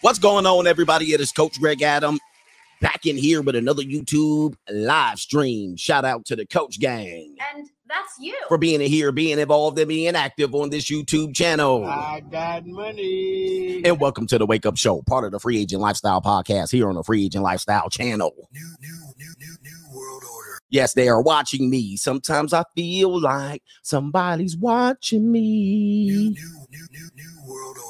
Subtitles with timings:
[0.00, 1.12] What's going on, everybody?
[1.12, 2.20] It is Coach Greg Adam
[2.80, 5.76] back in here with another YouTube live stream.
[5.76, 7.34] Shout out to the Coach Gang.
[7.52, 8.36] And that's you.
[8.46, 11.84] For being here, being involved, and being active on this YouTube channel.
[11.84, 13.82] I got money.
[13.84, 16.88] And welcome to the Wake Up Show, part of the Free Agent Lifestyle podcast here
[16.88, 18.32] on the Free Agent Lifestyle channel.
[18.52, 20.60] New, new, new, new, new world order.
[20.70, 21.96] Yes, they are watching me.
[21.96, 26.06] Sometimes I feel like somebody's watching me.
[26.06, 27.87] New, new, new, new, new world order.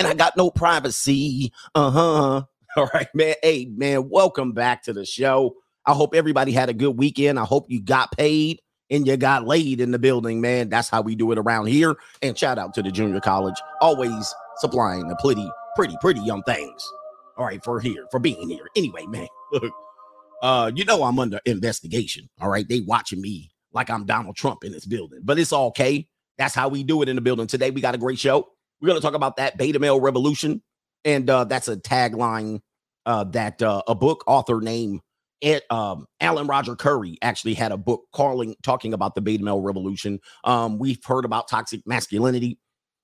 [0.00, 1.52] And I got no privacy.
[1.74, 2.42] Uh huh.
[2.76, 3.34] All right, man.
[3.42, 5.56] Hey, man, welcome back to the show.
[5.84, 7.38] I hope everybody had a good weekend.
[7.38, 10.70] I hope you got paid and you got laid in the building, man.
[10.70, 11.96] That's how we do it around here.
[12.22, 16.90] And shout out to the junior college, always supplying the pretty, pretty, pretty young things.
[17.36, 18.68] All right, for here, for being here.
[18.76, 19.70] Anyway, man, look,
[20.40, 22.26] uh, you know I'm under investigation.
[22.40, 26.08] All right, they watching me like I'm Donald Trump in this building, but it's okay.
[26.38, 27.46] That's how we do it in the building.
[27.46, 28.48] Today we got a great show.
[28.80, 30.62] We're gonna talk about that beta male revolution,
[31.04, 32.60] and uh, that's a tagline
[33.06, 35.00] uh, that uh, a book author named
[35.40, 39.60] it, um, Alan Roger Currie actually had a book calling talking about the beta male
[39.60, 40.20] revolution.
[40.44, 42.58] Um, we've heard about toxic masculinity,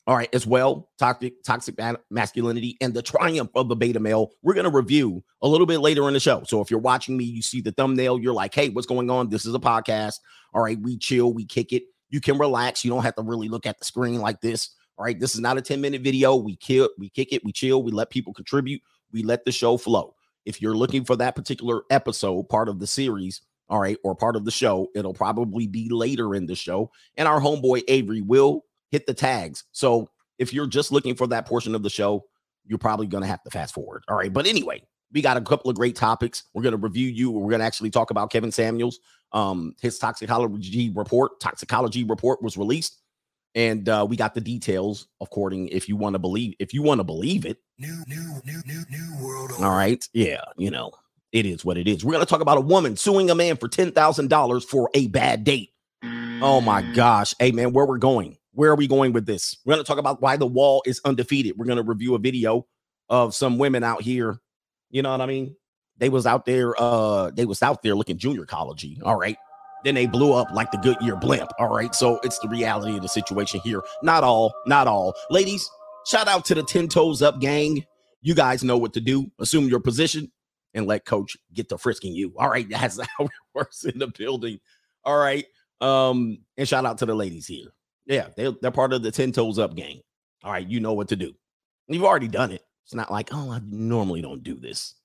[0.07, 0.91] all right, as well.
[0.99, 1.77] Toxic toxic
[2.11, 4.33] masculinity and the triumph of the beta male.
[4.43, 6.43] We're gonna review a little bit later in the show.
[6.47, 9.31] So if you're watching me, you see the thumbnail, you're like, hey, what's going on?
[9.31, 10.17] This is a podcast.
[10.53, 11.85] All right, we chill, we kick it.
[12.11, 12.85] You can relax.
[12.85, 14.76] You don't have to really look at the screen like this.
[14.99, 16.37] All right, this is not a 10 minute video.
[16.37, 19.77] We kill, we kick it, we chill, we let people contribute, we let the show
[19.77, 20.15] flow.
[20.45, 24.37] If you're looking for that particular episode, part of the series, all right, or part
[24.37, 26.91] of the show, it'll probably be later in the show.
[27.17, 29.65] And our homeboy Avery will hit the tags.
[29.73, 32.25] So if you're just looking for that portion of the show,
[32.65, 34.05] you're probably going to have to fast forward.
[34.09, 34.33] All right.
[34.33, 36.45] But anyway, we got a couple of great topics.
[36.55, 37.31] We're going to review you.
[37.31, 39.01] We're going to actually talk about Kevin Samuels.
[39.33, 43.03] Um, his toxicology report, toxicology report was released
[43.57, 47.01] and uh, we got the details according if you want to believe if you want
[47.01, 47.59] to believe it.
[47.79, 50.93] New, new, new, new, new world all right yeah you know
[51.33, 52.05] it is what it is.
[52.05, 55.45] We're going to talk about a woman suing a man for $10000 for a bad
[55.45, 55.71] date.
[56.41, 57.35] Oh my gosh.
[57.39, 58.39] Hey man where we're going?
[58.53, 59.57] Where are we going with this?
[59.65, 61.59] We're going to talk about why the wall is undefeated.
[61.59, 62.67] We're going to review a video
[63.09, 64.41] of some women out here
[64.91, 65.57] you know what i mean?
[65.99, 69.03] They was out there uh they was out there looking junior collegey.
[69.03, 69.37] All right
[69.87, 71.49] then they blew up like the Goodyear blimp.
[71.61, 71.95] All right.
[71.95, 73.83] So it's the reality of the situation here.
[74.03, 75.15] Not all, not all.
[75.31, 75.71] Ladies,
[76.07, 77.85] shout out to the 10 toes up gang.
[78.21, 79.31] You guys know what to do.
[79.39, 80.33] Assume your position
[80.75, 82.35] and let coach get to frisking you.
[82.37, 82.69] All right.
[82.71, 84.59] That's how it works in the building.
[85.05, 85.47] All right.
[85.81, 87.73] Um, and shout out to the ladies here.
[88.07, 90.01] Yeah, they, they're part of the 10 toes up gang.
[90.43, 90.67] All right.
[90.67, 91.33] You know what to do.
[91.87, 92.63] You've already done it.
[92.85, 94.97] It's not like, oh, I normally don't do this.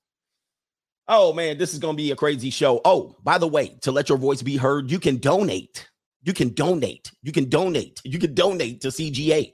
[1.13, 2.79] Oh man, this is going to be a crazy show.
[2.85, 5.89] Oh, by the way, to let your voice be heard, you can donate.
[6.23, 7.11] You can donate.
[7.21, 7.99] You can donate.
[8.05, 9.51] You can donate to CGA.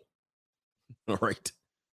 [1.07, 1.51] All right.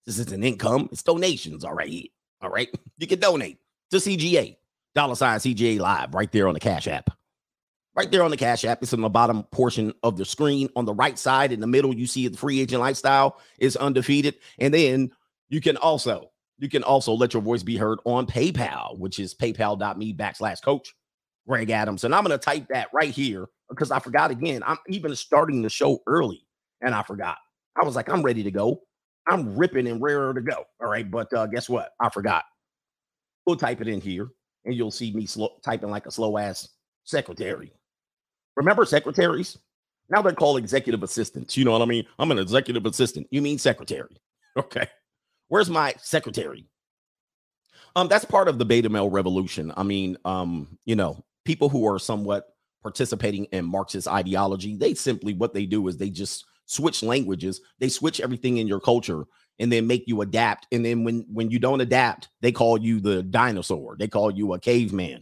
[0.08, 0.90] This is an income.
[0.92, 1.64] It's donations.
[1.64, 2.12] All right.
[2.42, 2.70] All right.
[2.98, 3.60] You can donate
[3.92, 4.58] to CGA.
[4.94, 7.10] Dollar sign CGA live right there on the Cash App.
[7.96, 8.82] Right there on the Cash App.
[8.82, 10.70] It's in the bottom portion of the screen.
[10.76, 14.36] On the right side, in the middle, you see the free agent lifestyle is undefeated.
[14.60, 15.12] And then
[15.50, 16.31] you can also
[16.62, 20.94] you can also let your voice be heard on PayPal, which is paypal.me backslash coach
[21.48, 22.04] Greg Adams.
[22.04, 24.62] And I'm going to type that right here because I forgot again.
[24.64, 26.46] I'm even starting the show early
[26.82, 27.40] and I forgot.
[27.76, 28.84] I was like, I'm ready to go.
[29.28, 30.66] I'm ripping and rarer to go.
[30.80, 31.10] All right.
[31.10, 31.94] But uh, guess what?
[32.00, 32.44] I forgot.
[33.48, 34.30] We'll type it in here
[34.66, 36.70] and you'll see me slow, typing like a slow ass
[37.06, 37.74] secretary.
[38.56, 39.58] Remember secretaries?
[40.12, 41.58] Now they're called executive assistants.
[41.58, 42.06] You know what I mean?
[42.20, 43.26] I'm an executive assistant.
[43.32, 44.16] You mean secretary.
[44.58, 44.86] Okay.
[45.52, 46.66] Where's my secretary?
[47.98, 49.74] Um, that's part of the beta male revolution.
[49.76, 55.34] I mean, um, you know, people who are somewhat participating in Marxist ideology, they simply
[55.34, 59.26] what they do is they just switch languages, they switch everything in your culture
[59.60, 60.68] and then make you adapt.
[60.72, 64.54] And then when when you don't adapt, they call you the dinosaur, they call you
[64.54, 65.22] a caveman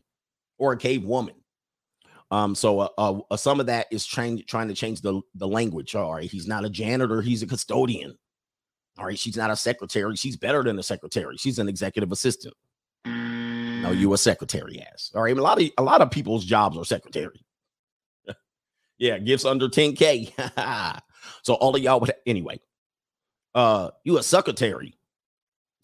[0.59, 1.33] or a cave woman.
[2.29, 5.47] Um, so uh, uh, uh, some of that is trying trying to change the the
[5.47, 5.95] language.
[5.95, 8.15] All right, he's not a janitor, he's a custodian.
[8.99, 10.15] All right, she's not a secretary.
[10.17, 11.37] She's better than a secretary.
[11.37, 12.53] She's an executive assistant.
[13.05, 15.11] No, you a secretary ass.
[15.15, 17.45] All right, a lot of a lot of people's jobs are secretary.
[18.97, 20.33] yeah, gifts under 10k.
[21.43, 22.59] so all of y'all would anyway.
[23.55, 24.95] Uh, you a secretary.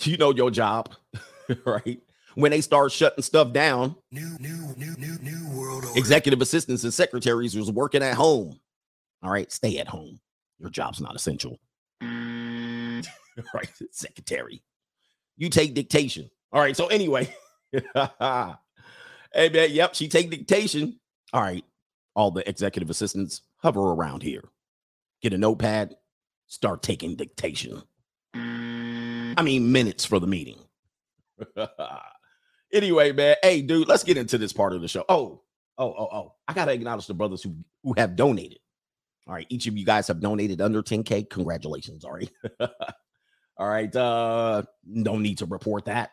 [0.04, 0.94] You know your job,
[1.66, 2.02] right?
[2.36, 5.98] When they start shutting stuff down, New, new, new, new, new world order.
[5.98, 8.60] executive assistants and secretaries was working at home.
[9.24, 10.20] All right, stay at home.
[10.60, 11.58] Your job's not essential.
[13.54, 14.62] right, secretary.
[15.38, 16.30] You take dictation.
[16.52, 16.76] All right.
[16.76, 17.34] So anyway,
[17.72, 17.90] hey
[19.50, 21.00] man, yep, she take dictation.
[21.34, 21.66] All right,
[22.16, 24.44] all the executive assistants hover around here.
[25.22, 25.96] Get a notepad,
[26.48, 27.82] start taking dictation.
[28.34, 30.60] I mean, minutes for the meeting.
[32.74, 33.36] anyway, man.
[33.44, 35.04] Hey, dude, let's get into this part of the show.
[35.10, 35.42] Oh,
[35.78, 36.34] oh, oh, oh.
[36.48, 38.60] I gotta acknowledge the brothers who who have donated.
[39.28, 41.30] All right, each of you guys have donated under 10k.
[41.30, 42.06] Congratulations.
[42.06, 42.32] All right.
[43.58, 43.94] All right.
[43.96, 46.12] Uh, no need to report that.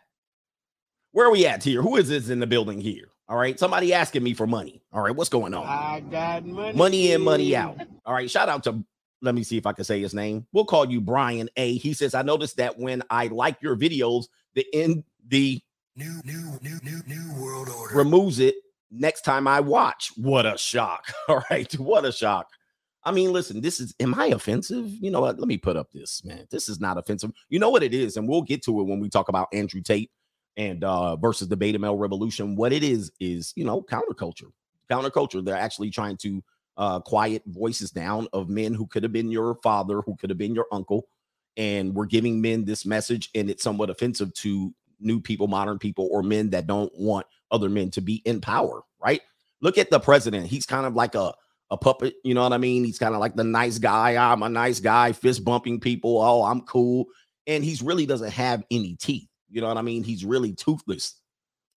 [1.13, 1.83] Where are we at here?
[1.83, 3.09] Who is this in the building here?
[3.29, 3.59] All right.
[3.59, 4.83] Somebody asking me for money.
[4.93, 5.15] All right.
[5.15, 5.67] What's going on?
[5.67, 6.77] I got money.
[6.77, 7.79] Money in, money out.
[8.07, 8.31] All right.
[8.31, 8.85] Shout out to,
[9.21, 10.47] let me see if I can say his name.
[10.53, 11.77] We'll call you Brian A.
[11.77, 15.61] He says, I noticed that when I like your videos, the in the
[15.95, 17.95] New, new, new, new, new world order.
[17.95, 18.55] removes it
[18.91, 20.11] next time I watch.
[20.17, 21.13] What a shock.
[21.29, 21.71] All right.
[21.79, 22.49] What a shock.
[23.05, 24.89] I mean, listen, this is, am I offensive?
[24.89, 25.39] You know what?
[25.39, 26.47] Let me put up this, man.
[26.51, 27.33] This is not offensive.
[27.49, 28.17] You know what it is?
[28.17, 30.11] And we'll get to it when we talk about Andrew Tate
[30.57, 32.57] and uh versus the beta male revolution.
[32.57, 34.53] What it is, is, you know, counterculture.
[34.91, 35.45] Counterculture.
[35.45, 36.45] They're actually trying to
[36.77, 40.39] uh quiet voices down of men who could have been your father, who could have
[40.39, 41.09] been your uncle.
[41.57, 46.09] And we're giving men this message, and it's somewhat offensive to new people, modern people,
[46.13, 49.21] or men that don't want other men to be in power, right?
[49.61, 50.47] Look at the president.
[50.47, 51.35] He's kind of like a
[51.73, 52.85] a puppet, you know what I mean?
[52.85, 54.15] He's kind of like the nice guy.
[54.15, 56.21] I'm a nice guy, fist bumping people.
[56.21, 57.07] Oh, I'm cool.
[57.47, 59.27] And he's really doesn't have any teeth.
[59.49, 60.05] You know what I mean?
[60.05, 61.15] He's really toothless.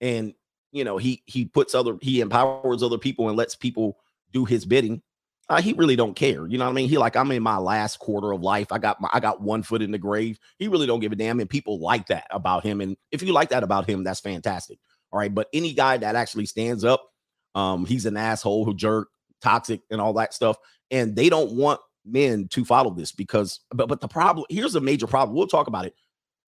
[0.01, 0.33] And
[0.73, 3.97] you know, he he puts other he empowers other people and lets people
[4.33, 5.01] do his bidding.
[5.47, 6.45] Uh, he really don't care.
[6.45, 6.89] You know what I mean?
[6.89, 8.73] He like, I'm in my last quarter of life.
[8.73, 10.37] I got my I got one foot in the grave.
[10.59, 11.39] He really don't give a damn.
[11.39, 12.81] And people like that about him.
[12.81, 14.77] And if you like that about him, that's fantastic.
[15.13, 15.33] All right.
[15.33, 17.07] But any guy that actually stands up,
[17.53, 19.07] um, he's an asshole who jerk,
[19.45, 20.57] toxic, and all that stuff.
[20.91, 24.81] And they don't want men to follow this because but but the problem here's a
[24.81, 25.35] major problem.
[25.35, 25.95] We'll talk about it.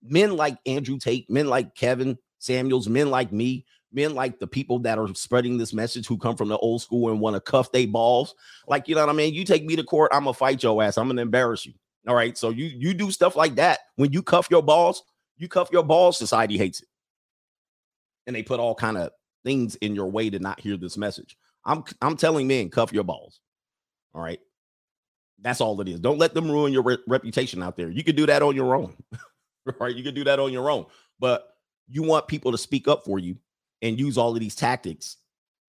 [0.04, 4.80] Men like Andrew Tate, men like Kevin Samuels, men like me, men like the people
[4.80, 7.72] that are spreading this message who come from the old school and want to cuff
[7.72, 8.36] they balls.
[8.68, 9.34] Like, you know what I mean?
[9.34, 10.98] You take me to court, I'm gonna fight your ass.
[10.98, 11.74] I'm gonna embarrass you.
[12.08, 12.38] All right.
[12.38, 13.80] So you you do stuff like that.
[13.96, 15.04] When you cuff your balls,
[15.38, 16.88] you cuff your balls, society hates it.
[18.28, 19.12] And they put all kind of
[19.44, 21.38] things in your way to not hear this message.
[21.68, 23.40] I'm I'm telling men, cuff your balls.
[24.16, 24.40] All right.
[25.40, 26.00] That's all it is.
[26.00, 27.92] Don't let them ruin your re- reputation out there.
[27.92, 28.96] You can do that on your own.
[29.80, 29.96] right?
[29.96, 30.88] You can do that on your own.
[31.20, 31.48] But
[31.88, 33.38] you want people to speak up for you
[33.84, 35.18] and use all of these tactics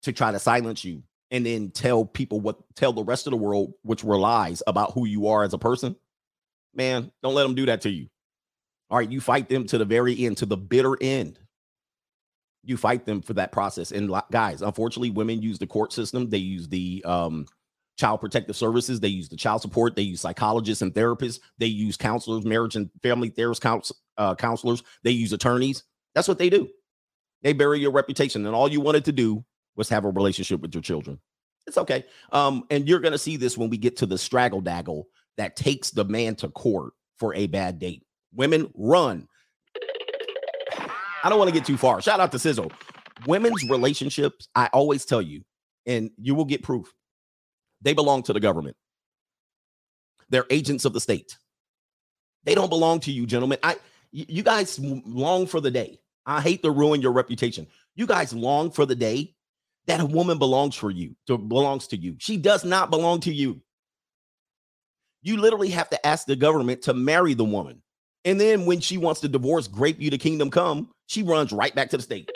[0.02, 3.36] to try to silence you and then tell people what tell the rest of the
[3.36, 5.96] world which were lies about who you are as a person
[6.74, 8.06] man don't let them do that to you
[8.90, 11.38] all right you fight them to the very end to the bitter end
[12.68, 13.92] you fight them for that process.
[13.92, 16.28] And guys unfortunately women use the court system.
[16.28, 17.46] They use the um
[17.96, 19.00] child protective services.
[19.00, 19.96] They use the child support.
[19.96, 21.40] They use psychologists and therapists.
[21.58, 24.82] They use counselors marriage and family therapists, counsel, uh, counselors.
[25.02, 25.82] They use attorneys.
[26.14, 26.68] That's what they do.
[27.42, 28.44] They bury your reputation.
[28.46, 29.44] And all you wanted to do
[29.74, 31.18] was have a relationship with your children.
[31.66, 32.04] It's okay.
[32.32, 35.04] Um and you're gonna see this when we get to the straggle daggle
[35.38, 38.04] that takes the man to court for a bad date.
[38.34, 39.26] Women run
[41.22, 42.70] i don't want to get too far shout out to sizzle
[43.26, 45.42] women's relationships i always tell you
[45.86, 46.92] and you will get proof
[47.82, 48.76] they belong to the government
[50.30, 51.36] they're agents of the state
[52.44, 53.76] they don't belong to you gentlemen I
[54.10, 57.66] you guys long for the day I hate to ruin your reputation.
[57.96, 59.34] You guys long for the day
[59.86, 62.16] that a woman belongs for you, to belongs to you.
[62.18, 63.62] She does not belong to you.
[65.22, 67.82] You literally have to ask the government to marry the woman.
[68.24, 71.74] And then when she wants to divorce, grape you to kingdom come, she runs right
[71.74, 72.30] back to the state.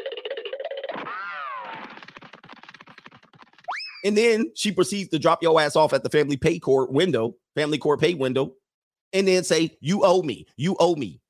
[4.04, 7.36] And then she proceeds to drop your ass off at the family pay court window,
[7.54, 8.54] family court pay window,
[9.12, 11.20] and then say, You owe me, you owe me.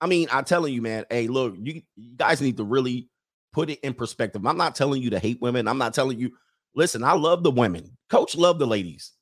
[0.00, 1.04] I mean, I'm telling you, man.
[1.08, 3.08] Hey, look, you, you guys need to really
[3.52, 4.44] put it in perspective.
[4.44, 5.68] I'm not telling you to hate women.
[5.68, 6.32] I'm not telling you.
[6.74, 7.96] Listen, I love the women.
[8.10, 9.12] Coach love the ladies.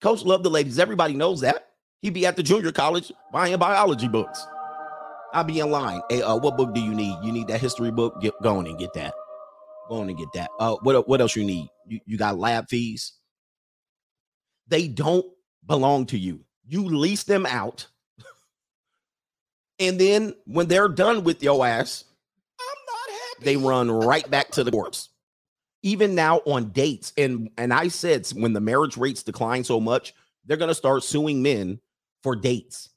[0.00, 0.78] Coach love the ladies.
[0.78, 1.65] Everybody knows that.
[2.06, 4.46] He'd be at the junior college buying biology books.
[5.32, 6.00] I'll be in line.
[6.08, 7.16] Hey, uh, what book do you need?
[7.24, 8.20] You need that history book?
[8.20, 9.12] Get going and get that.
[9.88, 10.48] Go on and get that.
[10.60, 11.68] Uh, what what else you need?
[11.84, 13.14] You you got lab fees.
[14.68, 15.26] They don't
[15.66, 16.44] belong to you.
[16.64, 17.88] You lease them out
[19.80, 22.04] and then when they're done with your ass,
[22.60, 23.44] I'm not happy.
[23.46, 25.08] they run right back to the courts.
[25.82, 30.14] Even now on dates, and and I said when the marriage rates decline so much,
[30.44, 31.80] they're gonna start suing men
[32.26, 32.88] for dates.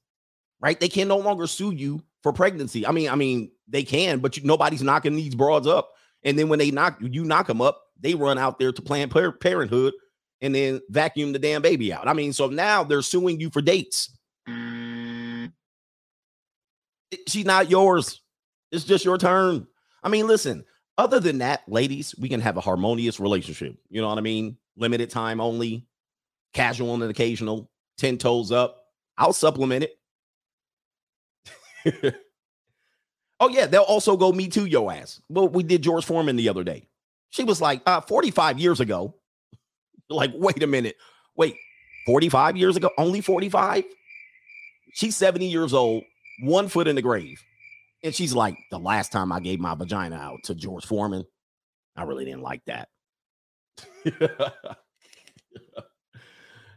[0.60, 0.80] Right?
[0.80, 2.86] They can no longer sue you for pregnancy.
[2.88, 5.92] I mean, I mean, they can, but you, nobody's knocking these broads up.
[6.24, 9.12] And then when they knock you knock them up, they run out there to Planned
[9.12, 9.94] Par- Parenthood
[10.42, 12.08] and then vacuum the damn baby out.
[12.08, 14.18] I mean, so now they're suing you for dates.
[14.50, 15.52] Mm.
[17.12, 18.20] It- She's not yours.
[18.72, 19.68] It's just your turn.
[20.02, 20.66] I mean, listen,
[20.98, 23.78] other than that, ladies, we can have a harmonious relationship.
[23.90, 24.58] You know what I mean?
[24.76, 25.86] Limited time only,
[26.54, 27.70] casual and occasional,
[28.00, 28.78] 10 toes up.
[29.20, 29.86] I'll supplement
[31.86, 32.16] it.
[33.40, 35.22] Oh yeah, they'll also go me too, yo ass.
[35.30, 36.88] Well, we did George Foreman the other day.
[37.30, 39.16] She was like, uh, 45 years ago.
[40.12, 40.96] Like, wait a minute.
[41.38, 41.56] Wait,
[42.08, 42.90] 45 years ago?
[42.98, 43.84] Only 45?
[44.94, 46.04] She's 70 years old,
[46.42, 47.40] one foot in the grave.
[48.04, 51.26] And she's like, the last time I gave my vagina out to George Foreman,
[51.96, 52.90] I really didn't like that.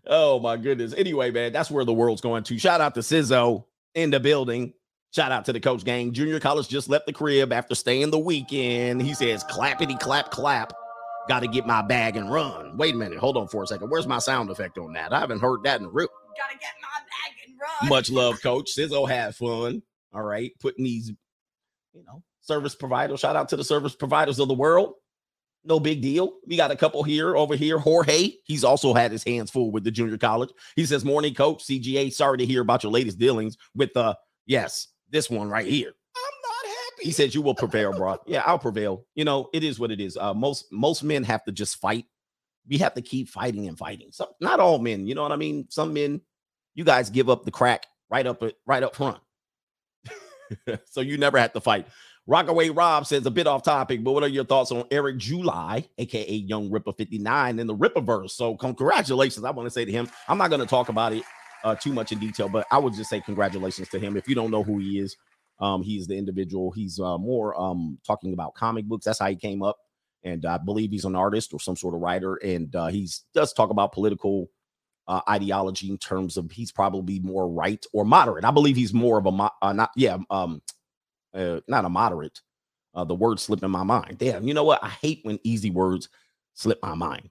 [0.06, 0.94] oh my goodness.
[0.96, 2.58] Anyway, man, that's where the world's going to.
[2.58, 4.74] Shout out to Sizzo in the building.
[5.12, 6.12] Shout out to the coach gang.
[6.12, 9.02] Junior college just left the crib after staying the weekend.
[9.02, 10.72] He says, clappity clap clap.
[11.28, 12.76] Got to get my bag and run.
[12.78, 13.18] Wait a minute.
[13.18, 13.90] Hold on for a second.
[13.90, 15.12] Where's my sound effect on that?
[15.12, 16.08] I haven't heard that in a real.
[16.36, 17.88] Gotta get my bag and run.
[17.90, 18.70] Much love, coach.
[18.76, 19.82] Sizzo had fun.
[20.14, 20.50] All right.
[20.60, 21.12] Putting these,
[21.92, 23.20] you know, service providers.
[23.20, 24.94] Shout out to the service providers of the world.
[25.64, 26.34] No big deal.
[26.46, 27.78] We got a couple here over here.
[27.78, 30.50] Jorge, he's also had his hands full with the junior college.
[30.74, 31.64] He says, Morning, coach.
[31.64, 34.16] CGA, sorry to hear about your latest dealings with the,
[34.46, 35.92] yes, this one right here.
[36.16, 37.04] I'm not happy.
[37.04, 38.18] He said, You will prevail, bro.
[38.26, 39.06] Yeah, I'll prevail.
[39.14, 40.16] You know, it is what it is.
[40.16, 42.06] Uh, most most men have to just fight.
[42.68, 44.08] We have to keep fighting and fighting.
[44.10, 45.66] Some not all men, you know what I mean?
[45.68, 46.20] Some men,
[46.74, 49.18] you guys give up the crack right up right up front.
[50.84, 51.86] so you never have to fight.
[52.26, 55.86] Rockaway Rob says a bit off topic, but what are your thoughts on Eric July,
[55.98, 58.32] aka YoungRippa59, in the Rippaverse?
[58.32, 59.44] So congratulations.
[59.44, 61.24] I want to say to him, I'm not going to talk about it
[61.64, 64.16] uh, too much in detail, but I would just say congratulations to him.
[64.16, 65.16] If you don't know who he is,
[65.60, 66.72] um, he's the individual.
[66.72, 69.06] He's uh, more um, talking about comic books.
[69.06, 69.78] That's how he came up,
[70.24, 72.36] and I believe he's an artist or some sort of writer.
[72.36, 74.48] And uh, he's does talk about political
[75.08, 78.44] uh, ideology in terms of he's probably more right or moderate.
[78.44, 80.62] I believe he's more of a mo- uh, not yeah um
[81.34, 82.40] uh, not a moderate.
[82.94, 84.18] Uh, the word slipped in my mind.
[84.18, 84.82] Damn, you know what?
[84.84, 86.08] I hate when easy words
[86.54, 87.30] slip my mind.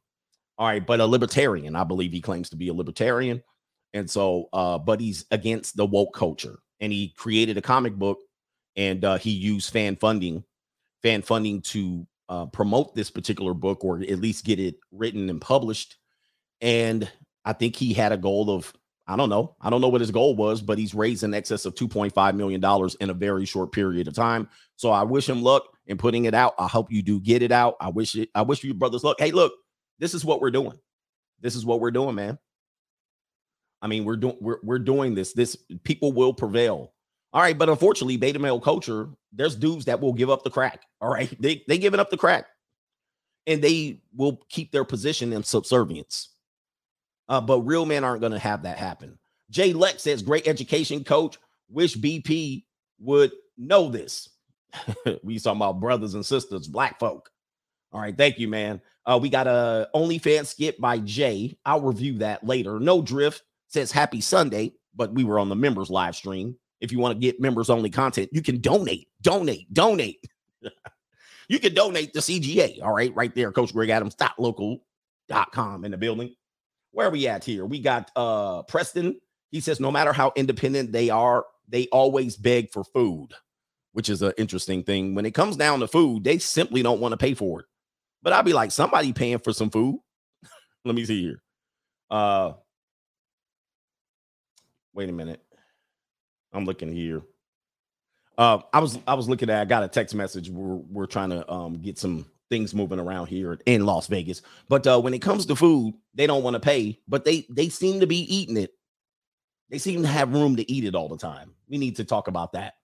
[0.58, 1.75] All right, but a libertarian.
[1.75, 3.41] I believe he claims to be a libertarian.
[3.93, 6.60] And so, uh, but he's against the woke culture.
[6.79, 8.20] And he created a comic book
[8.75, 10.43] and uh, he used fan funding,
[11.03, 15.41] fan funding to uh, promote this particular book or at least get it written and
[15.41, 15.98] published.
[16.62, 17.10] And
[17.43, 18.74] I think he had a goal of,
[19.11, 21.65] I don't know, I don't know what his goal was, but he's raised in excess
[21.65, 22.63] of $2.5 million
[23.01, 24.47] in a very short period of time.
[24.77, 26.53] So I wish him luck in putting it out.
[26.57, 27.75] I hope you do get it out.
[27.81, 29.17] I wish it, I wish you brothers luck.
[29.19, 29.51] Hey, look,
[29.99, 30.79] this is what we're doing.
[31.41, 32.39] This is what we're doing, man.
[33.81, 35.33] I mean, we're doing we're we're doing this.
[35.33, 36.93] This people will prevail.
[37.33, 40.83] All right, but unfortunately, beta male culture, there's dudes that will give up the crack.
[41.01, 42.45] All right, they they giving up the crack,
[43.45, 46.29] and they will keep their position in subservience.
[47.31, 49.17] Uh, but real men aren't going to have that happen.
[49.50, 51.38] Jay Lex says, "Great education, coach.
[51.69, 52.65] Wish BP
[53.00, 54.27] would know this."
[55.23, 57.31] we talking about brothers and sisters, black folk.
[57.93, 58.81] All right, thank you, man.
[59.05, 61.57] Uh, we got a OnlyFans skit by Jay.
[61.65, 62.81] I'll review that later.
[62.81, 66.57] No drift says happy Sunday, but we were on the members live stream.
[66.81, 70.19] If you want to get members only content, you can donate, donate, donate.
[71.47, 72.83] you can donate to CGA.
[72.83, 76.35] All right, right there, Coach Greg Adams, local.com in the building.
[76.91, 77.65] Where are we at here?
[77.65, 79.19] We got uh Preston.
[79.50, 83.29] He says, no matter how independent they are, they always beg for food,
[83.91, 85.13] which is an interesting thing.
[85.13, 87.65] When it comes down to food, they simply don't want to pay for it.
[88.24, 90.00] But I'd be like, somebody paying for some food.
[90.86, 91.41] Let me see here.
[92.10, 92.53] Uh
[94.93, 95.41] wait a minute.
[96.53, 97.21] I'm looking here.
[98.38, 99.62] Uh, I was I was looking at.
[99.62, 100.50] I got a text message.
[100.50, 104.43] We're we're trying to um get some things moving around here in Las Vegas.
[104.70, 107.70] But uh, when it comes to food, they don't want to pay, but they they
[107.70, 108.75] seem to be eating it.
[109.72, 111.55] They seem to have room to eat it all the time.
[111.67, 112.75] We need to talk about that.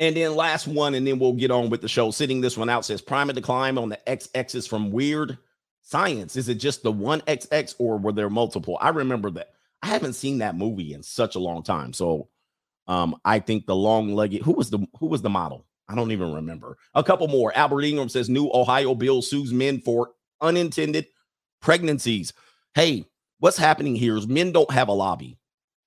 [0.00, 2.10] And then last one, and then we'll get on with the show.
[2.10, 5.38] Sitting this one out says prime to climb on the XX from weird
[5.82, 6.36] science.
[6.36, 8.76] Is it just the one XX or were there multiple?
[8.80, 9.50] I remember that.
[9.82, 11.92] I haven't seen that movie in such a long time.
[11.92, 12.28] So
[12.88, 15.66] um, I think the long-legged who was the who was the model?
[15.88, 16.76] I don't even remember.
[16.94, 17.56] A couple more.
[17.56, 21.06] Albert Ingram says new Ohio bill sues men for unintended
[21.60, 22.32] pregnancies.
[22.74, 23.06] Hey,
[23.38, 25.38] what's happening here is men don't have a lobby.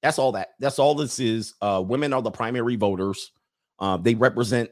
[0.02, 0.50] That's all that.
[0.60, 1.54] That's all this is.
[1.62, 3.32] Uh, women are the primary voters.
[3.78, 4.72] Uh, they represent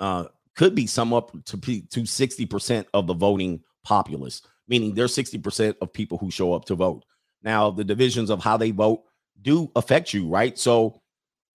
[0.00, 5.76] uh, could be some up to to 60% of the voting populace, meaning there's 60%
[5.80, 7.04] of people who show up to vote.
[7.42, 9.02] Now, the divisions of how they vote
[9.40, 10.58] do affect you, right?
[10.58, 11.01] So,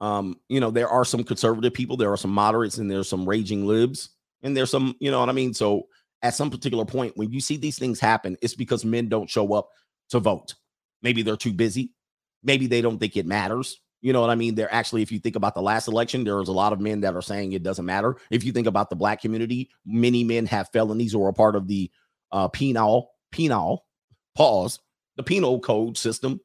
[0.01, 3.27] um, you know, there are some conservative people, there are some moderates, and there's some
[3.27, 4.10] raging libs,
[4.44, 5.54] and there's some, you know what I mean?
[5.54, 5.88] So,
[6.24, 9.54] at some particular point, when you see these things happen, it's because men don't show
[9.54, 9.70] up
[10.10, 10.56] to vote.
[11.04, 11.92] Maybe they're too busy.
[12.44, 13.80] Maybe they don't think it matters.
[14.01, 14.56] You know what I mean?
[14.56, 17.01] They're actually, if you think about the last election, there was a lot of men
[17.01, 18.18] that are saying it doesn't matter.
[18.32, 21.68] If you think about the black community, many men have felonies or are part of
[21.68, 21.92] the
[22.32, 23.86] uh, penal, penal,
[24.36, 24.80] pause,
[25.18, 26.39] the penal code system.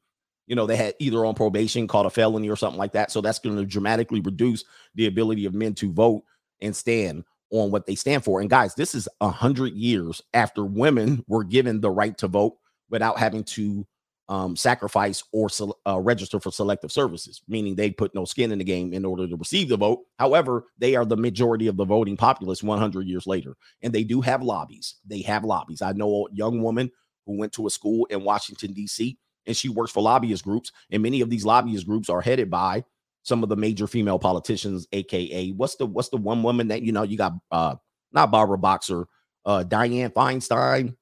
[0.47, 3.11] You know, they had either on probation, caught a felony or something like that.
[3.11, 4.63] So that's going to dramatically reduce
[4.95, 6.23] the ability of men to vote
[6.61, 8.41] and stand on what they stand for.
[8.41, 12.57] And guys, this is a hundred years after women were given the right to vote
[12.89, 13.85] without having to
[14.29, 15.49] um, sacrifice or
[15.85, 19.27] uh, register for selective services, meaning they put no skin in the game in order
[19.27, 19.99] to receive the vote.
[20.17, 24.21] However, they are the majority of the voting populace 100 years later, and they do
[24.21, 24.95] have lobbies.
[25.05, 25.81] They have lobbies.
[25.81, 26.91] I know a young woman
[27.25, 31.03] who went to a school in Washington, D.C., and she works for lobbyist groups, and
[31.03, 32.83] many of these lobbyist groups are headed by
[33.23, 36.91] some of the major female politicians, aka what's the what's the one woman that you
[36.91, 37.75] know you got uh
[38.11, 39.07] not Barbara Boxer,
[39.45, 40.95] uh Dianne Feinstein.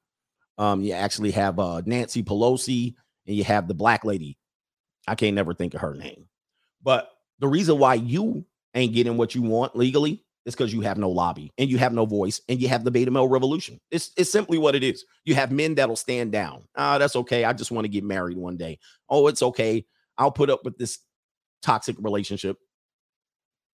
[0.58, 2.94] Um, you actually have uh Nancy Pelosi
[3.26, 4.38] and you have the black lady.
[5.06, 6.28] I can't never think of her name.
[6.82, 8.44] But the reason why you
[8.74, 11.92] ain't getting what you want legally is because you have no lobby and you have
[11.92, 13.80] no voice and you have the beta male revolution.
[13.90, 15.04] It's, it's simply what it is.
[15.24, 16.64] You have men that'll stand down.
[16.76, 17.44] Ah, that's okay.
[17.44, 18.78] I just want to get married one day.
[19.08, 19.86] Oh, it's okay.
[20.18, 20.98] I'll put up with this
[21.62, 22.58] toxic relationship.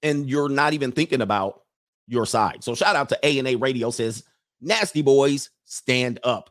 [0.02, 1.62] And you're not even thinking about
[2.06, 2.62] your side.
[2.62, 4.24] So shout out to A and A Radio says,
[4.60, 6.50] nasty boys, stand up.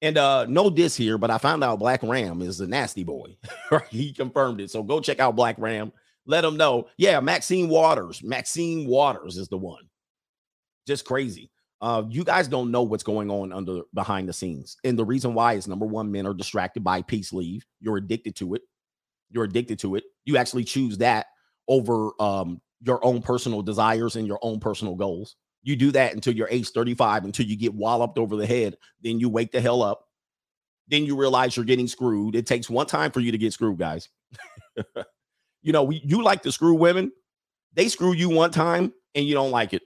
[0.00, 3.36] And uh no diss here, but I found out Black Ram is a nasty boy.
[3.90, 4.70] he confirmed it.
[4.70, 5.92] So go check out Black Ram.
[6.28, 6.88] Let them know.
[6.98, 8.22] Yeah, Maxine Waters.
[8.22, 9.88] Maxine Waters is the one.
[10.86, 11.50] Just crazy.
[11.80, 14.76] Uh, you guys don't know what's going on under behind the scenes.
[14.84, 17.64] And the reason why is number one, men are distracted by peace leave.
[17.80, 18.62] You're addicted to it.
[19.30, 20.04] You're addicted to it.
[20.26, 21.26] You actually choose that
[21.66, 25.36] over um your own personal desires and your own personal goals.
[25.62, 28.76] You do that until you're age 35, until you get walloped over the head.
[29.02, 30.04] Then you wake the hell up.
[30.88, 32.34] Then you realize you're getting screwed.
[32.34, 34.08] It takes one time for you to get screwed, guys.
[35.68, 37.12] you know, we, you like to screw women.
[37.74, 39.82] They screw you one time and you don't like it.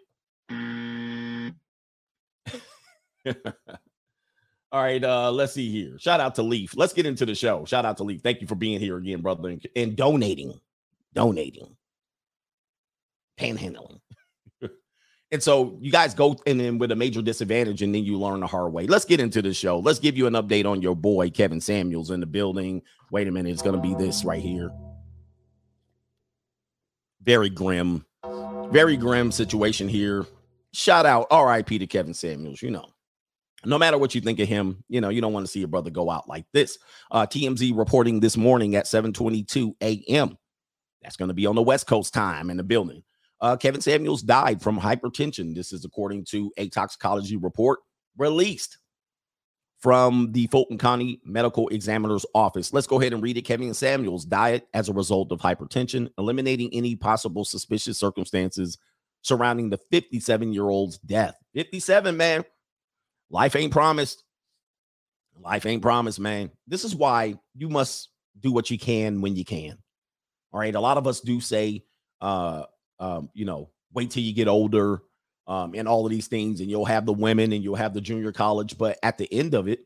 [4.71, 5.99] All right, uh, let's see here.
[5.99, 6.77] Shout out to Leaf.
[6.77, 7.65] Let's get into the show.
[7.65, 8.21] Shout out to Leaf.
[8.23, 10.61] Thank you for being here again, brother, and, and donating,
[11.15, 11.77] donating,
[13.37, 13.99] panhandling.
[15.33, 18.41] And so you guys go in, in with a major disadvantage and then you learn
[18.41, 18.87] the hard way.
[18.87, 19.79] Let's get into the show.
[19.79, 22.83] Let's give you an update on your boy, Kevin Samuels, in the building.
[23.11, 24.71] Wait a minute, it's going to be this right here.
[27.23, 28.05] Very grim,
[28.71, 30.27] very grim situation here.
[30.73, 32.63] Shout out, RIP to Kevin Samuels.
[32.63, 32.87] You know,
[33.65, 35.69] no matter what you think of him, you know, you don't want to see your
[35.69, 36.79] brother go out like this.
[37.11, 40.37] Uh, TMZ reporting this morning at 7:22 a.m.
[41.03, 43.03] That's going to be on the West Coast time in the building.
[43.41, 45.55] Uh, Kevin Samuels died from hypertension.
[45.55, 47.81] This is according to a toxicology report
[48.17, 48.79] released
[49.83, 52.73] from the Fulton County Medical Examiner's Office.
[52.73, 53.43] Let's go ahead and read it.
[53.43, 58.79] Kevin Samuels diet as a result of hypertension, eliminating any possible suspicious circumstances
[59.23, 61.35] surrounding the 57 year old's death.
[61.55, 62.45] 57, man.
[63.29, 64.23] Life ain't promised.
[65.41, 66.53] Life ain't promised, man.
[66.69, 69.79] This is why you must do what you can when you can.
[70.53, 70.75] All right.
[70.75, 71.83] A lot of us do say,
[72.21, 72.65] uh,
[73.01, 75.03] um, you know, wait till you get older,
[75.47, 78.01] um, and all of these things, and you'll have the women and you'll have the
[78.01, 78.79] junior college.
[78.79, 79.81] But at the end of it,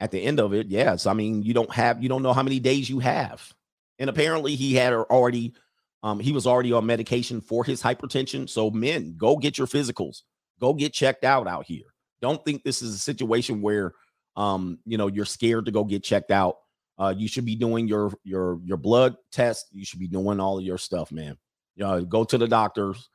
[0.00, 2.42] at the end of it, yes, I mean, you don't have, you don't know how
[2.42, 3.52] many days you have.
[3.98, 5.54] And apparently, he had already,
[6.02, 8.48] um, he was already on medication for his hypertension.
[8.48, 10.22] So, men, go get your physicals,
[10.60, 11.86] go get checked out out here.
[12.20, 13.94] Don't think this is a situation where,
[14.36, 16.56] um, you know, you're scared to go get checked out.
[16.98, 19.66] Uh, you should be doing your your your blood test.
[19.72, 21.36] You should be doing all of your stuff, man.
[21.74, 23.08] You know, go to the doctors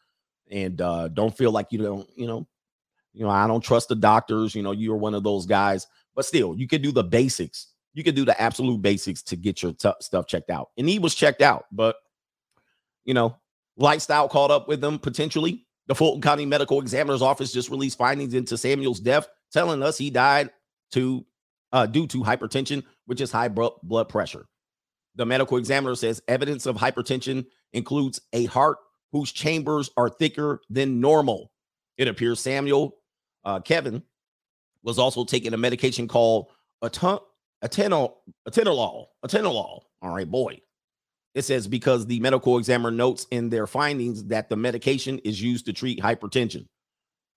[0.51, 2.47] and uh, don't feel like you don't, you know,
[3.13, 4.55] you know, I don't trust the doctors.
[4.55, 7.67] You know, you're one of those guys, but still, you can do the basics.
[7.93, 10.69] You can do the absolute basics to get your t- stuff checked out.
[10.77, 11.95] And he was checked out, but
[13.05, 13.35] you know,
[13.77, 15.65] lifestyle caught up with them potentially.
[15.87, 20.09] The Fulton County Medical Examiner's Office just released findings into Samuel's death, telling us he
[20.09, 20.49] died
[20.91, 21.25] to
[21.71, 24.47] uh, due to hypertension, which is high blood pressure.
[25.15, 28.77] The medical examiner says evidence of hypertension includes a heart
[29.11, 31.51] whose chambers are thicker than normal.
[31.97, 32.97] It appears Samuel
[33.47, 34.03] uh, Kevin
[34.83, 36.47] was also taking a medication called
[36.83, 37.19] aten-
[37.63, 38.15] atenol,
[38.47, 39.07] atenolol.
[39.25, 39.81] Atenolol.
[40.01, 40.59] All right, boy.
[41.33, 45.65] It says because the medical examiner notes in their findings that the medication is used
[45.67, 46.67] to treat hypertension.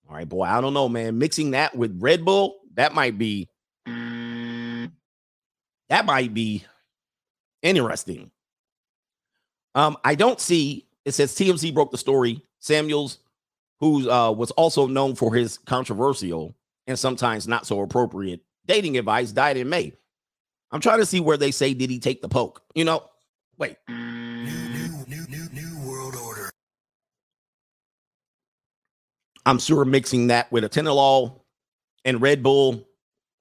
[0.08, 0.44] All right, boy.
[0.44, 1.18] I don't know, man.
[1.18, 3.48] Mixing that with Red Bull, that might be
[5.88, 6.64] that might be
[7.62, 8.30] interesting.
[9.74, 12.42] Um, I don't see it says TMZ broke the story.
[12.58, 13.18] Samuels,
[13.78, 16.54] who uh, was also known for his controversial
[16.86, 19.92] and sometimes not so appropriate dating advice, died in May.
[20.70, 22.62] I'm trying to see where they say did he take the poke?
[22.74, 23.02] You know,
[23.58, 23.76] wait.
[23.88, 26.50] New, new, new, new, new world order.
[29.44, 31.40] I'm sure mixing that with a atenolol
[32.04, 32.86] and Red Bull,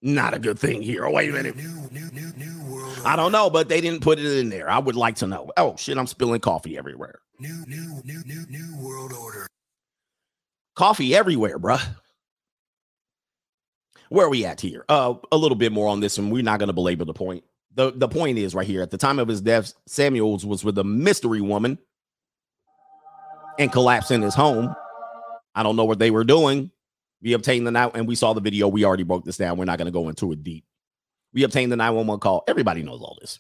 [0.01, 1.05] not a good thing here.
[1.05, 1.55] Oh, wait a minute.
[1.55, 4.69] New, new, new, new world I don't know, but they didn't put it in there.
[4.69, 5.51] I would like to know.
[5.57, 7.19] Oh shit, I'm spilling coffee everywhere.
[7.39, 9.47] New, new, new, new, new world order.
[10.75, 11.81] Coffee everywhere, bruh.
[14.09, 14.83] Where are we at here?
[14.89, 17.45] Uh, a little bit more on this, and we're not going to belabor the point.
[17.75, 18.81] the The point is right here.
[18.81, 21.77] At the time of his death, Samuels was with a mystery woman
[23.57, 24.75] and collapsed in his home.
[25.55, 26.71] I don't know what they were doing.
[27.21, 28.67] We obtained the night, and we saw the video.
[28.67, 29.57] We already broke this down.
[29.57, 30.65] We're not going to go into it deep.
[31.33, 32.43] We obtained the 911 call.
[32.47, 33.39] Everybody knows all this.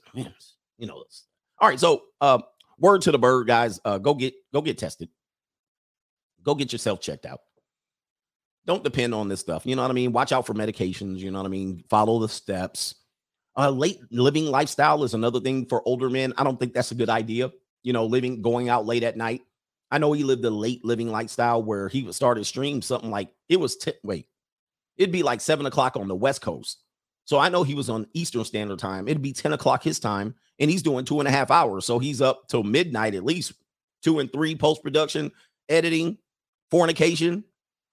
[0.77, 1.25] You know this.
[1.59, 1.79] All right.
[1.79, 2.39] So, uh,
[2.79, 3.79] word to the bird, guys.
[3.83, 5.09] Uh, go get go get tested.
[6.43, 7.39] Go get yourself checked out.
[8.65, 9.65] Don't depend on this stuff.
[9.65, 10.11] You know what I mean?
[10.11, 11.17] Watch out for medications.
[11.17, 11.83] You know what I mean?
[11.89, 12.95] Follow the steps.
[13.57, 16.33] Uh, late living lifestyle is another thing for older men.
[16.37, 17.51] I don't think that's a good idea.
[17.83, 19.41] You know, living going out late at night.
[19.91, 23.09] I know he lived a late living lifestyle where he would start his stream something
[23.09, 24.27] like it was t- wait,
[24.97, 26.77] it'd be like seven o'clock on the west coast.
[27.29, 29.07] So I know he was on Eastern Standard Time.
[29.07, 31.85] It'd be 10 o'clock his time, and he's doing two and a half hours.
[31.85, 33.53] So he's up till midnight at least,
[34.03, 35.31] two and three post production,
[35.67, 36.17] editing,
[36.69, 37.43] fornication.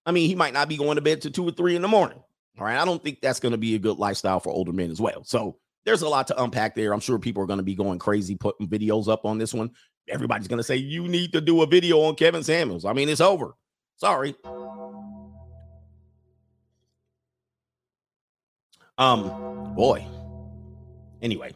[0.04, 1.88] I mean, he might not be going to bed to two or three in the
[1.88, 2.22] morning.
[2.58, 2.78] All right.
[2.78, 5.24] I don't think that's going to be a good lifestyle for older men as well.
[5.24, 6.92] So there's a lot to unpack there.
[6.92, 9.70] I'm sure people are going to be going crazy putting videos up on this one.
[10.08, 12.84] Everybody's going to say, you need to do a video on Kevin Samuels.
[12.84, 13.54] I mean, it's over.
[13.96, 14.34] Sorry.
[18.98, 20.06] Um, boy.
[21.20, 21.52] Anyway.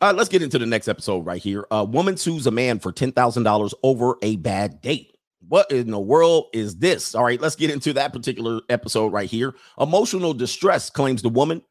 [0.00, 1.66] Uh, let's get into the next episode right here.
[1.70, 5.16] A woman sues a man for $10,000 over a bad date.
[5.48, 7.14] What in the world is this?
[7.14, 9.54] All right, let's get into that particular episode right here.
[9.80, 11.62] Emotional distress claims the woman,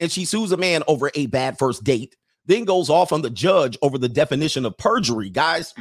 [0.00, 3.30] and she sues a man over a bad first date, then goes off on the
[3.30, 5.28] judge over the definition of perjury.
[5.28, 5.74] Guys,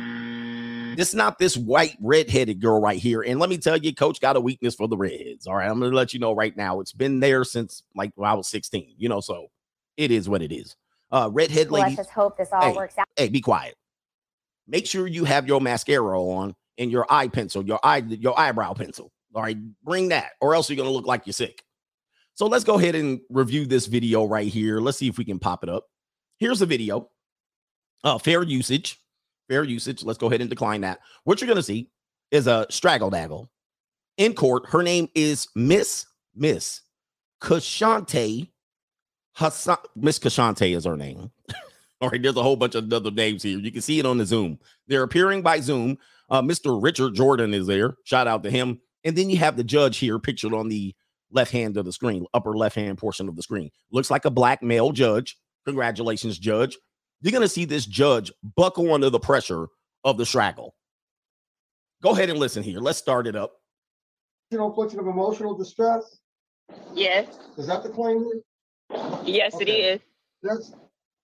[0.98, 3.22] is not this white redheaded girl right here.
[3.22, 5.48] And let me tell you, coach got a weakness for the redheads.
[5.48, 6.80] All right, I'm gonna let you know right now.
[6.80, 9.48] It's been there since like when I was 16, you know, so
[9.98, 10.76] it is what it is.
[11.16, 12.74] Uh, redhead Let's just hope this all Hey.
[12.74, 13.08] works out.
[13.16, 13.76] Hey, be quiet.
[14.68, 18.74] Make sure you have your mascara on and your eye pencil, your eye, your eyebrow
[18.74, 19.14] pencil.
[19.34, 21.64] All right, bring that, or else you're gonna look like you're sick.
[22.34, 24.82] So let's go ahead and review this video right here.
[24.82, 25.86] Let's see if we can pop it up.
[26.38, 27.10] Here's the video.
[28.04, 29.00] Uh, fair usage,
[29.48, 30.04] fair usage.
[30.04, 31.00] Let's go ahead and decline that.
[31.24, 31.90] What you're gonna see
[32.32, 33.48] is a straggle daggle
[34.18, 34.68] in court.
[34.68, 36.82] Her name is Miss Miss
[37.42, 38.50] Kashante
[39.36, 39.78] Hassan.
[39.96, 41.32] Miss Kashante is her name.
[42.02, 43.58] All right, there's a whole bunch of other names here.
[43.60, 44.60] You can see it on the Zoom.
[44.88, 45.98] They're appearing by Zoom.
[46.30, 46.82] Uh, Mr.
[46.82, 47.96] Richard Jordan is there.
[48.04, 48.82] Shout out to him.
[49.04, 50.96] And then you have the judge here pictured on the
[51.32, 53.70] left hand of the screen, upper left hand portion of the screen.
[53.92, 55.38] Looks like a black male judge.
[55.66, 56.78] Congratulations, judge.
[57.22, 59.68] You're going to see this judge buckle under the pressure
[60.04, 60.76] of the straggle.
[62.02, 62.80] Go ahead and listen here.
[62.80, 63.54] Let's start it up.
[64.52, 66.20] Emotional infliction of emotional distress?
[66.94, 68.42] Yes, Is that the claim here?
[69.26, 69.82] Yes, it Okay.
[69.94, 70.02] is.
[70.44, 70.74] That's,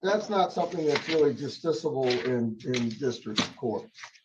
[0.01, 3.83] that's not something that's really justiciable in, in district court.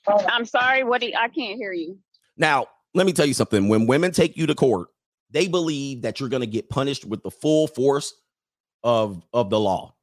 [0.08, 1.98] I'm sorry, what do you, I can't hear you.
[2.36, 3.68] Now, let me tell you something.
[3.68, 4.88] When women take you to court,
[5.30, 8.14] they believe that you're going to get punished with the full force
[8.84, 9.94] of of the law.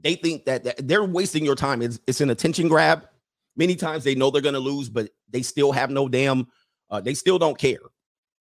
[0.00, 1.82] They think that, that they're wasting your time.
[1.82, 3.08] It's, it's an attention grab.
[3.56, 6.46] Many times they know they're going to lose, but they still have no damn.
[6.90, 7.80] Uh, they still don't care.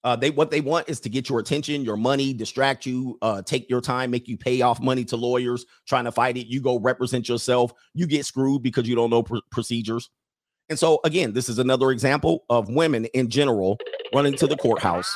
[0.04, 3.42] Uh, they what they want is to get your attention, your money, distract you, uh,
[3.42, 6.48] take your time, make you pay off money to lawyers trying to fight it.
[6.48, 7.74] You go represent yourself.
[7.94, 10.10] You get screwed because you don't know pr- procedures.
[10.70, 13.78] And so, again, this is another example of women in general
[14.14, 15.14] running to the courthouse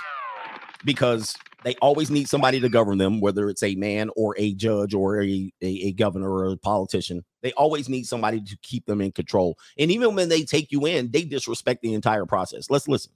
[0.86, 4.94] because they always need somebody to govern them, whether it's a man or a judge
[4.94, 7.24] or a, a, a governor or a politician.
[7.44, 9.58] They always need somebody to keep them in control.
[9.78, 12.70] And even when they take you in, they disrespect the entire process.
[12.70, 13.12] Let's listen.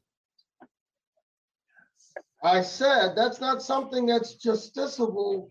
[2.46, 5.50] I said, that's not something that's justiciable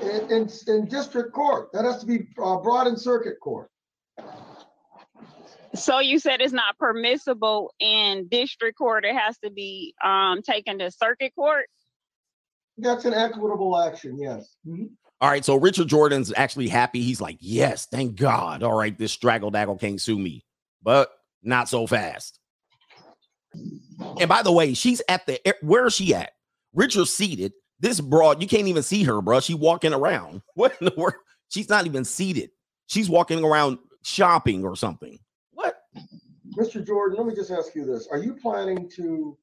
[0.00, 1.70] in, in, in district court.
[1.72, 3.68] That has to be uh, brought in circuit court.
[5.74, 10.78] So you said it's not permissible in district court, it has to be, um, taken
[10.78, 11.66] to circuit court?
[12.78, 14.56] That's an equitable action, yes.
[14.66, 14.90] Mhm.
[15.20, 15.44] All right.
[15.44, 17.02] So Richard Jordan's actually happy.
[17.02, 18.62] He's like, yes, thank God.
[18.62, 18.96] All right.
[18.96, 20.44] This straggle daggle can't sue me,
[20.80, 21.10] but
[21.42, 22.37] not so fast.
[24.20, 26.32] And by the way, she's at the where is she at?
[26.74, 27.52] Richard's seated.
[27.80, 29.40] This broad, you can't even see her, bro.
[29.40, 30.42] She walking around.
[30.54, 31.14] What in the world?
[31.48, 32.50] She's not even seated.
[32.88, 35.18] She's walking around shopping or something.
[35.52, 35.80] What?
[36.58, 36.84] Mr.
[36.84, 38.08] Jordan, let me just ask you this.
[38.08, 39.36] Are you planning to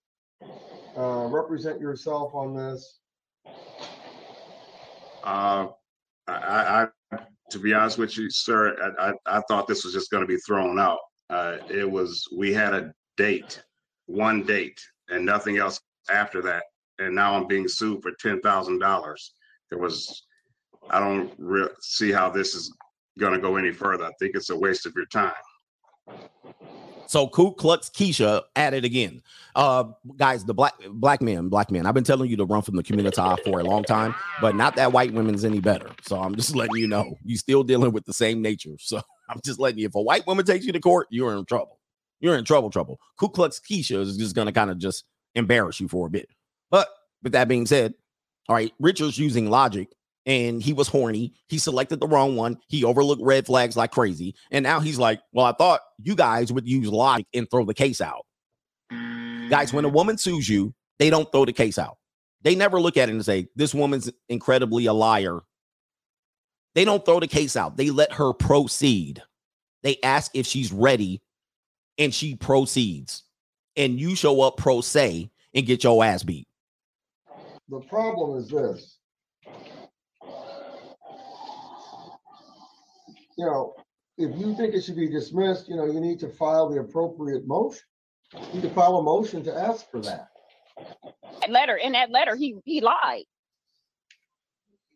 [0.98, 3.00] uh, represent yourself on this?
[5.24, 5.68] Uh,
[6.28, 7.18] I, I, I-
[7.52, 10.38] to be honest with you, sir, I, I, I thought this was just gonna be
[10.38, 10.98] thrown out.
[11.30, 13.62] Uh, it was, we had a date,
[14.08, 16.64] one date, and nothing else after that.
[17.00, 19.34] And now I'm being sued for ten thousand dollars.
[19.70, 20.26] There was,
[20.90, 22.74] I don't re- see how this is
[23.20, 24.06] gonna go any further.
[24.06, 25.34] I think it's a waste of your time.
[27.08, 29.22] So Ku Klux Keisha at it again.
[29.56, 29.86] Uh
[30.18, 31.86] guys, the black black men, black men.
[31.86, 34.76] I've been telling you to run from the community for a long time, but not
[34.76, 35.90] that white women's any better.
[36.04, 38.76] So I'm just letting you know you're still dealing with the same nature.
[38.80, 41.46] So I'm just letting you if a white woman takes you to court, you're in
[41.46, 41.80] trouble.
[42.20, 43.00] You're in trouble, trouble.
[43.18, 46.30] Ku Klux Keisha is just gonna kind of just embarrass you for a bit.
[46.72, 46.88] But
[47.24, 47.94] with that being said,
[48.48, 49.90] all right, Richard's using logic
[50.26, 51.34] and he was horny.
[51.48, 52.58] He selected the wrong one.
[52.68, 54.36] He overlooked red flags like crazy.
[54.52, 57.74] And now he's like, Well, I thought you guys would use logic and throw the
[57.74, 58.26] case out.
[59.50, 59.94] Guys, when a mm.
[59.94, 61.98] woman sues you, they don't throw the case out.
[62.42, 65.42] They never look at it and say, This woman's incredibly a liar.
[66.74, 67.78] They don't throw the case out.
[67.78, 69.22] They let her proceed.
[69.84, 71.22] They ask if she's ready
[71.98, 73.24] and she proceeds.
[73.76, 76.48] And you show up pro se and get your ass beat.
[77.70, 78.98] The problem is this.
[83.38, 83.74] You know,
[84.18, 87.46] if you think it should be dismissed, you know, you need to file the appropriate
[87.46, 87.82] motion.
[88.34, 90.30] You need to file a motion to ask for that.
[91.42, 93.24] That letter, in that letter, he he lied.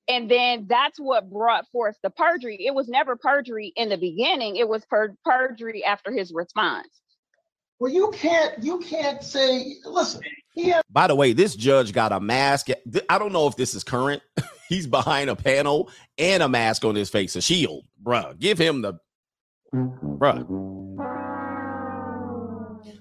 [0.10, 2.58] And then that's what brought forth the perjury.
[2.66, 4.56] It was never perjury in the beginning.
[4.56, 6.88] It was per- perjury after his response.
[7.80, 10.22] Well, you can't, you can't say, listen,
[10.54, 12.68] he has By the way, this judge got a mask.
[13.10, 14.22] I don't know if this is current.
[14.68, 17.86] He's behind a panel and a mask on his face, a shield.
[18.04, 19.00] Bruh, give him the
[19.74, 20.46] bruh.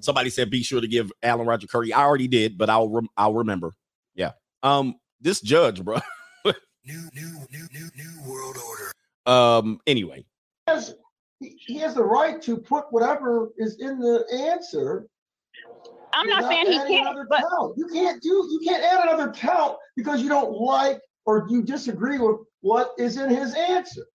[0.00, 1.92] Somebody said be sure to give Alan Roger Currie.
[1.92, 3.72] I already did, but I'll rem- I'll remember.
[4.14, 4.32] Yeah.
[4.62, 6.02] Um, this judge, bruh.
[6.88, 8.90] New, new, new, new, new world order.
[9.26, 10.24] Um, anyway,
[10.66, 10.94] has,
[11.38, 15.06] he he has the right to put whatever is in the answer.
[16.14, 17.74] I'm not saying he can't, another but count.
[17.76, 22.16] You can't do, you can't add another count because you don't like or you disagree
[22.18, 24.06] with what is in his answer.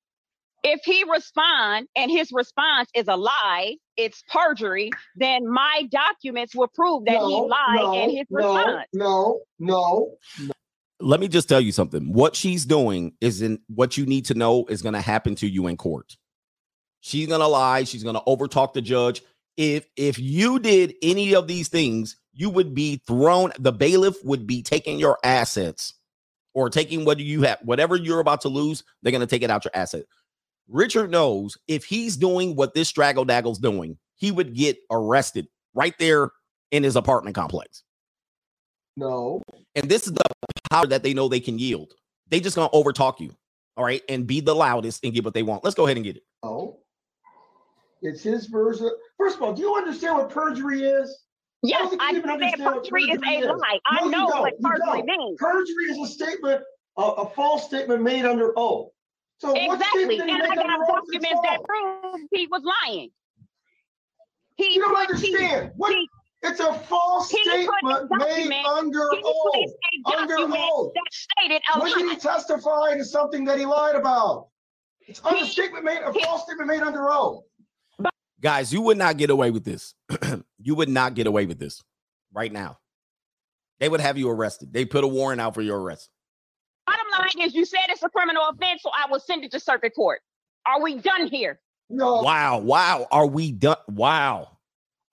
[0.64, 6.70] if he respond and his response is a lie, it's perjury, then my documents will
[6.74, 8.88] prove that he No, lied no, in his no, response.
[8.94, 10.54] No, no, no,
[11.04, 12.14] let me just tell you something.
[12.14, 15.68] What she's doing isn't what you need to know is going to happen to you
[15.68, 16.16] in court.
[17.02, 17.84] She's going to lie.
[17.84, 19.22] She's going to overtalk the judge.
[19.58, 23.52] If if you did any of these things, you would be thrown.
[23.60, 25.94] The bailiff would be taking your assets
[26.54, 28.84] or taking what you have, whatever you're about to lose.
[29.02, 30.06] They're going to take it out your asset.
[30.70, 35.94] Richard knows if he's doing what this straggle daggle's doing, he would get arrested right
[36.00, 36.32] there
[36.72, 37.84] in his apartment complex.
[38.96, 39.42] no.
[39.76, 40.22] And this is the
[40.74, 41.94] power that they know they can yield.
[42.30, 43.36] They just gonna overtalk you,
[43.78, 45.64] all right, and be the loudest and get what they want.
[45.64, 46.24] Let's go ahead and get it.
[46.42, 46.80] Oh,
[48.02, 48.90] It's his version.
[49.18, 51.26] First of all, do you understand what perjury is?
[51.62, 53.04] Yes, think I even understand understand what perjury
[53.36, 53.60] is a is.
[53.62, 53.80] lie.
[53.86, 55.38] I No, know what perjury means.
[55.40, 56.62] Perjury is a statement,
[56.98, 58.90] a, a false statement made under oath.
[59.38, 60.04] So what Exactly.
[60.04, 61.66] statement And did I make got under oath documents that false?
[61.68, 63.10] prove he was lying.
[64.58, 65.72] He You don't put- he- understand.
[65.78, 66.10] What, he-
[66.44, 69.72] it's a false he statement made under oath.
[70.06, 70.92] Under document oath.
[70.94, 72.14] that stated a When did lie.
[72.14, 74.48] he testify to something that he lied about?
[75.08, 77.44] It's under He- statement made, a he- false statement made under oath.
[78.42, 79.96] Guys, you would not get away with this.
[80.60, 81.82] you would not get away with this
[82.34, 82.78] right now.
[83.80, 84.74] They would have you arrested.
[84.74, 86.10] They put a warrant out for your arrest.
[86.86, 89.60] Bottom line is you said it's a criminal offense, so I will send it to
[89.62, 90.20] circuit court.
[90.66, 91.60] Are we done here?
[91.90, 93.08] No, Wow, wow.
[93.12, 93.78] Are we done?
[93.88, 94.58] Wow.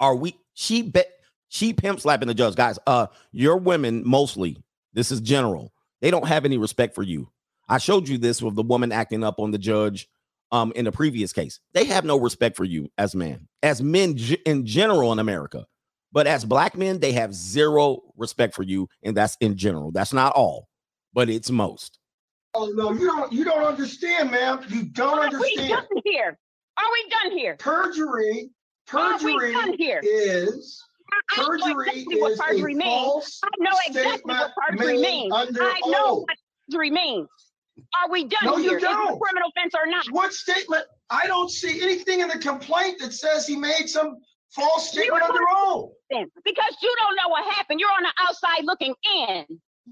[0.00, 0.36] Are we?
[0.54, 1.10] She bet
[1.50, 2.54] she pimp slapping the judge.
[2.56, 4.56] Guys, uh, your women mostly,
[4.94, 7.30] this is general, they don't have any respect for you.
[7.68, 10.08] I showed you this with the woman acting up on the judge
[10.52, 11.60] um in the previous case.
[11.74, 15.66] They have no respect for you as man, as men ge- in general in America.
[16.12, 19.92] But as black men, they have zero respect for you, and that's in general.
[19.92, 20.68] That's not all,
[21.12, 21.98] but it's most.
[22.54, 24.60] oh, no, you don't, you don't understand, ma'am.
[24.68, 25.68] You don't Are we understand.
[25.70, 26.36] done here?
[26.78, 27.56] Are we done here?
[27.60, 28.50] Perjury,
[28.92, 30.00] Are we perjury done here?
[30.02, 30.89] is, I know
[31.34, 32.90] perjury exactly what is perjury a means.
[32.90, 35.32] false I know exactly what perjury means.
[35.32, 35.44] I
[35.86, 36.24] know oath.
[36.26, 36.36] what
[36.70, 37.28] perjury means.
[38.02, 38.78] Are we done No, you here?
[38.78, 39.20] Is it a don't.
[39.20, 40.06] criminal offense or not?
[40.10, 40.84] What statement?
[41.08, 44.18] I don't see anything in the complaint that says he made some
[44.50, 45.90] false statement under oath.
[46.10, 46.26] Then?
[46.44, 47.80] Because you don't know what happened.
[47.80, 49.44] You're on the outside looking in.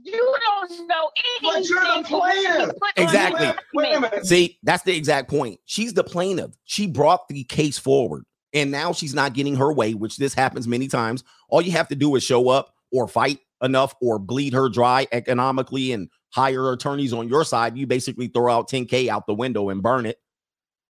[0.03, 1.11] You don't know
[1.43, 1.63] anything.
[1.63, 2.77] But you're the from what he plaintiff.
[2.97, 3.51] Exactly.
[3.75, 4.27] Wait a minute.
[4.27, 5.59] See, that's the exact point.
[5.65, 6.53] She's the plaintiff.
[6.65, 10.67] She brought the case forward, and now she's not getting her way, which this happens
[10.69, 11.25] many times.
[11.49, 15.07] All you have to do is show up or fight enough or bleed her dry
[15.13, 17.77] economically and hire attorneys on your side.
[17.77, 20.19] You basically throw out 10K out the window and burn it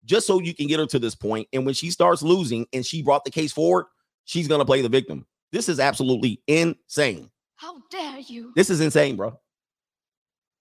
[0.05, 1.47] just so you can get her to this point.
[1.53, 3.85] And when she starts losing and she brought the case forward,
[4.25, 5.25] she's going to play the victim.
[5.51, 7.29] This is absolutely insane.
[7.55, 8.51] How dare you?
[8.55, 9.39] This is insane, bro.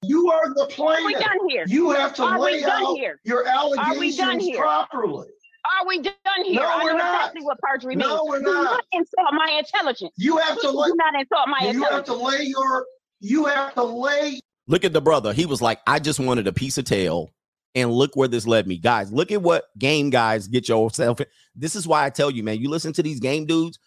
[0.02, 1.02] You are the plaintiff.
[1.02, 1.26] Are we plaintiff.
[1.26, 1.64] done here?
[1.66, 3.20] You have to Are lay out here?
[3.24, 4.58] your Are we done allegations here?
[4.60, 5.28] properly.
[5.64, 6.60] Are we done here?
[6.60, 7.14] No, I we're not.
[7.16, 8.08] exactly what perjury means.
[8.08, 8.64] No, we're Do not.
[8.64, 10.12] not insult my intelligence.
[10.16, 12.86] You have to Please lay, do not insult my you have to lay your,
[13.20, 15.32] you have to lay Look at the brother.
[15.32, 17.30] He was like, I just wanted a piece of tail.
[17.76, 18.78] And look where this led me.
[18.78, 21.26] Guys, look at what game guys get yourself in.
[21.56, 23.80] This is why I tell you, man, you listen to these game dudes,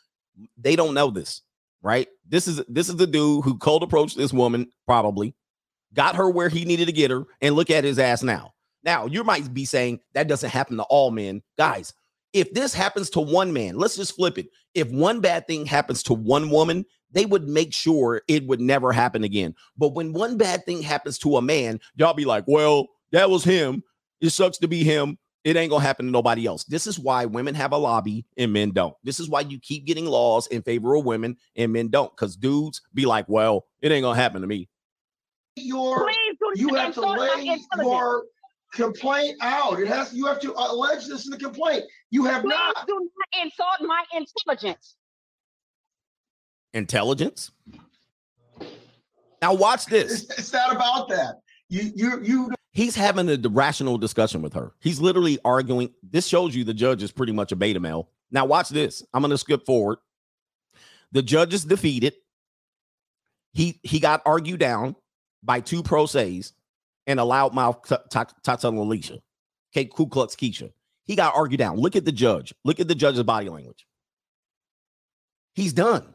[0.58, 1.42] they don't know this,
[1.82, 2.08] right?
[2.28, 5.34] This is this is the dude who cold approached this woman, probably
[5.94, 8.54] got her where he needed to get her, and look at his ass now.
[8.88, 11.42] Now, you might be saying that doesn't happen to all men.
[11.58, 11.94] Guys,
[12.32, 14.48] if this happens to one man, let's just flip it.
[14.76, 18.94] If one bad thing happens to one woman, they would make sure it would never
[18.94, 19.56] happen again.
[19.78, 23.44] But when one bad thing happens to a man, y'all be like, well, that was
[23.44, 23.84] him.
[24.22, 25.18] It sucks to be him.
[25.44, 26.64] It ain't gonna happen to nobody else.
[26.64, 28.96] This is why women have a lobby and men don't.
[29.04, 32.16] This is why you keep getting laws in favor of women and men don't.
[32.16, 34.70] Because dudes be like, well, it ain't gonna happen to me.
[35.58, 38.24] your, Please you have to insult my lay your
[38.78, 39.80] complaint out.
[39.80, 41.84] It has, you have to uh, allege this in the complaint.
[42.12, 42.88] You have Please not.
[42.88, 44.96] do not insult my intelligence.
[46.74, 47.52] Intelligence.
[49.42, 50.24] Now watch this.
[50.24, 51.40] It's, it's not about that.
[51.70, 54.72] You, you, you, He's having a rational discussion with her.
[54.80, 55.90] He's literally arguing.
[56.04, 58.10] This shows you the judge is pretty much a beta male.
[58.30, 59.04] Now watch this.
[59.14, 59.98] I'm going to skip forward.
[61.12, 62.14] The judge is defeated.
[63.54, 64.96] He he got argued down
[65.42, 66.54] by two pro se's
[67.08, 67.82] and a loudmouth
[68.44, 69.20] Tatiana Alicia.
[69.74, 70.72] Okay, Ku Klux Keisha.
[71.06, 71.78] He got argued down.
[71.78, 72.54] Look at the judge.
[72.66, 73.88] Look at the judge's body language.
[75.56, 76.14] He's done.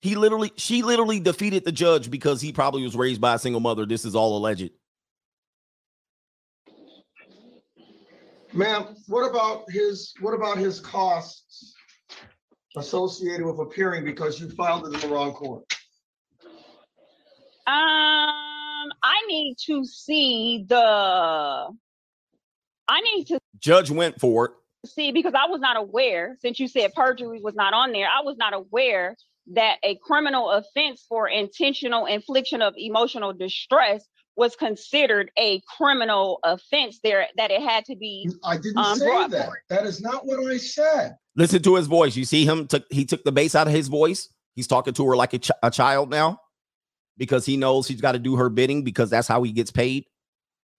[0.00, 3.60] He literally, she literally defeated the judge because he probably was raised by a single
[3.60, 3.86] mother.
[3.86, 4.70] This is all alleged.
[8.54, 11.74] ma'am, what about his, what about his costs
[12.76, 15.64] associated with appearing because you filed it in the wrong court?
[17.66, 18.61] Um,
[19.02, 20.76] I need to see the.
[22.88, 24.50] I need to Judge went for it.
[24.88, 26.36] see because I was not aware.
[26.40, 29.16] Since you said perjury was not on there, I was not aware
[29.54, 34.04] that a criminal offense for intentional infliction of emotional distress
[34.36, 36.98] was considered a criminal offense.
[37.04, 38.28] There, that it had to be.
[38.44, 39.30] I didn't Um, say that.
[39.30, 39.58] forward.
[39.68, 41.16] That is not what I said.
[41.36, 42.16] Listen to his voice.
[42.16, 44.28] You see him took he took the bass out of his voice.
[44.54, 46.38] He's talking to her like a, ch- a child now
[47.16, 50.04] because he knows he's got to do her bidding because that's how he gets paid.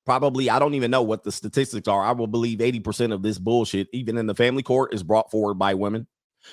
[0.06, 2.04] Probably, I don't even know what the statistics are.
[2.04, 5.54] I will believe 80% of this bullshit, even in the family court, is brought forward
[5.56, 6.08] by women.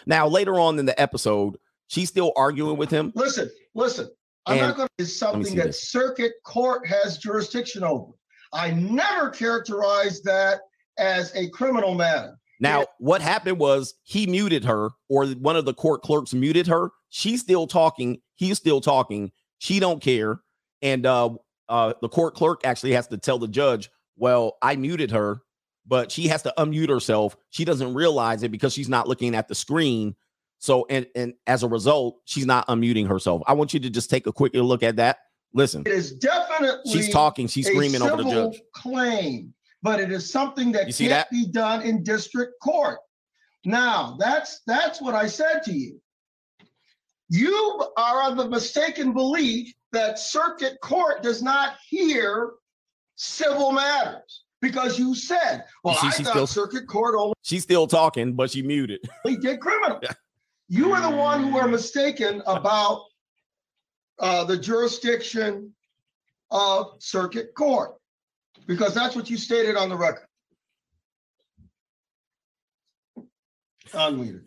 [0.06, 1.56] Now, later on in the episode,
[1.88, 3.12] she's still arguing with him.
[3.16, 4.08] Listen, listen,
[4.46, 5.90] I'm And- not gonna, it's something that this.
[5.90, 8.12] circuit court has jurisdiction over.
[8.52, 10.60] I never characterized that
[10.98, 12.36] as a criminal matter.
[12.60, 16.90] Now, what happened was he muted her, or one of the court clerks muted her.
[17.08, 18.20] She's still talking.
[18.36, 19.32] He's still talking.
[19.60, 20.40] She don't care.
[20.82, 21.30] And uh,
[21.68, 25.42] uh, the court clerk actually has to tell the judge, "Well, I muted her,
[25.86, 27.36] but she has to unmute herself.
[27.50, 30.16] She doesn't realize it because she's not looking at the screen.
[30.58, 33.42] So, and and as a result, she's not unmuting herself.
[33.46, 35.18] I want you to just take a quick look at that.
[35.52, 36.90] Listen, It is definitely.
[36.90, 37.46] she's talking.
[37.46, 38.62] She's screaming over the judge.
[38.74, 41.30] Claim, but it is something that can't that?
[41.30, 42.98] be done in district court.
[43.64, 46.00] Now, that's, that's what I said to you.
[47.30, 52.50] You are of the mistaken belief that circuit court does not hear
[53.14, 54.44] civil matters.
[54.60, 58.60] Because you said, well, I thought still- circuit court only She's still talking, but she
[58.62, 59.00] muted.
[59.24, 60.00] We did criminal.
[60.68, 63.04] You are the one who are mistaken about
[64.18, 65.72] uh, the jurisdiction
[66.50, 67.94] of circuit court.
[68.66, 70.26] Because that's what you stated on the record.
[73.92, 74.44] Unmuted.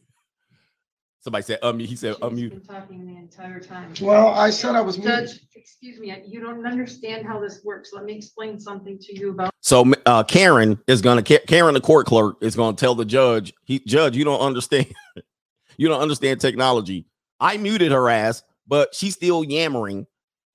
[1.24, 1.86] Somebody said unmute.
[1.86, 2.50] He said She's unmute.
[2.50, 3.94] been Talking the entire time.
[4.02, 5.30] Well, I said I was muted.
[5.30, 7.92] Judge, excuse me, you don't understand how this works.
[7.94, 9.54] Let me explain something to you about.
[9.62, 13.06] So uh, Karen is going to Karen, the court clerk, is going to tell the
[13.06, 14.94] judge, he, "Judge, you don't understand.
[15.78, 17.06] you don't understand technology.
[17.40, 20.06] I muted her ass, but she's still yammering,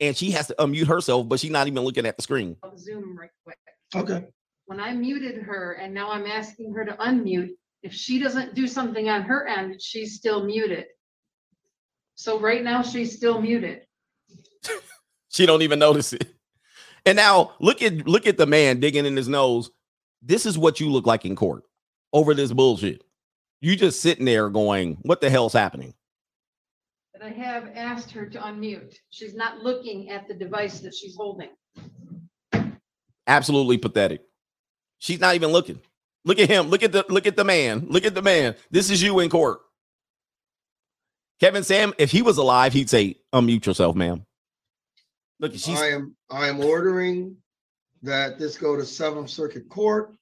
[0.00, 2.57] and she has to unmute herself, but she's not even looking at the screen.
[2.76, 3.57] Zoom right quick.
[3.97, 4.26] Okay.
[4.66, 7.53] When I muted her and now I'm asking her to unmute,
[7.83, 10.87] if she doesn't do something on her end, she's still muted.
[12.14, 13.83] So right now, she's still muted.
[15.31, 16.35] She don't even notice it.
[17.05, 19.70] And now look at look at the man digging in his nose.
[20.22, 21.64] This is what you look like in court
[22.12, 23.05] over this bullshit.
[23.61, 25.95] You just sitting there going, "What the hell's happening?"
[27.12, 28.95] But I have asked her to unmute.
[29.11, 31.51] She's not looking at the device that she's holding.
[33.26, 34.22] absolutely pathetic.
[34.99, 35.81] She's not even looking.
[36.24, 36.68] Look at him.
[36.68, 37.86] Look at the look at the man.
[37.88, 38.54] Look at the man.
[38.70, 39.60] This is you in court.
[41.40, 44.24] Kevin Sam, if he was alive, he'd say, unmute yourself, ma'am.
[45.40, 47.36] Look, she's I am, I am ordering
[48.02, 50.14] that this go to Seventh Circuit Court.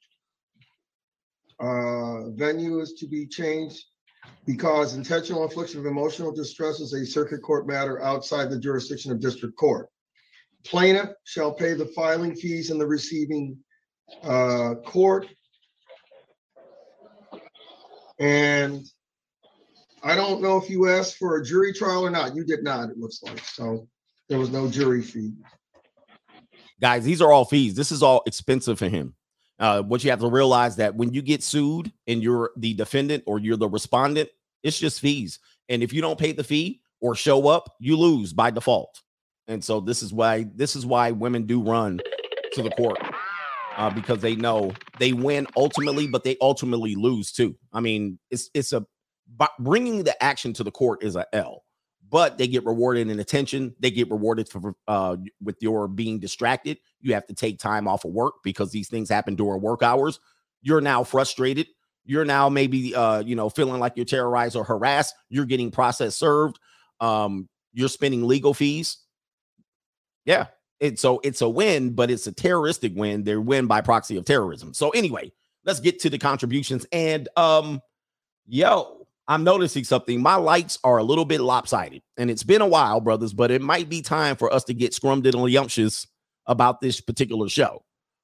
[1.58, 3.82] Uh, venue is to be changed
[4.44, 9.20] because intentional infliction of emotional distress is a circuit court matter outside the jurisdiction of
[9.20, 9.88] district court.
[10.64, 13.56] Plaintiff shall pay the filing fees in the receiving
[14.22, 15.26] uh, court.
[18.18, 18.84] And
[20.02, 22.34] I don't know if you asked for a jury trial or not.
[22.34, 23.40] You did not, it looks like.
[23.40, 23.88] So
[24.28, 25.32] there was no jury fee.
[26.80, 27.74] guys, these are all fees.
[27.74, 29.14] This is all expensive for him.
[29.58, 33.24] Uh, what you have to realize that when you get sued and you're the defendant
[33.26, 34.28] or you're the respondent,
[34.62, 35.38] it's just fees.
[35.68, 39.02] And if you don't pay the fee or show up, you lose by default.
[39.48, 42.00] And so this is why this is why women do run
[42.52, 42.98] to the court
[43.76, 47.56] uh, because they know they win ultimately, but they ultimately lose too.
[47.72, 48.84] I mean, it's it's a
[49.58, 51.64] bringing the action to the court is a L,
[52.08, 53.74] but they get rewarded in attention.
[53.80, 56.78] They get rewarded for uh, with your being distracted.
[57.00, 60.20] You have to take time off of work because these things happen during work hours.
[60.62, 61.66] You're now frustrated.
[62.04, 65.14] You're now maybe uh, you know feeling like you're terrorized or harassed.
[65.28, 66.58] You're getting process served.
[67.00, 68.98] Um, you're spending legal fees.
[70.24, 70.46] Yeah,
[70.80, 73.24] it's so it's a win, but it's a terroristic win.
[73.24, 74.74] They win by proxy of terrorism.
[74.74, 75.32] So anyway,
[75.64, 76.86] let's get to the contributions.
[76.92, 77.80] And um,
[78.46, 80.22] yo, I'm noticing something.
[80.22, 83.62] My lights are a little bit lopsided, and it's been a while, brothers, but it
[83.62, 86.06] might be time for us to get scrumdiddlyumptious
[86.46, 87.82] about this particular show.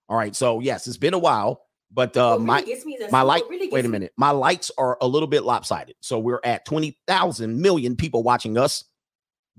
[0.09, 0.37] All right.
[0.37, 3.43] So yes, it's been a while, but uh, really my me my light.
[3.49, 4.13] really wait a minute.
[4.17, 5.97] My lights are a little bit lopsided.
[6.01, 8.85] So we're at twenty thousand million people watching us,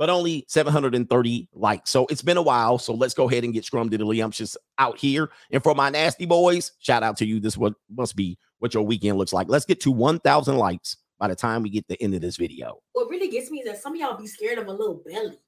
[0.04, 1.90] but only seven hundred and thirty likes.
[1.90, 2.78] So it's been a while.
[2.78, 5.30] So let's go ahead and get scrumdiddlyumptious out here.
[5.50, 7.40] And for my nasty boys, shout out to you.
[7.40, 9.48] This what must be what your weekend looks like.
[9.48, 12.36] Let's get to one thousand likes by the time we get the end of this
[12.36, 12.82] video.
[12.92, 15.40] What really gets me is that some of y'all be scared of a little belly.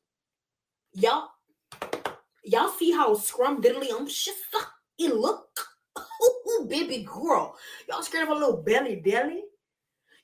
[0.94, 1.32] Y'all,
[2.46, 4.36] y'all see how scrum diddly um shit
[5.00, 5.50] it look?
[6.00, 7.58] Ooh, baby girl.
[7.90, 9.44] Y'all scared of a little belly deli?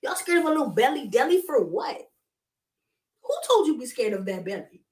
[0.01, 2.10] Y'all scared of a little belly deli for what?
[3.23, 4.83] Who told you be scared of that belly?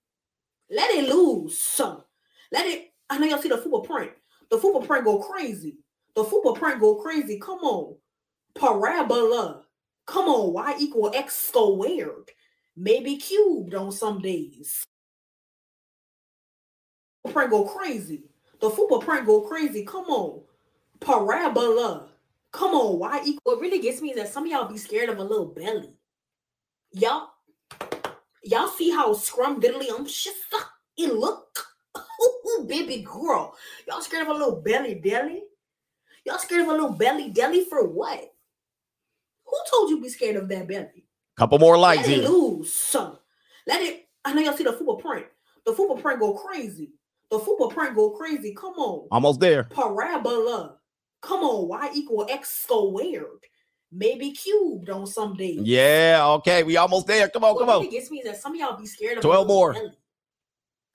[0.69, 1.59] Let it loose.
[1.59, 2.03] Some.
[2.51, 2.93] Let it.
[3.09, 4.11] I know y'all see the football print.
[4.49, 5.77] The football print go crazy.
[6.15, 7.39] The football print go crazy.
[7.39, 7.95] Come on.
[8.55, 9.63] Parabola.
[10.09, 12.32] Come on, y equal x squared,
[12.75, 14.84] maybe cubed on some days.
[17.32, 18.23] Print go crazy.
[18.59, 19.86] The football print go crazy.
[19.86, 20.41] Come on,
[20.99, 22.09] parabola.
[22.51, 23.53] Come on, y equal.
[23.53, 25.93] What really gets me is that some of y'all be scared of a little belly.
[26.91, 27.30] Y'all,
[28.43, 30.33] y'all see how scrum diddly um shit
[30.97, 31.65] it look?
[31.97, 33.55] Ooh, baby girl.
[33.87, 35.43] Y'all scared of a little belly deli?
[36.25, 38.33] Y'all scared of a little belly deli for what?
[39.45, 41.05] Who told you be scared of that belly?
[41.37, 42.73] Couple more lights Let it loose.
[42.73, 43.17] Some.
[43.65, 44.07] Let it.
[44.25, 45.25] I know y'all see the football print.
[45.65, 46.91] The football print go crazy.
[47.31, 48.53] The football print go crazy.
[48.53, 49.07] Come on.
[49.11, 49.63] Almost there.
[49.65, 50.77] Parabola.
[51.21, 51.67] Come on.
[51.69, 53.45] Y equal x squared.
[53.91, 55.61] Maybe cubed on some days.
[55.63, 56.23] Yeah.
[56.37, 56.63] Okay.
[56.63, 57.27] We almost there.
[57.29, 57.55] Come on.
[57.55, 57.81] What Come on.
[57.81, 59.73] really gets me is that some of y'all be scared of 12 more.
[59.73, 59.91] belly.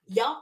[0.07, 0.41] Y'all.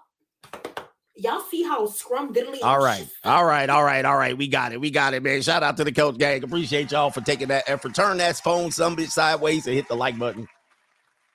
[1.15, 2.57] Y'all see how scrum diddly.
[2.63, 3.07] All right.
[3.23, 3.69] All right.
[3.69, 4.03] All right.
[4.05, 4.37] All right.
[4.37, 4.79] We got it.
[4.81, 5.41] We got it, man.
[5.41, 6.43] Shout out to the coach gang.
[6.43, 7.95] Appreciate y'all for taking that effort.
[7.95, 10.47] Turn that phone some bit sideways and hit the like button.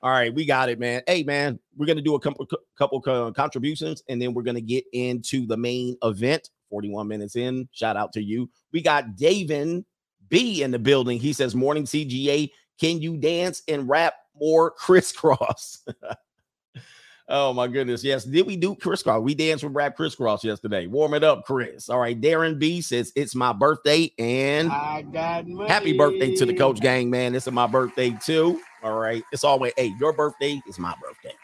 [0.02, 0.32] All right.
[0.32, 1.02] We got it, man.
[1.06, 2.46] Hey, man, we're to do a couple,
[2.76, 3.00] couple
[3.32, 6.50] contributions and then we're to get into the main event.
[6.70, 7.68] 41 minutes in.
[7.72, 8.50] Shout out to you.
[8.72, 9.84] We got David
[10.28, 11.18] B in the building.
[11.18, 12.50] He says, Morning CGA.
[12.80, 15.84] Can you dance and rap more crisscross?
[17.30, 18.02] Oh my goodness.
[18.02, 18.24] Yes.
[18.24, 19.20] Did we do crisscross?
[19.22, 20.86] We danced with rap crisscross yesterday.
[20.86, 21.90] Warm it up, Chris.
[21.90, 22.18] All right.
[22.18, 25.68] Darren B says it's my birthday and I got money.
[25.68, 27.34] happy birthday to the coach gang, man.
[27.34, 28.62] This is my birthday too.
[28.82, 29.22] All right.
[29.30, 31.36] It's always hey, your birthday is my birthday.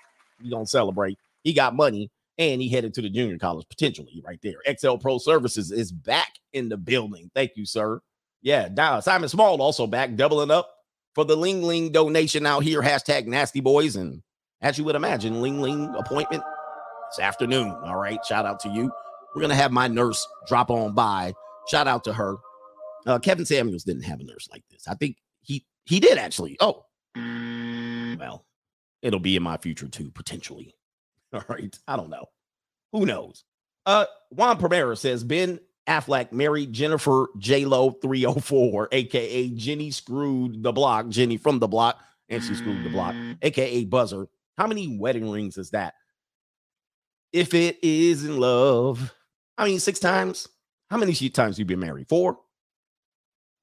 [0.43, 1.19] We gonna celebrate.
[1.43, 4.57] He got money and he headed to the junior college potentially right there.
[4.79, 7.31] XL Pro Services is back in the building.
[7.35, 8.01] Thank you, sir.
[8.45, 10.71] Yeah, now Simon Small also back, doubling up
[11.15, 12.83] for the Ling Ling donation out here.
[12.83, 13.97] Hashtag nasty boys.
[13.97, 14.23] And
[14.61, 16.45] as you would imagine, Ling Ling appointment
[17.11, 17.71] this afternoon.
[17.71, 18.23] All right.
[18.27, 18.93] Shout out to you.
[19.35, 21.33] We're gonna have my nurse drop on by.
[21.69, 22.37] Shout out to her.
[23.07, 24.87] Uh, Kevin Samuels didn't have a nurse like this.
[24.87, 26.59] I think he he did actually.
[26.61, 26.85] Oh,
[27.17, 28.45] well,
[29.01, 30.75] it'll be in my future too, potentially.
[31.33, 31.77] All right.
[31.89, 32.27] I don't know.
[32.93, 33.43] Who knows?
[33.87, 40.73] Uh, Juan Primera says Ben Affleck married Jennifer J Lo 304, aka Jenny screwed the
[40.73, 44.27] block, Jenny from the block, and she screwed the block, aka Buzzer.
[44.57, 45.95] How many wedding rings is that?
[47.33, 49.13] If it is in love,
[49.59, 50.49] I mean, six times.
[50.91, 52.09] How many times you been married?
[52.09, 52.39] Four.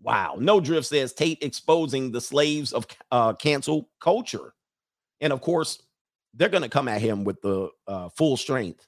[0.01, 0.35] Wow.
[0.39, 4.53] No drift says Tate exposing the slaves of uh, cancel culture,
[5.21, 5.81] and of course,
[6.33, 8.87] they're going to come at him with the uh, full strength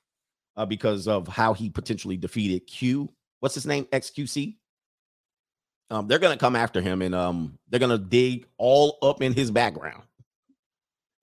[0.55, 3.09] uh, because of how he potentially defeated Q.
[3.43, 3.83] What's his name?
[3.91, 4.55] XQC.
[5.89, 9.51] Um, they're to come after him and um, they're to dig all up in his
[9.51, 10.03] background.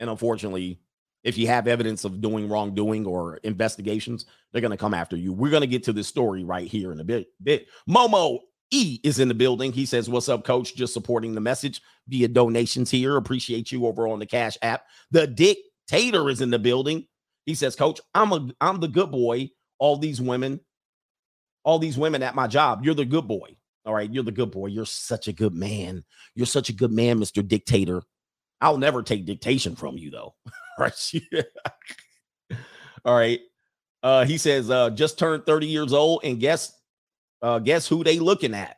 [0.01, 0.83] And unfortunately,
[1.25, 5.33] if you have evidence of doing wrongdoing or investigations, they're to come after you.
[5.33, 7.29] We're to get to this story right here in a bit.
[7.43, 8.41] Bit Momo
[8.71, 9.73] E is in the building.
[9.73, 10.77] He says, "What's up, Coach?
[10.77, 13.17] Just supporting the message via donations here.
[13.17, 17.07] Appreciate you over on the Cash App." The Dictator is in the building.
[17.47, 19.53] He says, "Coach, I'm a I'm the good boy.
[19.79, 20.61] All these women,
[21.65, 22.85] all these women at my job.
[22.85, 23.57] You're the good boy.
[23.85, 24.67] All right, you're the good boy.
[24.67, 26.05] You're such a good man.
[26.35, 28.03] You're such a good man, Mister Dictator.
[28.61, 30.35] I'll never take dictation from you, though.
[30.79, 31.13] right?
[33.05, 33.41] all right.
[34.03, 36.73] Uh, he says, uh, just turned 30 years old, and guess
[37.43, 38.77] uh, guess who they looking at?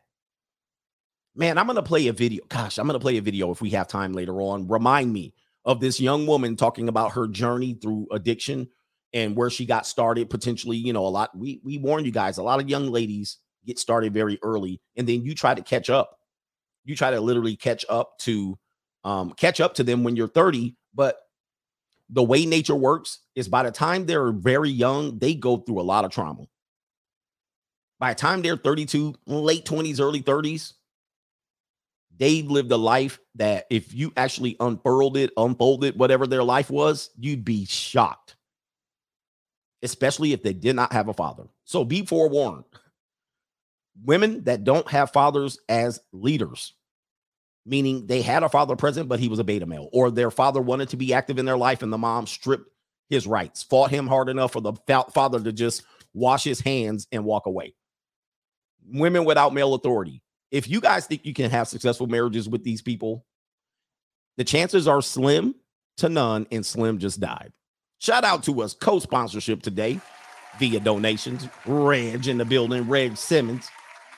[1.35, 2.43] Man, I'm gonna play a video.
[2.47, 4.67] Gosh, I'm gonna play a video if we have time later on.
[4.67, 5.33] Remind me
[5.65, 8.69] of this young woman talking about her journey through addiction
[9.13, 10.29] and where she got started.
[10.29, 11.37] Potentially, you know, a lot.
[11.37, 12.37] We we warn you guys.
[12.37, 15.89] A lot of young ladies get started very early, and then you try to catch
[15.89, 16.17] up.
[16.85, 18.57] You try to literally catch up to
[19.03, 20.75] um, catch up to them when you're 30.
[20.93, 21.17] But
[22.09, 25.83] the way nature works is by the time they're very young, they go through a
[25.83, 26.45] lot of trauma
[28.03, 30.73] by the time they're 32, late 20s, early 30s,
[32.17, 37.11] they've lived a life that if you actually unfurled it, unfolded whatever their life was,
[37.17, 38.32] you'd be shocked.
[39.83, 41.43] Especially if they did not have a father.
[41.65, 42.63] So be forewarned.
[44.03, 46.73] Women that don't have fathers as leaders,
[47.65, 50.61] meaning they had a father present, but he was a beta male, or their father
[50.61, 52.69] wanted to be active in their life and the mom stripped
[53.09, 54.73] his rights, fought him hard enough for the
[55.13, 57.75] father to just wash his hands and walk away
[58.87, 60.21] women without male authority.
[60.51, 63.25] If you guys think you can have successful marriages with these people,
[64.37, 65.55] the chances are slim
[65.97, 67.53] to none, and Slim just died.
[68.03, 69.97] Shout out to us, co sponsorship today
[70.59, 71.47] via donations.
[71.65, 73.69] Reg in the building, Reg Simmons.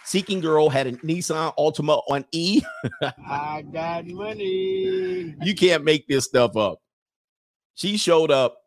[0.04, 2.64] Seeking Girl had a Nissan Altima on E.
[3.28, 5.36] I got money.
[5.40, 6.80] You can't make this stuff up.
[7.76, 8.58] She showed up.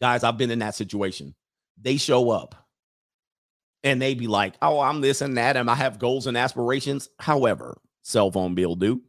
[0.00, 1.34] Guys, I've been in that situation.
[1.78, 2.54] They show up
[3.84, 7.10] and they be like, "Oh, I'm this and that, and I have goals and aspirations."
[7.18, 9.02] However, cell phone bill due,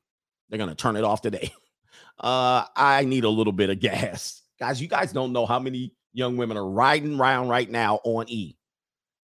[0.49, 1.53] they're gonna turn it off today.
[2.19, 4.81] Uh, I need a little bit of gas, guys.
[4.81, 8.55] You guys don't know how many young women are riding around right now on E,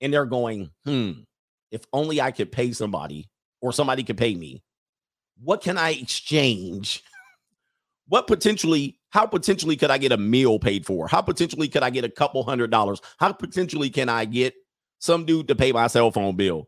[0.01, 1.11] and they're going, "Hmm,
[1.71, 3.29] if only I could pay somebody,
[3.61, 4.63] or somebody could pay me.
[5.41, 7.03] What can I exchange?"
[8.07, 11.91] what potentially how potentially could i get a meal paid for how potentially could i
[11.91, 14.55] get a couple hundred dollars how potentially can i get
[14.99, 16.67] some dude to pay my cell phone bill.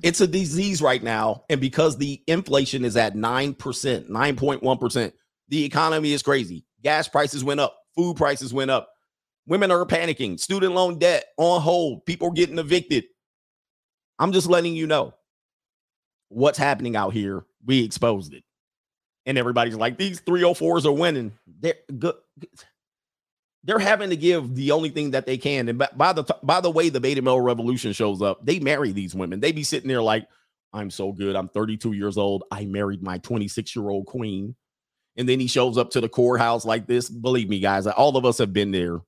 [0.00, 0.08] Mm-hmm.
[0.08, 1.44] It's a disease right now.
[1.50, 5.12] And because the inflation is at 9%, 9.1%,
[5.48, 6.64] the economy is crazy.
[6.82, 8.90] Gas prices went up, food prices went up.
[9.46, 13.04] Women are panicking, student loan debt on hold, people getting evicted.
[14.18, 15.14] I'm just letting you know
[16.28, 17.44] what's happening out here.
[17.64, 18.44] We exposed it.
[19.26, 21.32] And everybody's like, these 304s are winning.
[21.46, 22.14] They're good
[23.64, 25.68] they're having to give the only thing that they can.
[25.68, 28.44] And by the by the way, the beta male revolution shows up.
[28.44, 29.40] They marry these women.
[29.40, 30.26] They be sitting there like,
[30.72, 31.36] I'm so good.
[31.36, 32.44] I'm 32 years old.
[32.50, 34.54] I married my 26 year old queen.
[35.16, 37.10] And then he shows up to the courthouse like this.
[37.10, 39.00] Believe me, guys, all of us have been there.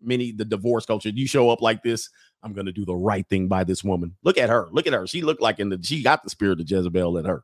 [0.00, 1.10] Many the divorce culture.
[1.10, 2.08] You show up like this.
[2.42, 4.16] I'm gonna do the right thing by this woman.
[4.22, 4.68] Look at her.
[4.72, 5.06] Look at her.
[5.06, 7.42] She looked like in the she got the spirit of Jezebel in her.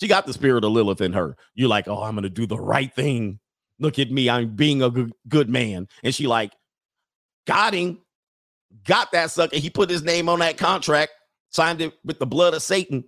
[0.00, 1.36] She got the spirit of Lilith in her.
[1.54, 3.40] You're like, oh, I'm gonna do the right thing
[3.78, 5.88] look at me, I'm being a good, good man.
[6.02, 6.52] And she like,
[7.46, 7.98] got him,
[8.84, 9.56] got that sucker.
[9.56, 11.12] He put his name on that contract,
[11.50, 13.04] signed it with the blood of Satan.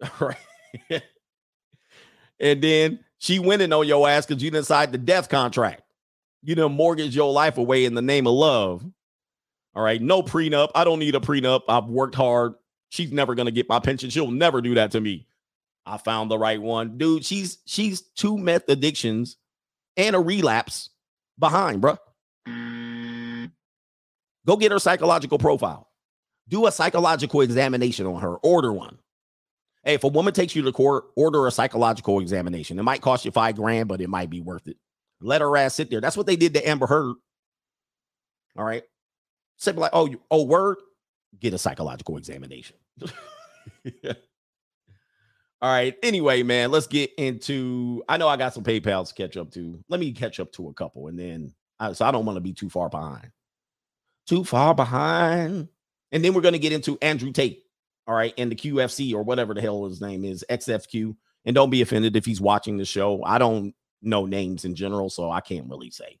[0.20, 0.36] Right.
[2.38, 5.82] and then she winning on your ass because you didn't sign the death contract.
[6.42, 8.84] You didn't mortgage your life away in the name of love.
[9.74, 10.00] All right.
[10.00, 10.70] No prenup.
[10.74, 11.62] I don't need a prenup.
[11.68, 12.54] I've worked hard.
[12.90, 14.08] She's never gonna get my pension.
[14.08, 15.26] She'll never do that to me.
[15.84, 16.96] I found the right one.
[16.96, 19.36] Dude, she's she's two meth addictions
[19.98, 20.88] and a relapse
[21.38, 21.98] behind, bro.
[24.46, 25.90] Go get her psychological profile.
[26.48, 28.36] Do a psychological examination on her.
[28.36, 28.98] Order one.
[29.84, 32.78] Hey, if a woman takes you to court, order a psychological examination.
[32.78, 34.78] It might cost you five grand, but it might be worth it.
[35.20, 36.00] Let her ass sit there.
[36.00, 37.16] That's what they did to Amber Heard.
[38.56, 38.84] All right.
[39.58, 40.78] Simple like, oh, you, oh, word,
[41.38, 42.76] get a psychological examination.
[45.60, 45.96] All right.
[46.04, 48.04] Anyway, man, let's get into.
[48.08, 49.82] I know I got some PayPal's to catch up to.
[49.88, 52.40] Let me catch up to a couple, and then I, so I don't want to
[52.40, 53.30] be too far behind.
[54.28, 55.68] Too far behind,
[56.12, 57.64] and then we're going to get into Andrew Tate.
[58.06, 61.70] All right, and the QFC or whatever the hell his name is, XFQ, And don't
[61.70, 63.22] be offended if he's watching the show.
[63.24, 66.18] I don't know names in general, so I can't really say.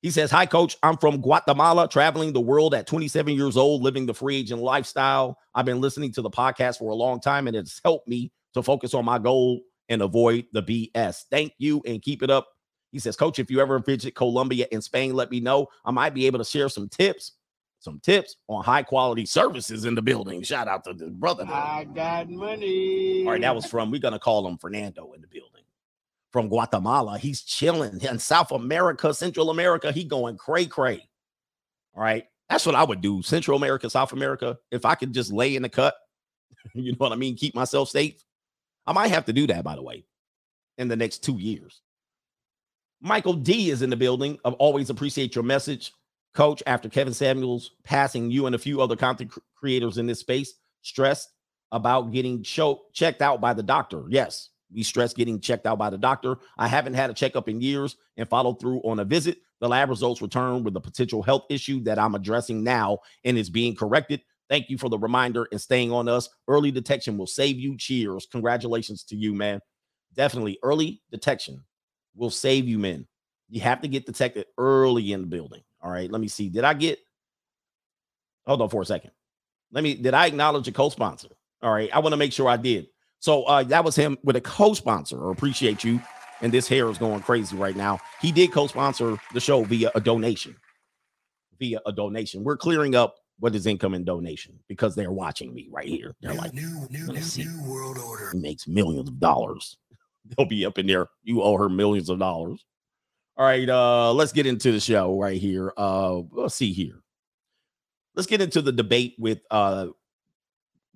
[0.00, 0.76] He says, Hi, coach.
[0.82, 5.38] I'm from Guatemala, traveling the world at 27 years old, living the free agent lifestyle.
[5.54, 8.62] I've been listening to the podcast for a long time, and it's helped me to
[8.62, 11.24] focus on my goal and avoid the BS.
[11.30, 12.48] Thank you and keep it up.
[12.92, 15.66] He says, Coach, if you ever visit Colombia in Spain, let me know.
[15.84, 17.32] I might be able to share some tips,
[17.80, 20.42] some tips on high quality services in the building.
[20.42, 21.44] Shout out to the brother.
[21.48, 23.24] I got money.
[23.24, 25.50] All right, that was from, we're going to call him Fernando in the building
[26.34, 27.16] from Guatemala.
[27.16, 29.92] He's chilling in South America, Central America.
[29.92, 31.08] He going cray cray.
[31.94, 33.22] All right, that's what I would do.
[33.22, 34.58] Central America, South America.
[34.70, 35.94] If I could just lay in the cut,
[36.74, 37.36] you know what I mean?
[37.36, 38.24] Keep myself safe.
[38.86, 40.04] I might have to do that, by the way,
[40.78, 41.80] in the next two years.
[43.00, 44.38] Michael D is in the building.
[44.44, 45.92] I always appreciate your message,
[46.34, 46.62] coach.
[46.66, 50.54] After Kevin Samuels passing, you and a few other content cr- creators in this space
[50.82, 51.30] stressed
[51.72, 54.04] about getting show checked out by the doctor.
[54.08, 56.36] Yes, we stress getting checked out by the doctor.
[56.56, 59.38] I haven't had a checkup in years and followed through on a visit.
[59.60, 63.50] The lab results return with a potential health issue that I'm addressing now and is
[63.50, 64.20] being corrected.
[64.50, 66.28] Thank you for the reminder and staying on us.
[66.48, 67.76] Early detection will save you.
[67.76, 68.26] Cheers.
[68.30, 69.60] Congratulations to you, man.
[70.14, 71.64] Definitely early detection
[72.14, 73.06] will save you, men.
[73.48, 75.62] You have to get detected early in the building.
[75.82, 76.10] All right.
[76.10, 76.48] Let me see.
[76.48, 76.98] Did I get
[78.46, 79.10] hold on for a second?
[79.72, 81.28] Let me did I acknowledge a co-sponsor?
[81.62, 81.90] All right.
[81.92, 82.86] I want to make sure I did.
[83.20, 85.30] So uh that was him with a co-sponsor.
[85.30, 86.00] Appreciate you.
[86.40, 87.98] And this hair is going crazy right now.
[88.20, 90.56] He did co-sponsor the show via a donation.
[91.58, 92.44] Via a donation.
[92.44, 96.14] We're clearing up what is income and donation because they're watching me right here.
[96.20, 98.30] They're New, like, new, new, "Let me new, see." new world order.
[98.32, 99.76] He makes millions of dollars.
[100.24, 101.08] They'll be up in there.
[101.22, 102.64] You owe her millions of dollars.
[103.36, 105.72] All right, uh, let's get into the show right here.
[105.76, 107.00] Uh, let's see here.
[108.14, 109.88] Let's get into the debate with uh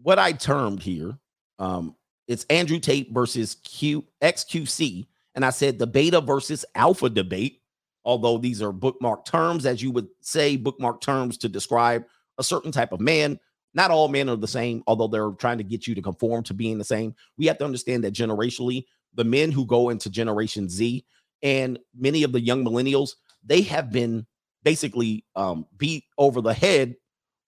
[0.01, 1.19] what I termed here.
[1.59, 1.97] Um,
[2.29, 7.61] it's Andrew Tate versus Q XQC, and I said the beta versus alpha debate.
[8.05, 12.05] Although these are bookmark terms, as you would say, bookmark terms to describe
[12.39, 13.39] a certain type of man.
[13.75, 16.55] Not all men are the same, although they're trying to get you to conform to
[16.55, 17.15] being the same.
[17.37, 21.05] We have to understand that generationally, the men who go into Generation Z
[21.43, 23.11] and many of the young millennials,
[23.45, 24.27] they have been
[24.63, 26.97] basically um, beat over the head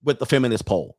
[0.04, 0.96] with the feminist pole.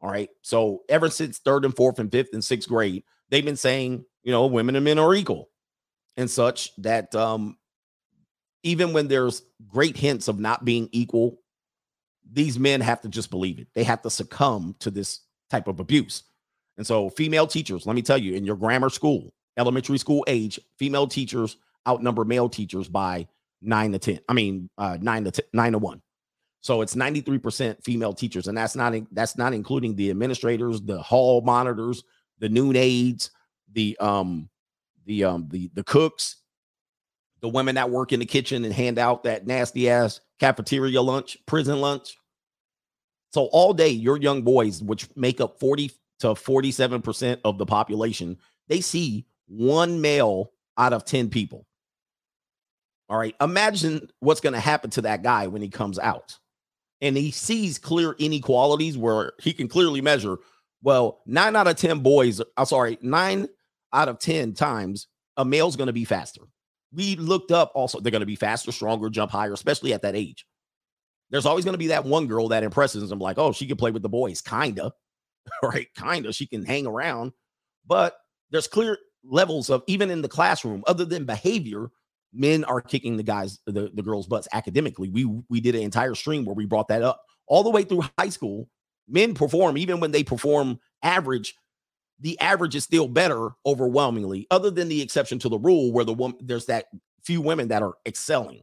[0.00, 0.30] All right.
[0.42, 4.32] So ever since third and fourth and fifth and sixth grade, they've been saying, you
[4.32, 5.50] know, women and men are equal
[6.16, 7.56] and such that um,
[8.62, 11.38] even when there's great hints of not being equal,
[12.32, 13.68] these men have to just believe it.
[13.74, 15.20] They have to succumb to this
[15.50, 16.22] type of abuse.
[16.76, 20.58] And so, female teachers, let me tell you, in your grammar school, elementary school age,
[20.78, 21.56] female teachers
[21.88, 23.26] outnumber male teachers by
[23.60, 24.20] nine to 10.
[24.28, 26.00] I mean, uh, nine to 10, nine to one.
[26.62, 31.40] So it's 93% female teachers, and that's not that's not including the administrators, the hall
[31.40, 32.04] monitors,
[32.38, 33.30] the noon aides,
[33.72, 34.48] the um,
[35.06, 36.36] the um, the the cooks,
[37.40, 41.38] the women that work in the kitchen and hand out that nasty ass cafeteria lunch,
[41.46, 42.16] prison lunch.
[43.30, 48.36] So all day, your young boys, which make up 40 to 47% of the population,
[48.68, 51.66] they see one male out of 10 people.
[53.08, 53.34] All right.
[53.40, 56.38] Imagine what's going to happen to that guy when he comes out
[57.00, 60.38] and he sees clear inequalities where he can clearly measure,
[60.82, 63.48] well, nine out of 10 boys, I'm sorry, nine
[63.92, 66.42] out of 10 times a male's going to be faster.
[66.92, 70.16] We looked up also, they're going to be faster, stronger, jump higher, especially at that
[70.16, 70.46] age.
[71.30, 73.76] There's always going to be that one girl that impresses them, like, oh, she can
[73.76, 74.92] play with the boys, kinda,
[75.62, 75.88] right?
[75.96, 77.32] Kinda, she can hang around,
[77.86, 78.16] but
[78.50, 81.90] there's clear levels of even in the classroom, other than behavior,
[82.32, 85.08] men are kicking the guys, the, the girls' butts academically.
[85.08, 88.04] We we did an entire stream where we brought that up all the way through
[88.18, 88.68] high school.
[89.08, 91.54] Men perform even when they perform average.
[92.20, 96.12] The average is still better overwhelmingly, other than the exception to the rule where the
[96.12, 96.86] woman there's that
[97.24, 98.60] few women that are excelling.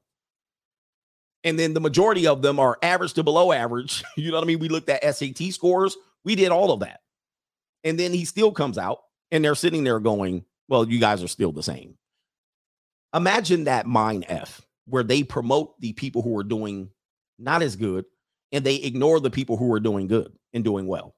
[1.47, 4.03] And then the majority of them are average to below average.
[4.17, 4.59] You know what I mean?
[4.59, 5.95] We looked at SAT scores.
[6.25, 6.99] We did all of that.
[7.85, 8.99] And then he still comes out
[9.31, 11.95] and they're sitting there going, Well, you guys are still the same.
[13.13, 16.89] Imagine that mind F where they promote the people who are doing
[17.39, 18.03] not as good
[18.51, 21.15] and they ignore the people who are doing good and doing well.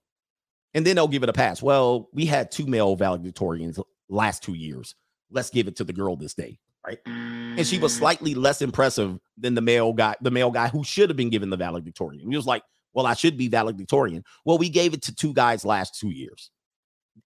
[0.75, 1.59] And then they'll give it a pass.
[1.59, 4.93] Well, we had two male valedictorians last two years.
[5.31, 6.99] Let's give it to the girl this day, right?
[7.07, 11.09] And she was slightly less impressive than the male guy, the male guy who should
[11.09, 12.29] have been given the valedictorian.
[12.29, 12.63] He was like,
[12.93, 14.23] Well, I should be valedictorian.
[14.45, 16.51] Well, we gave it to two guys last two years.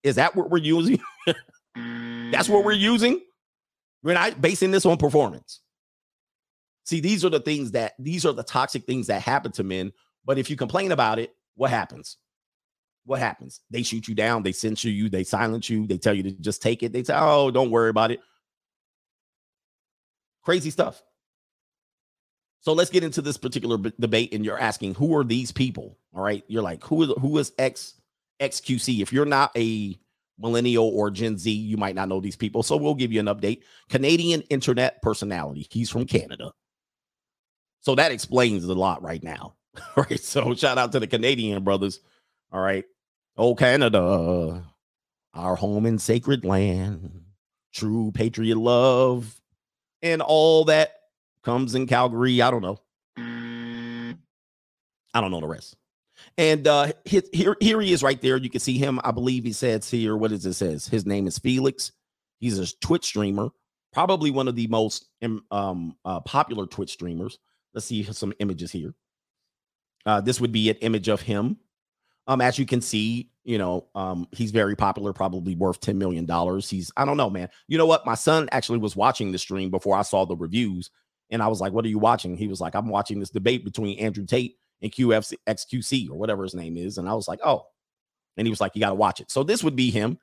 [0.03, 0.99] Is that what we're using?
[1.76, 2.80] That's what we're mm.
[2.80, 3.22] using.
[4.03, 5.61] We're not basing this on performance.
[6.86, 9.93] See, these are the things that these are the toxic things that happen to men.
[10.26, 12.18] But if you complain about it, what happens?
[13.05, 13.61] what happens?
[13.70, 16.61] They shoot you down, they censor you, they silence you, they tell you to just
[16.61, 16.93] take it.
[16.93, 18.20] They say, "Oh, don't worry about it."
[20.43, 21.01] Crazy stuff.
[22.64, 25.97] So let's get into this particular b- debate, and you're asking, who are these people?
[26.16, 27.95] All right, you're like, who is who is X
[28.39, 29.01] XQC?
[29.01, 29.99] If you're not a
[30.39, 32.64] millennial or Gen Z, you might not know these people.
[32.64, 33.64] So we'll give you an update.
[33.89, 35.68] Canadian internet personality.
[35.70, 36.53] He's from Canada.
[37.82, 39.55] So that explains a lot right now.
[39.97, 40.20] All right.
[40.20, 41.99] So shout out to the Canadian brothers.
[42.53, 42.86] All right.
[43.36, 44.64] Oh, Canada,
[45.34, 47.24] our home and sacred land,
[47.74, 49.41] true patriot love,
[50.01, 50.93] and all that
[51.43, 52.41] comes in Calgary.
[52.41, 52.79] I don't know.
[55.15, 55.75] I don't know the rest.
[56.37, 58.37] And uh his, here here he is right there.
[58.37, 58.99] You can see him.
[59.03, 60.15] I believe he says here.
[60.15, 60.87] What does it says?
[60.87, 61.91] His name is Felix.
[62.39, 63.49] He's a Twitch streamer,
[63.91, 67.39] probably one of the most um, um uh, popular Twitch streamers.
[67.73, 68.93] Let's see some images here.
[70.05, 71.57] Uh, this would be an image of him.
[72.27, 76.25] Um, as you can see, you know, um, he's very popular, probably worth $10 million.
[76.61, 77.49] He's, I don't know, man.
[77.67, 78.05] You know what?
[78.05, 80.89] My son actually was watching the stream before I saw the reviews,
[81.34, 82.38] and I was like, What are you watching?
[82.38, 86.43] He was like, I'm watching this debate between Andrew Tate and QFC XQC or whatever
[86.43, 86.97] his name is.
[86.97, 87.65] And I was like, Oh,
[88.38, 89.31] and he was like, You got to watch it.
[89.31, 90.19] So this would be him.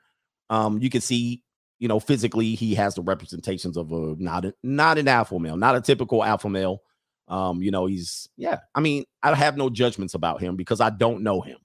[0.49, 1.43] Um, you can see,
[1.79, 5.57] you know, physically, he has the representations of a not a, not an alpha male,
[5.57, 6.83] not a typical alpha male.
[7.29, 8.59] Um, you know, he's yeah.
[8.75, 11.59] I mean, I have no judgments about him because I don't know him.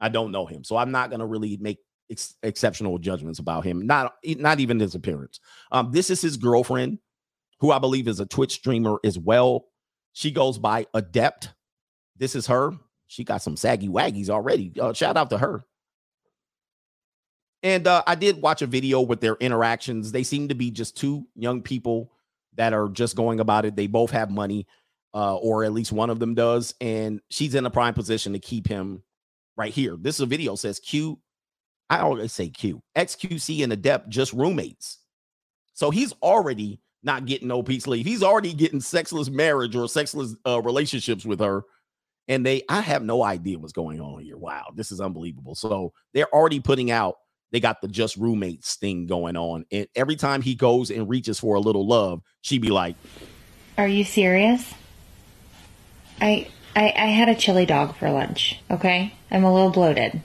[0.00, 1.78] I don't know him, so I'm not gonna really make
[2.10, 3.86] ex- exceptional judgments about him.
[3.86, 5.40] Not not even his appearance.
[5.70, 6.98] Um, this is his girlfriend,
[7.62, 9.66] who I believe is a Twitch streamer as well.
[10.14, 11.54] She goes by Adept.
[12.16, 12.72] This is her.
[13.06, 14.72] She got some saggy waggies already.
[14.78, 15.64] Uh, shout out to her.
[17.62, 20.10] And uh, I did watch a video with their interactions.
[20.10, 22.10] They seem to be just two young people
[22.56, 23.76] that are just going about it.
[23.76, 24.66] They both have money,
[25.14, 28.40] uh, or at least one of them does, and she's in a prime position to
[28.40, 29.04] keep him
[29.56, 29.96] right here.
[29.96, 31.20] This is a video says Q.
[31.88, 32.82] I always say Q.
[32.96, 34.98] XQC and Adept just roommates.
[35.74, 38.06] So he's already not getting no peace leave.
[38.06, 41.64] He's already getting sexless marriage or sexless uh, relationships with her.
[42.28, 44.36] And they, I have no idea what's going on here.
[44.36, 45.54] Wow, this is unbelievable.
[45.54, 47.16] So they're already putting out,
[47.50, 49.64] they got the just roommates thing going on.
[49.72, 52.96] And every time he goes and reaches for a little love, she be like,
[53.76, 54.72] Are you serious?
[56.20, 58.60] I, I I had a chili dog for lunch.
[58.70, 60.22] Okay, I'm a little bloated.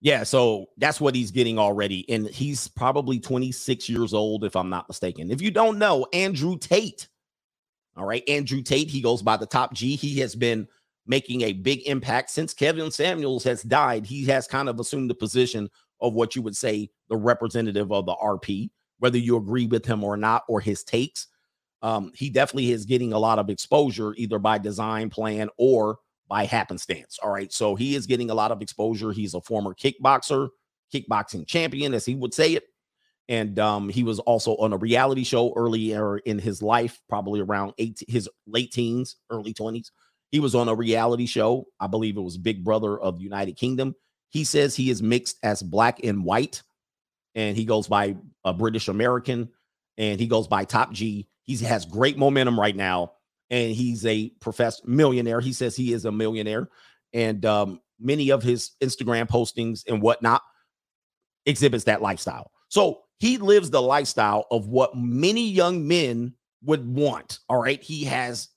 [0.00, 2.08] Yeah, so that's what he's getting already.
[2.10, 5.32] And he's probably 26 years old, if I'm not mistaken.
[5.32, 7.08] If you don't know, Andrew Tate.
[7.96, 9.96] All right, Andrew Tate, he goes by the top G.
[9.96, 10.68] He has been
[11.06, 14.06] making a big impact since Kevin Samuels has died.
[14.06, 15.70] He has kind of assumed the position
[16.00, 18.70] of what you would say the representative of the RP,
[19.00, 21.28] whether you agree with him or not, or his takes.
[21.82, 25.98] Um, he definitely is getting a lot of exposure either by design plan or
[26.28, 27.18] by happenstance.
[27.22, 27.52] All right.
[27.52, 29.12] So he is getting a lot of exposure.
[29.12, 30.48] He's a former kickboxer,
[30.94, 32.64] kickboxing champion, as he would say it.
[33.28, 37.74] And um, he was also on a reality show earlier in his life, probably around
[37.78, 39.90] eight, his late teens, early 20s.
[40.30, 41.66] He was on a reality show.
[41.80, 43.94] I believe it was Big Brother of the United Kingdom.
[44.30, 46.62] He says he is mixed as black and white,
[47.34, 49.48] and he goes by a British American,
[49.96, 51.28] and he goes by Top G.
[51.42, 53.12] He has great momentum right now
[53.50, 55.40] and he's a professed millionaire.
[55.40, 56.68] He says he is a millionaire,
[57.12, 60.42] and um, many of his Instagram postings and whatnot
[61.46, 62.50] exhibits that lifestyle.
[62.68, 67.40] So he lives the lifestyle of what many young men would want.
[67.48, 68.48] All right, he has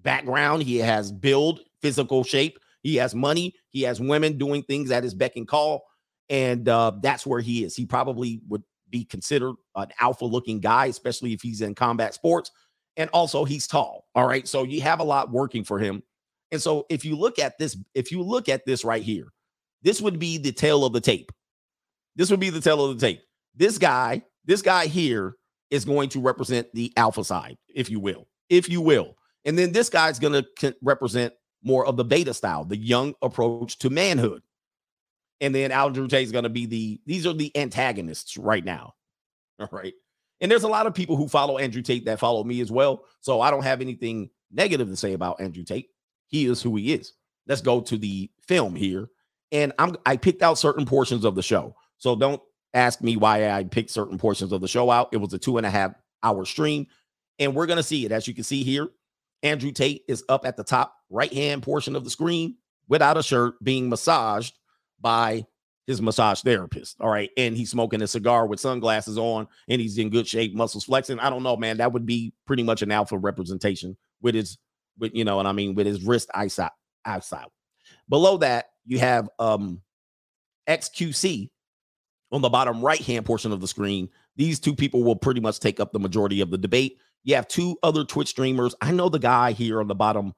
[0.00, 5.04] background, he has build, physical shape, he has money, he has women doing things at
[5.04, 5.84] his beck and call,
[6.28, 7.76] and uh, that's where he is.
[7.76, 12.50] He probably would be considered an alpha looking guy, especially if he's in combat sports
[12.96, 14.06] and also he's tall.
[14.14, 14.46] All right.
[14.46, 16.02] So you have a lot working for him.
[16.52, 19.32] And so if you look at this, if you look at this right here,
[19.82, 21.30] this would be the tale of the tape.
[22.16, 23.22] This would be the tale of the tape.
[23.54, 25.36] This guy, this guy here
[25.70, 29.16] is going to represent the alpha side, if you will, if you will.
[29.44, 31.32] And then this guy's going to represent
[31.62, 34.42] more of the beta style, the young approach to manhood.
[35.40, 38.94] And then Andrew Tate is going to be the, these are the antagonists right now.
[39.60, 39.94] All right.
[40.40, 43.04] And there's a lot of people who follow Andrew Tate that follow me as well.
[43.20, 45.90] So I don't have anything negative to say about Andrew Tate.
[46.26, 47.12] He is who he is.
[47.46, 49.08] Let's go to the film here.
[49.52, 51.74] And I'm I picked out certain portions of the show.
[51.98, 52.40] So don't
[52.72, 55.08] ask me why I picked certain portions of the show out.
[55.12, 56.86] It was a two and a half hour stream.
[57.38, 58.12] And we're gonna see it.
[58.12, 58.88] As you can see here,
[59.42, 62.56] Andrew Tate is up at the top right hand portion of the screen
[62.88, 64.54] without a shirt being massaged
[65.00, 65.46] by
[65.90, 66.96] his massage therapist.
[67.00, 67.30] All right.
[67.36, 71.18] And he's smoking a cigar with sunglasses on and he's in good shape, muscles flexing.
[71.18, 71.78] I don't know, man.
[71.78, 74.56] That would be pretty much an alpha representation with his,
[74.98, 76.72] with, you know, and I mean, with his wrist eyesight,
[77.04, 77.48] eyesight.
[78.08, 79.82] Below that, you have um
[80.68, 81.50] XQC
[82.32, 84.08] on the bottom right hand portion of the screen.
[84.36, 86.98] These two people will pretty much take up the majority of the debate.
[87.24, 88.74] You have two other Twitch streamers.
[88.80, 90.34] I know the guy here on the bottom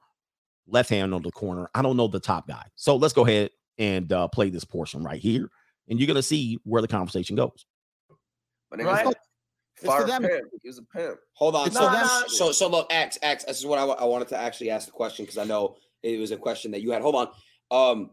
[0.67, 1.69] left hand on the corner.
[1.75, 2.65] I don't know the top guy.
[2.75, 5.49] So let's go ahead and uh, play this portion right here,
[5.89, 7.65] and you're gonna see where the conversation goes.
[8.71, 9.07] My name Right.
[9.07, 9.13] is
[9.77, 10.23] It's Fire them.
[10.23, 10.45] Pimp.
[10.61, 11.19] He was a pimp.
[11.33, 11.67] Hold on.
[11.67, 12.07] It's So, for them.
[12.27, 13.43] so, so look, X, X.
[13.45, 16.19] This is what I, I wanted to actually ask the question because I know it
[16.19, 17.01] was a question that you had.
[17.01, 17.29] Hold on,
[17.71, 18.11] um,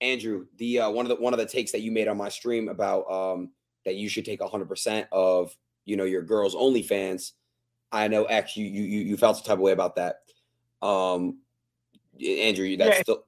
[0.00, 0.46] Andrew.
[0.58, 2.68] The uh, one of the one of the takes that you made on my stream
[2.68, 3.50] about um
[3.84, 5.54] that you should take hundred percent of
[5.84, 7.32] you know your girls OnlyFans.
[7.92, 8.56] I know X.
[8.56, 10.20] You you you you felt some type of way about that.
[10.80, 11.38] Um,
[12.24, 13.24] Andrew, that's Yeah, still.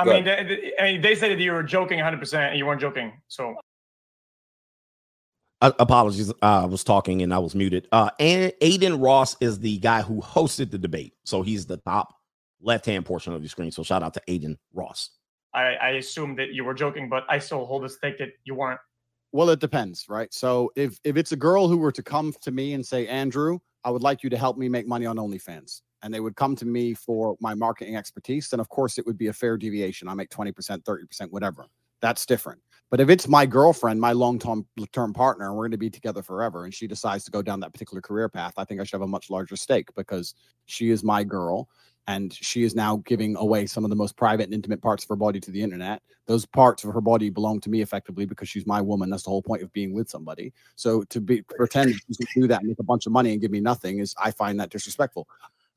[0.00, 2.50] I Go mean, they, they- I mean, they said that you were joking 100 percent
[2.50, 3.12] and you weren't joking.
[3.28, 3.56] So
[5.62, 7.86] Uh, apologies, I was talking and I was muted.
[7.92, 12.14] Uh, and Adin Ross is the guy who hosted the debate, so he's the top
[12.62, 13.70] left-hand portion of the screen.
[13.70, 15.10] So shout out to Adin Ross.
[15.52, 18.54] I, I assumed that you were joking, but I still hold this take that you
[18.54, 18.80] weren't.
[19.32, 20.32] Well, it depends, right?
[20.32, 23.58] So if if it's a girl who were to come to me and say, Andrew,
[23.84, 26.56] I would like you to help me make money on OnlyFans, and they would come
[26.56, 30.08] to me for my marketing expertise, then of course it would be a fair deviation.
[30.08, 31.66] I make 20%, 30%, whatever.
[32.00, 32.60] That's different.
[32.90, 34.66] But if it's my girlfriend, my long-term
[35.14, 37.72] partner, and we're going to be together forever, and she decides to go down that
[37.72, 40.34] particular career path, I think I should have a much larger stake because
[40.66, 41.68] she is my girl
[42.06, 45.08] and she is now giving away some of the most private and intimate parts of
[45.10, 46.02] her body to the internet.
[46.26, 49.10] Those parts of her body belong to me effectively because she's my woman.
[49.10, 50.52] That's the whole point of being with somebody.
[50.74, 53.52] So to be pretend to do that and make a bunch of money and give
[53.52, 55.28] me nothing is I find that disrespectful.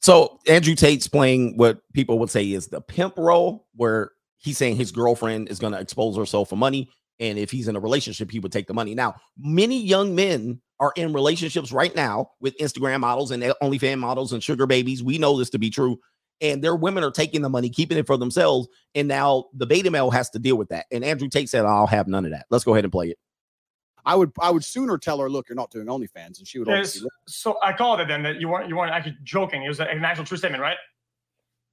[0.04, 4.76] So Andrew Tate's playing what people would say is the pimp role, where he's saying
[4.76, 6.90] his girlfriend is going to expose herself for money,
[7.22, 8.94] and if he's in a relationship, he would take the money.
[8.94, 14.34] Now, many young men are in relationships right now with Instagram models and OnlyFans models
[14.34, 15.02] and sugar babies.
[15.02, 15.98] We know this to be true,
[16.42, 19.90] and their women are taking the money, keeping it for themselves, and now the beta
[19.90, 20.86] male has to deal with that.
[20.92, 23.18] And Andrew Tate said, "I'll have none of that." Let's go ahead and play it.
[24.06, 26.68] I would I would sooner tell her, look, you're not doing OnlyFans, and she would
[26.68, 26.90] Yes.
[26.98, 27.10] obviously.
[27.28, 29.64] So I called it then that you weren't you weren't actually joking.
[29.64, 30.78] It was an actual true statement, right?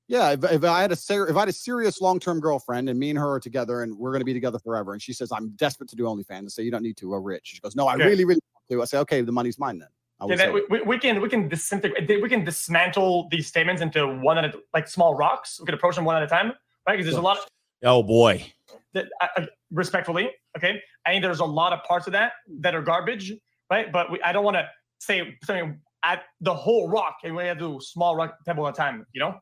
[0.09, 2.89] Yeah, if, if I had a ser- if I had a serious long term girlfriend
[2.89, 5.13] and me and her are together and we're going to be together forever, and she
[5.13, 7.43] says I'm desperate to do OnlyFans, I say you don't need to, we're rich.
[7.45, 8.05] She goes, no, I Okay.
[8.07, 8.83] really really want to.
[8.83, 9.89] I say, okay, the money's mine then.
[10.21, 13.83] I Yeah, that, we, we- we can we can disintegrate we can dismantle these statements
[13.83, 15.59] into one at a like small rocks.
[15.61, 16.53] We can approach them one at a time,
[16.87, 16.97] right?
[16.97, 17.45] Because there's a lot of
[17.85, 18.53] Oh boy,
[18.95, 20.81] that I, I- respectfully, okay.
[21.07, 23.33] I think there's a lot of parts of that that are garbage,
[23.71, 23.91] right?
[23.93, 24.69] But we, I don't want to
[24.99, 28.75] say something at the whole rock, and we have to do small rock pebble at
[28.75, 29.35] a time, you know,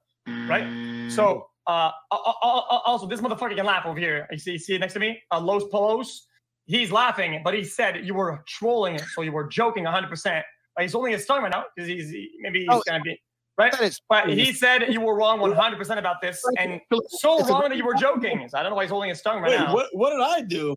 [0.49, 0.64] right?
[0.64, 1.11] Mm.
[1.11, 4.26] So, uh, al- al- al- also this motherfucker can laugh over here.
[4.30, 6.26] You see, you see it next to me, uh, Los Polos.
[6.66, 10.09] He's laughing, but he said you were trolling so you were joking 100.
[10.09, 10.44] percent
[10.78, 13.18] He's only a tongue right now because he's maybe he's Oh, gonna be
[13.59, 13.99] right.
[14.09, 17.69] But he said you were wrong 100 percent about this, and so It's a- wrong
[17.69, 18.49] that you were joking.
[18.49, 19.75] So I don't know why he's holding his tongue right Wait, now.
[19.75, 20.77] what- What did I do?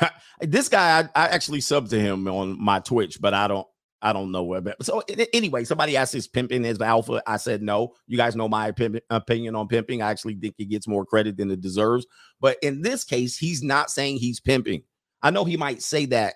[0.40, 3.66] this guy, I, I actually subbed to him on my Twitch, but I don't,
[4.02, 4.60] I don't know where.
[4.60, 5.02] But so
[5.32, 7.22] anyway, somebody asked is pimping is alpha.
[7.26, 7.94] I said no.
[8.06, 10.02] You guys know my opinion, opinion on pimping.
[10.02, 12.06] I actually think he gets more credit than it deserves.
[12.40, 14.82] But in this case, he's not saying he's pimping.
[15.22, 16.34] I know he might say that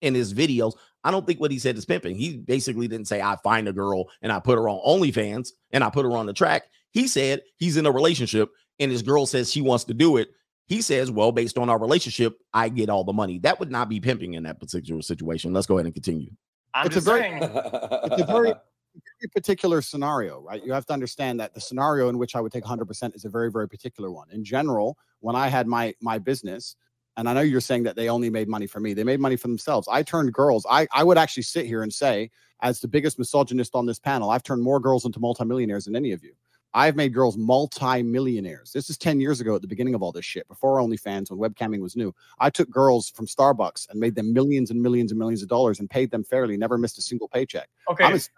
[0.00, 0.74] in his videos.
[1.04, 2.16] I don't think what he said is pimping.
[2.16, 5.84] He basically didn't say I find a girl and I put her on OnlyFans and
[5.84, 6.64] I put her on the track.
[6.92, 10.30] He said he's in a relationship and his girl says she wants to do it.
[10.66, 13.38] He says, well, based on our relationship, I get all the money.
[13.40, 15.52] That would not be pimping in that particular situation.
[15.52, 16.30] Let's go ahead and continue.
[16.72, 17.38] I'm It's a just very- saying.
[17.42, 20.64] it's a very, very particular scenario, right?
[20.64, 23.28] You have to understand that the scenario in which I would take 100% is a
[23.28, 24.30] very, very particular one.
[24.30, 26.76] In general, when I had my my business,
[27.16, 29.36] and I know you're saying that they only made money for me, they made money
[29.36, 29.88] for themselves.
[29.90, 30.66] I turned girls.
[30.68, 32.30] I I would actually sit here and say,
[32.62, 36.12] as the biggest misogynist on this panel, I've turned more girls into multimillionaires than any
[36.12, 36.32] of you.
[36.74, 38.72] I've made girls multi-millionaires.
[38.72, 41.38] This is 10 years ago at the beginning of all this shit, before OnlyFans, when
[41.38, 42.12] webcamming was new.
[42.40, 45.78] I took girls from Starbucks and made them millions and millions and millions of dollars
[45.78, 47.68] and paid them fairly, never missed a single paycheck.
[47.88, 48.02] Okay.
[48.02, 48.28] I'm as,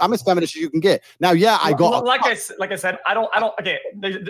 [0.00, 1.02] I'm as feminist as you can get.
[1.18, 3.78] Now, yeah, I got Well, like I like I said, I don't I don't okay.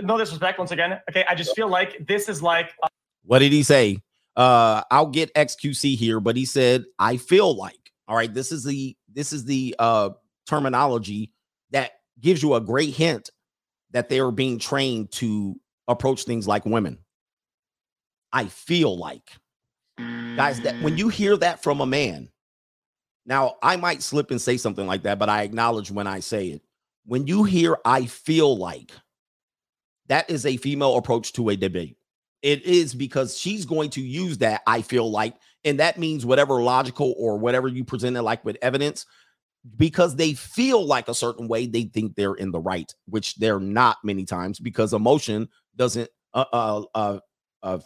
[0.02, 0.98] No disrespect once again.
[1.10, 2.88] Okay, I just feel like this is like uh,
[3.30, 3.98] What did he say?
[4.34, 7.92] Uh, I'll get XQC here, but he said, I feel like.
[8.08, 10.10] All right, this is the this is the uh
[10.48, 11.30] terminology
[11.70, 13.30] that gives you a great hint
[13.92, 15.54] that they are being trained to
[15.86, 16.98] approach things like women.
[18.32, 19.30] I feel like.
[19.96, 22.30] Guys, that when you hear that from a man,
[23.26, 26.48] now I might slip and say something like that, but I acknowledge when I say
[26.48, 26.62] it.
[27.06, 28.90] When you hear I feel like,
[30.08, 31.96] that is a female approach to a debate.
[32.42, 35.34] It is because she's going to use that, I feel like,
[35.64, 39.04] and that means whatever logical or whatever you present it like with evidence,
[39.76, 43.60] because they feel like a certain way, they think they're in the right, which they're
[43.60, 47.18] not many times because emotion doesn't uh, uh, uh,
[47.62, 47.78] uh,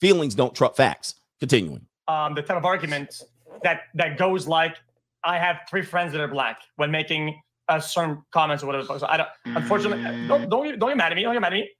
[0.00, 1.14] feelings don't trump facts.
[1.40, 1.86] Continuing.
[2.08, 3.20] um, the type of argument
[3.64, 4.76] that that goes like,
[5.24, 8.98] I have three friends that are black when making uh, certain comments or whatever.
[8.98, 9.28] So I don't.
[9.46, 11.22] Unfortunately, don't don't get- don't get mad at me.
[11.22, 11.70] Don't get mad at me.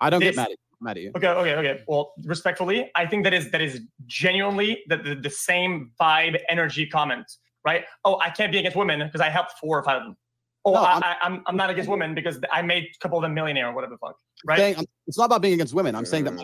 [0.00, 0.56] I don't This- get mad at you.
[0.80, 1.12] I'm mad at you.
[1.16, 1.82] Okay, okay, okay.
[1.88, 6.86] Well, respectfully, I think that is that is genuinely the the, the same vibe, energy
[6.86, 7.26] comment,
[7.64, 7.84] right?
[8.04, 10.16] Oh, I can't be against women because I helped four or five of them.
[10.64, 13.18] Oh, No, I, I'm- I, I'm I'm not against women because I made a couple
[13.18, 14.16] of them millionaire or whatever the fuck,
[14.46, 14.58] right?
[14.58, 15.94] Saying- it's not about being against women.
[15.94, 16.34] I'm saying that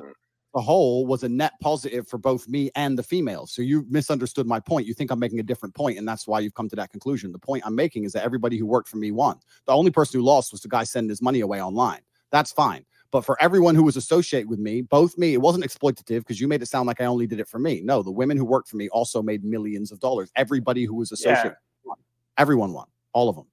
[0.54, 3.52] the whole was a net positive for both me and the females.
[3.52, 4.86] So you misunderstood my point.
[4.86, 7.32] You think I'm making a different point, and that's why you've come to that conclusion.
[7.32, 9.38] The point I'm making is that everybody who worked for me won.
[9.66, 12.00] The only person who lost was the guy sending his money away online.
[12.30, 12.84] That's fine.
[13.14, 16.48] But for everyone who was associated with me, both me, it wasn't exploitative because you
[16.48, 17.80] made it sound like I only did it for me.
[17.80, 20.32] No, the women who worked for me also made millions of dollars.
[20.34, 21.54] Everybody who was associated,
[21.84, 21.96] won.
[22.38, 23.46] everyone won, all of them.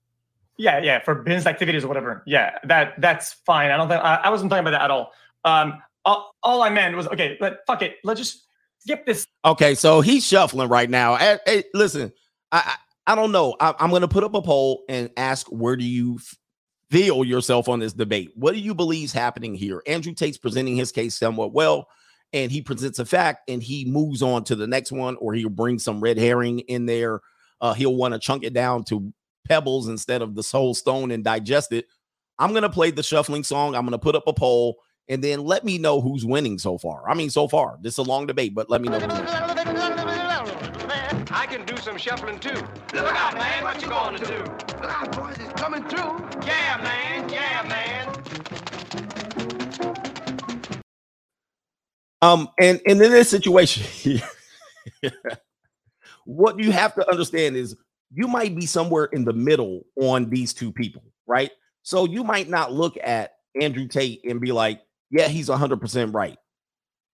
[0.57, 2.24] Yeah, yeah, for business activities or whatever.
[2.26, 3.70] Yeah, that that's fine.
[3.70, 5.12] I don't think I, I wasn't talking about that at all.
[5.45, 7.38] Um, all, all I meant was okay.
[7.39, 7.97] Let fuck it.
[8.03, 8.47] Let's just
[8.80, 9.28] skip this.
[9.45, 11.18] Okay, so he's shuffling right now.
[11.18, 12.12] Hey, hey, listen,
[12.51, 13.55] I, I I don't know.
[13.59, 16.18] I, I'm going to put up a poll and ask where do you
[16.91, 18.31] feel yourself on this debate?
[18.35, 19.81] What do you believe is happening here?
[19.87, 21.87] Andrew Tate's presenting his case somewhat well,
[22.33, 25.49] and he presents a fact, and he moves on to the next one, or he'll
[25.49, 27.21] bring some red herring in there.
[27.61, 29.11] Uh, he'll want to chunk it down to
[29.47, 31.85] pebbles instead of the soul stone and digest it.
[32.37, 33.75] I'm going to play the shuffling song.
[33.75, 34.77] I'm going to put up a poll.
[35.09, 37.09] And then let me know who's winning so far.
[37.09, 39.80] I mean, so far, this is a long debate, but let me know.
[41.32, 41.41] Who's winning.
[41.41, 42.53] I can do some shuffling too.
[42.93, 44.38] Look out, man, what you gonna do?
[44.82, 46.45] Look out, boys, it's coming through.
[46.45, 48.07] Yeah, man, yeah, man.
[52.21, 54.21] Um, and and in this situation,
[56.25, 57.75] what you have to understand is
[58.13, 61.51] you might be somewhere in the middle on these two people, right?
[61.84, 66.38] So you might not look at Andrew Tate and be like, yeah, he's 100% right,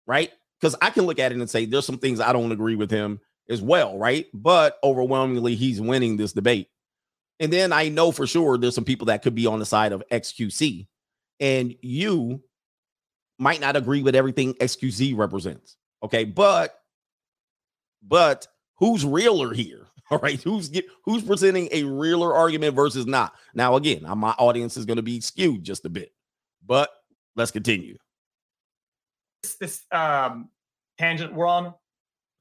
[0.05, 0.31] right?
[0.59, 2.91] Because I can look at it and say there's some things I don't agree with
[2.91, 4.27] him as well, right?
[4.33, 6.69] But overwhelmingly, he's winning this debate.
[7.39, 9.91] And then I know for sure there's some people that could be on the side
[9.91, 10.87] of XQC,
[11.39, 12.41] and you
[13.37, 15.77] might not agree with everything XQC represents.
[16.03, 16.79] Okay, but
[18.01, 19.87] but who's realer here?
[20.11, 23.33] All right, who's get, who's presenting a realer argument versus not?
[23.53, 26.13] Now, again, my audience is going to be skewed just a bit,
[26.65, 26.89] but
[27.35, 27.97] let's continue.
[29.43, 30.49] this, this um
[30.97, 31.73] tangent we're on.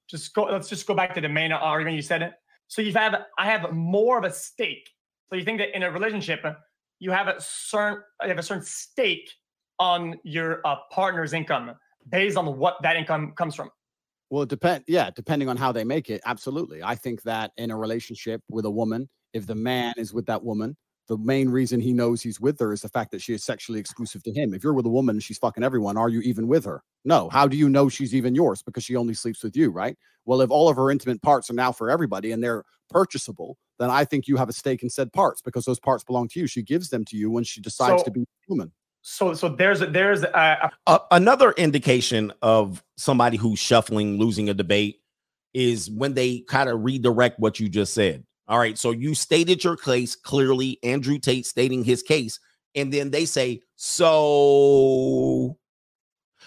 [0.08, 0.44] Just go.
[0.44, 2.32] Let's just go back to the main argument you said it.
[2.68, 4.88] So you have I have more of a stake.
[5.28, 6.44] So you think that in a relationship
[6.98, 9.30] you have a certain you have a certain stake
[9.78, 11.74] on your uh, partner's income
[12.08, 13.70] based on what that income comes from.
[14.30, 14.84] Well, it depend.
[14.88, 16.20] Yeah, depending on how they make it.
[16.24, 16.82] Absolutely.
[16.82, 20.42] I think that in a relationship with a woman, if the man is with that
[20.42, 20.76] woman,
[21.08, 23.78] the main reason he knows he's with her is the fact that she is sexually
[23.78, 24.52] exclusive to him.
[24.54, 26.82] If you're with a woman and she's fucking everyone, are you even with her?
[27.04, 27.28] No.
[27.28, 28.62] How do you know she's even yours?
[28.62, 29.96] Because she only sleeps with you, right?
[30.24, 33.90] Well, if all of her intimate parts are now for everybody and they're purchasable, then
[33.90, 36.46] I think you have a stake in said parts because those parts belong to you.
[36.48, 38.72] She gives them to you when she decides So- to be human.
[39.08, 44.48] So so there's a, there's a, a Uh, another indication of somebody who's shuffling, losing
[44.48, 45.00] a debate,
[45.54, 48.24] is when they kind of redirect what you just said.
[48.48, 52.38] All right, so you stated your case clearly, Andrew Tate stating his case,
[52.74, 55.58] and then they say, so.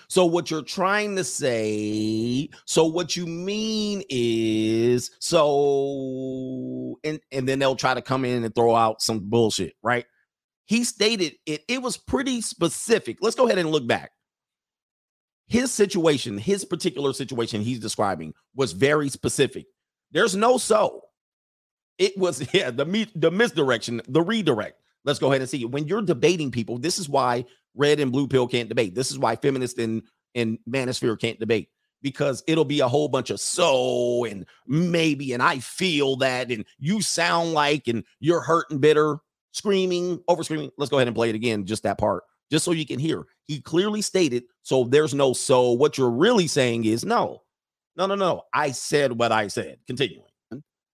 [0.07, 7.59] So what you're trying to say, so what you mean is, so, and and then
[7.59, 10.05] they'll try to come in and throw out some bullshit, right?
[10.65, 11.63] He stated it.
[11.67, 13.17] It was pretty specific.
[13.21, 14.11] Let's go ahead and look back
[15.49, 19.65] his situation, his particular situation he's describing was very specific.
[20.11, 21.01] There's no so.
[21.99, 24.81] It was yeah, the me, the misdirection, the redirect.
[25.05, 25.65] Let's go ahead and see.
[25.65, 27.45] When you're debating people, this is why
[27.75, 28.95] red and blue pill can't debate.
[28.95, 30.01] This is why feminists and
[30.35, 31.69] and manosphere can't debate
[32.01, 36.65] because it'll be a whole bunch of so and maybe and I feel that and
[36.77, 39.17] you sound like and you're hurt and bitter,
[39.51, 40.71] screaming, over screaming.
[40.77, 43.25] Let's go ahead and play it again, just that part, just so you can hear.
[43.47, 45.71] He clearly stated, so there's no so.
[45.71, 47.41] What you're really saying is no,
[47.95, 48.43] no, no, no.
[48.53, 49.79] I said what I said.
[49.87, 50.28] Continuing.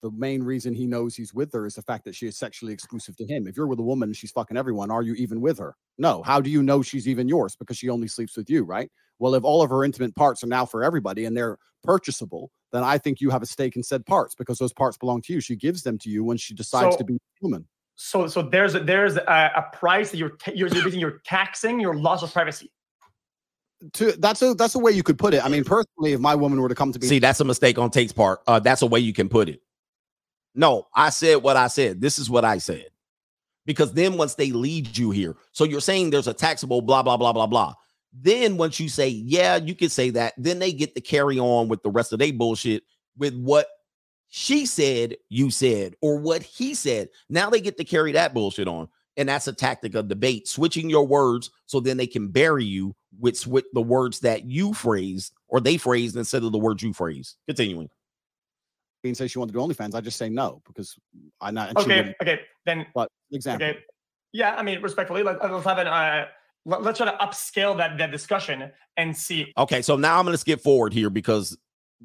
[0.05, 2.71] The main reason he knows he's with her is the fact that she is sexually
[2.71, 3.47] exclusive to him.
[3.47, 5.75] If you're with a woman and she's fucking everyone, are you even with her?
[5.97, 6.21] No.
[6.21, 7.55] How do you know she's even yours?
[7.55, 8.91] Because she only sleeps with you, right?
[9.17, 12.83] Well, if all of her intimate parts are now for everybody and they're purchasable, then
[12.83, 15.39] I think you have a stake in said parts because those parts belong to you.
[15.39, 17.65] She gives them to you when she decides So- to be human.
[17.95, 21.21] so so there's a, there's a, a price that you're ta- you're you're, basically- you're
[21.25, 22.69] taxing your loss of privacy.
[23.93, 25.43] To, that's a that's a way you could put it.
[25.43, 27.77] I mean, personally, if my woman were to come to me, See, that's a mistake
[27.77, 28.39] on Tate's part.
[28.47, 29.61] Uh, that's a way you can put it.
[30.55, 32.01] No, I said what I said.
[32.01, 32.87] This is what I said.
[33.65, 37.17] Because then once they lead you here, so you're saying there's a taxable blah blah
[37.17, 37.73] blah blah blah.
[38.13, 41.67] Then once you say, yeah, you can say that, then they get to carry on
[41.67, 42.83] with the rest of their bullshit
[43.17, 43.67] with what
[44.29, 47.09] she said, you said, or what he said.
[47.29, 48.87] Now they get to carry that bullshit on.
[49.17, 52.93] And that's a tactic of debate, switching your words so then they can bury you
[53.17, 56.91] with, swi- the words that you phrased or they phrased instead of the words you
[56.91, 57.37] phrased.
[57.47, 57.89] Continuing.
[59.05, 60.97] Being say she wanted to do OnlyFans, I just say no because
[61.39, 61.69] I not.
[61.69, 63.67] and she Okay, okay, then But example.
[63.67, 63.77] Okay.
[64.33, 66.25] Yeah, I mean, respectfully, let, let's have an uh,
[66.65, 69.53] let, let's try to upscale that that discussion and see.
[69.59, 71.55] Okay, so now I'm going to skip forward here because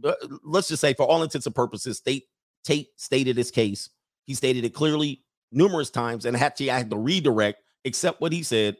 [0.05, 0.13] uh,
[0.45, 2.25] let's just say, for all intents and purposes, State
[2.65, 3.89] Tate stated his case.
[4.27, 8.43] He stated it clearly numerous times, and actually I had to redirect, except what he
[8.43, 8.77] said.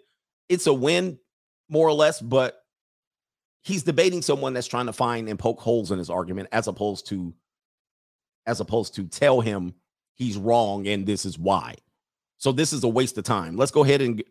[0.51, 1.19] It's a win,
[1.71, 2.61] more or less, but
[3.63, 7.07] he's debating someone that's trying to find and poke holes in his argument, as opposed
[7.07, 7.33] to,
[8.47, 9.75] as opposed to tell him
[10.15, 11.75] he's wrong and this is why.
[12.39, 13.57] So this is a waste of time.
[13.57, 14.23] Let's go ahead and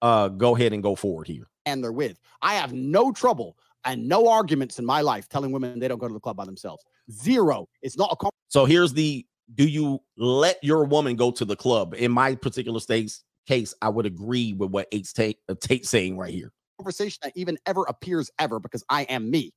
[0.00, 1.48] uh go ahead and go forward here.
[1.66, 2.18] and they're with.
[2.40, 6.08] I have no trouble and no arguments in my life telling women they don't go
[6.08, 6.84] to the club by themselves.
[7.10, 7.68] Zero.
[7.82, 9.24] It's not a con- So here's the
[9.54, 11.94] do you let your woman go to the club?
[11.98, 16.16] In my particular state's case, I would agree with what Tate's Tate, uh, Tate saying
[16.16, 16.52] right here.
[16.78, 19.52] conversation that even ever appears ever because I am me.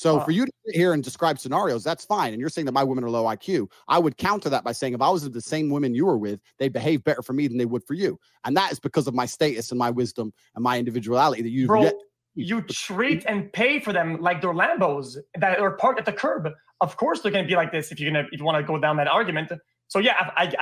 [0.00, 2.32] So Uh, for you to sit here and describe scenarios, that's fine.
[2.32, 3.70] And you're saying that my women are low IQ.
[3.86, 6.16] I would counter that by saying if I was with the same women you were
[6.16, 8.18] with, they'd behave better for me than they would for you.
[8.44, 11.66] And that is because of my status and my wisdom and my individuality that you've
[11.66, 11.96] Bro, yet
[12.34, 16.48] you treat and pay for them like they're Lambos that are parked at the curb.
[16.80, 18.66] Of course, they're going to be like this if you're gonna if you want to
[18.66, 19.52] go down that argument.
[19.88, 20.54] So yeah, I I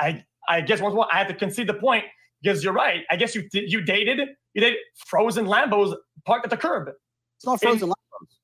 [0.49, 2.03] I, I guess once more I have to concede the point
[2.43, 3.05] because you're right.
[3.09, 4.19] I guess you you dated
[4.53, 6.89] you dated frozen Lambos parked at the curb.
[7.37, 7.93] It's not frozen Lambos.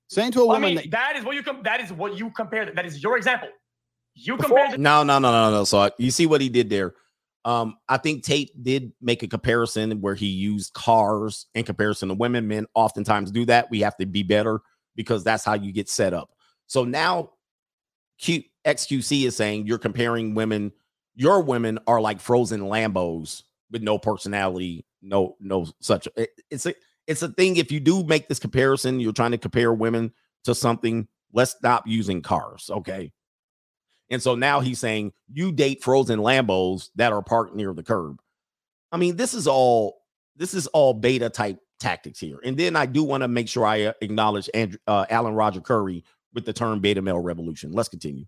[0.07, 1.91] Saying to a Well, I woman mean, that that is what you com- that is
[1.91, 2.71] what you compare.
[2.71, 3.49] That is your example.
[4.13, 4.79] You compare it.
[4.79, 5.63] No, no, no, no, no.
[5.63, 6.93] So I- you see what he did there.
[7.43, 12.15] Um, I think Tate did make a comparison where he used cars in comparison to
[12.15, 12.47] women.
[12.47, 13.69] Men oftentimes do that.
[13.69, 14.61] We have to be better
[14.95, 16.31] because that's how you get set up.
[16.67, 17.31] So now
[18.19, 20.71] Q, XQC is saying you're comparing women,
[21.15, 26.07] your women are like frozen Lambos with no personality, no, no such.
[26.15, 26.73] it- it's a
[27.07, 27.57] it's a thing.
[27.57, 30.13] If you do make this comparison, you're trying to compare women
[30.45, 31.07] to something.
[31.33, 33.11] Let's stop using cars, okay?
[34.09, 38.21] And so now he's saying you date frozen Lambos that are parked near the curb.
[38.91, 40.01] I mean, this is all
[40.35, 42.39] this is all beta type tactics here.
[42.43, 45.61] And then I do want to make sure I uh, acknowledge Andrew, uh, Alan Roger
[45.61, 46.03] Currie
[46.33, 47.71] with the term beta male revolution.
[47.71, 48.25] Let's continue.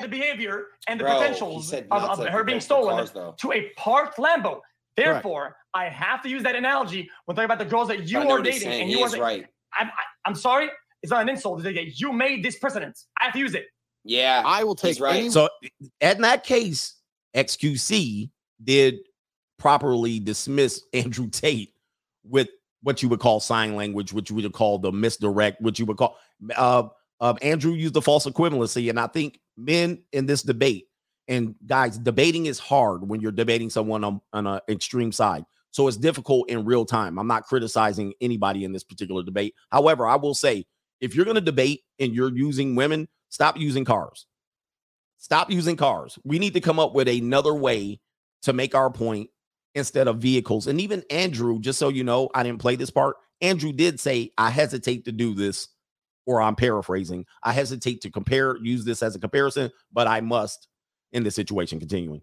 [0.00, 4.18] the behavior and the Bro, potentials of, of her being stolen cars, to a parked
[4.18, 4.60] Lambo.
[5.04, 8.42] Therefore, I have to use that analogy when talking about the girls that you are
[8.42, 8.60] dating.
[8.60, 8.80] saying.
[8.82, 9.46] And He you are is da- right.
[9.78, 10.68] I'm, I, I'm sorry,
[11.02, 11.64] it's not an insult.
[11.64, 12.98] It's that you made this precedent.
[13.20, 13.66] I have to use it.
[14.04, 15.30] Yeah, I will take right.
[15.30, 15.48] So
[16.00, 16.94] in that case,
[17.36, 18.30] XQC
[18.64, 18.96] did
[19.58, 21.74] properly dismiss Andrew Tate
[22.24, 22.48] with
[22.82, 25.98] what you would call sign language, which you would call the misdirect, which you would
[25.98, 26.16] call
[26.56, 26.84] uh,
[27.20, 28.88] uh, Andrew used the false equivalency.
[28.88, 30.86] And I think men in this debate,
[31.30, 35.44] and guys, debating is hard when you're debating someone on, on an extreme side.
[35.70, 37.18] So it's difficult in real time.
[37.18, 39.54] I'm not criticizing anybody in this particular debate.
[39.70, 40.66] However, I will say
[41.00, 44.26] if you're going to debate and you're using women, stop using cars.
[45.18, 46.18] Stop using cars.
[46.24, 48.00] We need to come up with another way
[48.42, 49.30] to make our point
[49.76, 50.66] instead of vehicles.
[50.66, 53.16] And even Andrew, just so you know, I didn't play this part.
[53.40, 55.68] Andrew did say, I hesitate to do this,
[56.26, 57.24] or I'm paraphrasing.
[57.44, 60.66] I hesitate to compare, use this as a comparison, but I must
[61.12, 61.78] in this situation.
[61.78, 62.22] Continuing.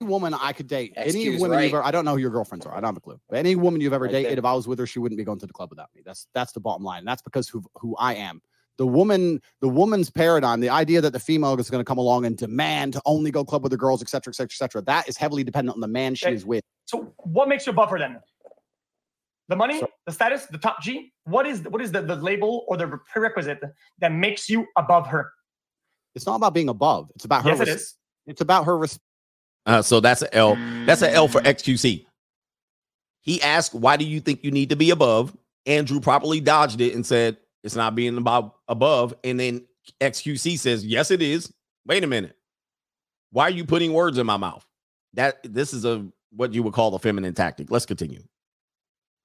[0.00, 1.78] any woman I could date, any Excuse, woman you've right.
[1.78, 2.72] ever, I don't know who your girlfriends are.
[2.72, 3.18] I don't have a clue.
[3.28, 4.38] But any woman you've ever Right dated, there.
[4.38, 6.02] if I was with her, she wouldn't be going to the club without me.
[6.04, 6.98] That's that's the bottom line.
[7.00, 8.42] And that's because who who I am.
[8.78, 12.26] The woman, the woman's paradigm, the idea that the female is going to come along
[12.26, 14.82] and demand to only go club with the girls, etc., etc., et cetera, et cetera,
[14.82, 16.34] that is heavily dependent on the man she Okay.
[16.34, 16.62] is with.
[16.84, 18.20] So what makes you above her then?
[19.48, 21.12] The money, the status, the top G.
[21.24, 23.60] What is what is the, the label or the prerequisite
[24.00, 25.32] that makes you above her?
[26.16, 27.10] It's not about being above.
[27.14, 27.50] It's about her.
[27.50, 27.94] Yes, res- is.
[28.26, 28.76] It's about her.
[28.76, 28.98] Res-
[29.66, 30.56] Uh, so that's an L.
[30.86, 32.06] That's an L for XQC.
[33.20, 35.36] He asked, Why do you think you need to be above?
[35.66, 39.14] Andrew properly dodged it and said, It's not being about above.
[39.22, 39.66] And then
[40.00, 41.52] XQC says, Yes, it is.
[41.86, 42.34] Wait a minute.
[43.30, 44.64] Why are you putting words in my mouth?
[45.14, 47.70] That this is a what you would call a feminine tactic.
[47.70, 48.22] Let's continue.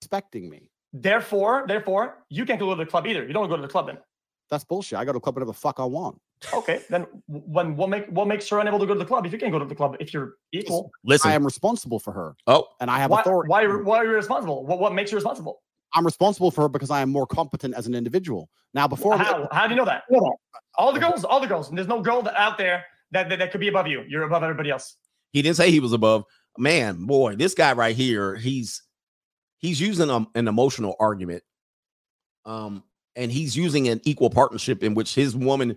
[0.01, 0.69] Expecting me.
[0.93, 3.25] Therefore, therefore, you can't go to the club either.
[3.25, 3.97] You don't go to the club then.
[4.51, 4.99] That's bullshit.
[4.99, 6.19] I go to the club whatever the fuck I want.
[6.53, 9.31] Okay, then when what make what makes her unable to go to the club if
[9.31, 10.91] you can't go to the club if you're equal?
[11.05, 11.31] Listen.
[11.31, 12.35] I am responsible for her.
[12.47, 13.49] Oh, and I have why, authority.
[13.49, 14.65] Why why are you responsible?
[14.65, 15.61] What what makes you responsible?
[15.93, 18.49] I'm responsible for her because I am more competent as an individual.
[18.73, 20.03] Now, before we- How how do you know that?
[20.77, 21.69] All the girls, all the girls.
[21.69, 24.03] And there's no girl that, out there that, that that could be above you.
[24.07, 24.95] You're above everybody else.
[25.31, 26.25] He didn't say he was above.
[26.57, 28.83] Man, boy, this guy right here, he's
[29.59, 31.43] he's using a, an emotional argument
[32.45, 32.83] um
[33.15, 35.75] and he's using an equal partnership in which his woman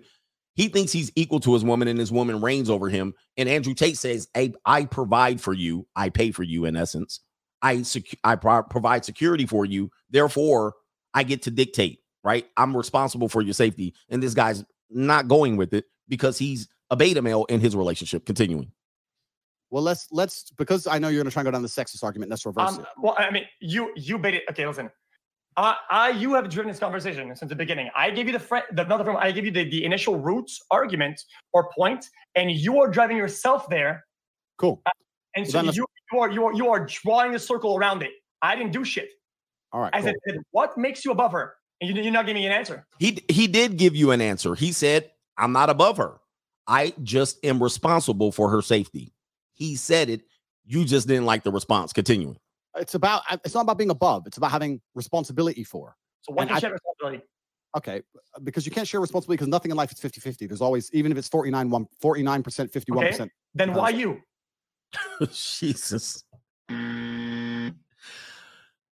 [0.55, 3.73] he thinks he's equal to his woman and his woman reigns over him and andrew
[3.73, 7.19] tate says hey, i provide for you i pay for you in essence
[7.61, 10.73] i secu- i pro- provide security for you therefore
[11.13, 15.57] i get to dictate right i'm responsible for your safety and this guy's not going
[15.57, 18.71] with it because he's a beta male in his relationship continuing
[19.71, 22.03] Well, let's let's because I know you're going to try and go down the sexist
[22.03, 22.29] argument.
[22.29, 22.85] Let's reverse Um, it.
[23.01, 24.41] well, I mean, you you beta.
[24.51, 24.89] Okay, listen.
[25.57, 27.89] I, I you have driven this conversation since the beginning.
[27.95, 30.61] I gave you the fr- the another from I gave you the, the initial roots
[30.69, 31.21] argument
[31.53, 34.05] or point, and you are driving yourself there.
[34.57, 34.81] Cool.
[34.85, 34.91] Uh,
[35.35, 38.11] and Well, so you you are you are you are drawing a circle around it.
[38.41, 39.09] I didn't do shit.
[39.71, 39.91] All right.
[39.93, 40.11] I cool.
[40.27, 41.55] said, what makes you above her?
[41.81, 42.85] And you, you're not giving me an answer.
[42.99, 44.55] He he did give you an answer.
[44.55, 46.19] He said, "I'm not above her.
[46.67, 49.13] I just am responsible for her safety."
[49.53, 50.21] He said it.
[50.65, 51.93] You just didn't like the response.
[51.93, 52.37] Continuing.
[52.77, 54.27] It's about uh, it's not about being above.
[54.27, 55.95] It's about having responsibility for.
[56.21, 57.23] So why And is I- share responsibility?
[57.77, 58.01] Okay,
[58.35, 60.47] uh, because you can't share responsibility because nothing in life is 50-50.
[60.47, 63.29] There's always even if it's 49 one 49%, 51%.
[63.53, 64.21] Then why you?
[65.33, 66.23] Jesus.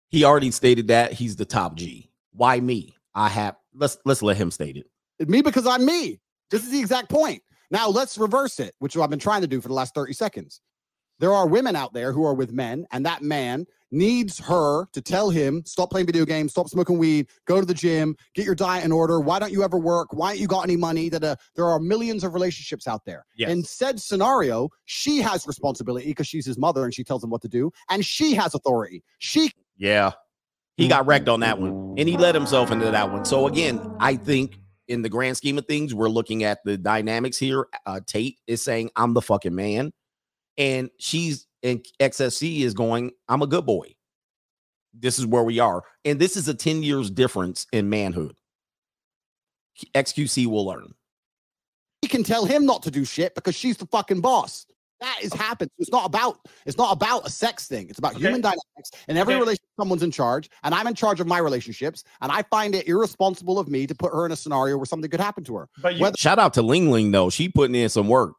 [0.10, 2.12] He already stated that he's the top G.
[2.34, 2.96] Why me?
[3.16, 3.56] I have.
[3.74, 5.30] Let's let's let him state it.
[5.30, 6.20] Me because I'm me.
[6.52, 7.42] This is the exact point.
[7.72, 10.62] Now let's reverse it, which I've been trying to do for the last 30 seconds.
[11.20, 15.02] There are women out there who are with men, and that man needs her to
[15.02, 18.56] tell him, stop playing video games, stop smoking weed, go to the gym, get your
[18.56, 19.20] diet in order.
[19.20, 20.14] Why don't you ever work?
[20.14, 21.10] Why ain't you got any money?
[21.10, 23.26] That there are millions of relationships out there.
[23.38, 23.52] Yes.
[23.52, 27.42] In said scenario, she has responsibility because she's his mother and she tells him what
[27.44, 29.04] to do, and she has authority.
[29.20, 30.12] She Yeah.
[30.76, 33.26] He got wrecked on that one and he let himself into that one.
[33.26, 34.58] So, again, I think
[34.88, 37.68] in the grand scheme of things, we're looking at the dynamics here.
[37.86, 39.94] Uh, Tate is saying, I'm the fucking man.
[40.58, 43.96] And she's in XQC is going, I'm a good boy.
[44.94, 45.84] This is where we are.
[46.06, 48.36] And this is a 10 years difference in manhood.
[49.96, 50.94] XQC will learn.
[52.04, 54.68] she can tell him not to do shit because she's the fucking boss.
[55.04, 55.38] That is oh.
[55.38, 55.70] happened.
[55.80, 57.90] It's not about it's not about a sex thing.
[57.90, 58.92] It's about human dynamics.
[59.08, 59.42] In every Okay.
[59.42, 62.04] relationship, someone's in charge, and I'm in charge of my relationships.
[62.22, 65.10] And I find it irresponsible of me to put her in a scenario where something
[65.10, 65.70] could happen to her.
[65.82, 67.30] But you, Whether Shout out to Ling Ling, though.
[67.30, 68.36] She putting in some work.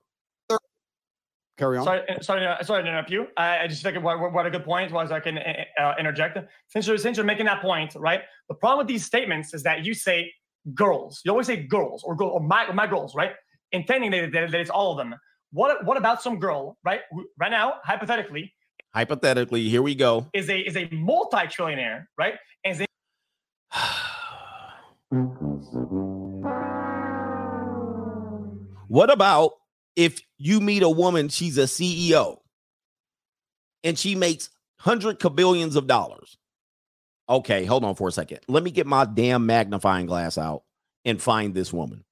[1.56, 1.84] Carry on.
[1.84, 3.26] Sorry, uh, sorry, uh, sorry to interrupt you.
[3.36, 5.10] I, I just think what, what- a good point was.
[5.10, 6.38] I can uh, uh, interject.
[6.68, 8.22] Since you're since you're making that point, right?
[8.48, 10.32] The problem with these statements is that you say
[10.74, 11.20] girls.
[11.24, 13.32] You always say girls or girl or my my girls, right?
[13.72, 15.14] Intending that, that, that it's all of them.
[15.52, 17.00] What what about some girl, right?
[17.38, 18.52] Right now, hypothetically,
[18.94, 20.26] Hypothetically, here we go.
[20.32, 22.34] is a is a multi-trillionaire, right?
[22.64, 22.86] And is a,
[28.88, 29.52] What about
[29.96, 32.38] if you meet a woman, she's a CEO
[33.82, 36.36] and she makes hundred kabillions of dollars?
[37.28, 38.40] Okay, hold on for a second.
[38.48, 40.64] Let me get my damn magnifying glass out
[41.04, 42.04] and find this woman.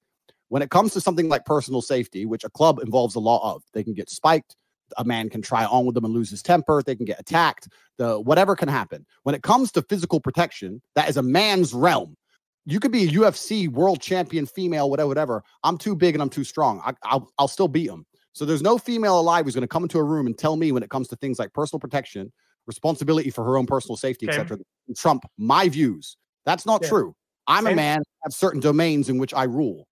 [0.52, 3.62] When it comes to something like personal safety, which a club involves a lot of,
[3.72, 4.54] they can get spiked.
[4.98, 6.82] A man can try on with them and lose his temper.
[6.84, 7.68] They can get attacked.
[7.96, 9.06] The whatever can happen.
[9.22, 12.18] When it comes to physical protection, that is a man's realm.
[12.66, 15.42] You could be a UFC world champion, female, whatever, whatever.
[15.64, 16.82] I'm too big and I'm too strong.
[16.84, 18.04] I, I'll, I'll still beat them.
[18.34, 20.70] So there's no female alive who's going to come into a room and tell me
[20.70, 22.30] when it comes to things like personal protection,
[22.66, 24.38] responsibility for her own personal safety, Okay.
[24.42, 24.58] etc.
[24.98, 26.18] Trump my views.
[26.44, 26.90] That's not Yeah.
[26.90, 27.16] true.
[27.46, 28.00] I'm a man.
[28.00, 29.88] I have certain domains in which I rule.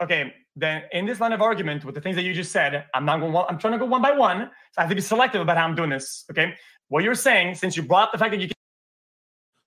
[0.00, 3.04] Okay, then in this line of argument with the things that you just said, I'm
[3.04, 3.34] not going.
[3.48, 4.42] I'm trying to go one by one.
[4.72, 6.24] So I have to be selective about how I'm doing this.
[6.30, 6.54] Okay,
[6.88, 8.54] what you're saying, since you brought up the fact that you Can-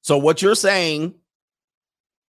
[0.02, 1.16] So what you're saying,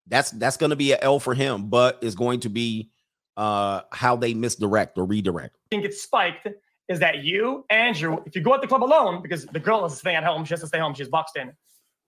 [0.08, 2.90] that's that's going to be an L for him, but is going to be
[3.36, 5.56] uh how they misdirect or redirect.
[5.70, 6.46] can get spiked
[6.88, 9.96] is that you, Andrew, if you go at the club alone, because the girl is
[9.96, 11.52] staying at home, she has to stay home, she's boxed in.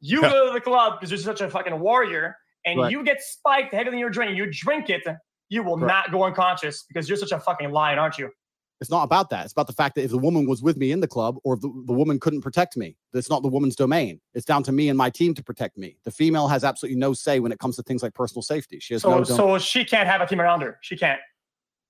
[0.01, 2.91] You go to the club because you're such a fucking warrior, and Right.
[2.91, 4.37] you get spiked heavier than you're drinking.
[4.37, 5.03] You drink it,
[5.49, 6.09] you will Correct.
[6.09, 8.31] not go unconscious because you're such a fucking lion, aren't you?
[8.81, 9.45] It's not about that.
[9.45, 11.55] It's about the fact that if the woman was with me in the club or
[11.55, 14.21] if the, the woman couldn't protect me, that's not the woman's domain.
[14.35, 15.97] It's down to me and my team to protect me.
[16.05, 18.81] The female has absolutely no say when it comes to things like personal safety.
[18.81, 20.79] She has So, no so she can't have a team around her.
[20.83, 21.21] She can't.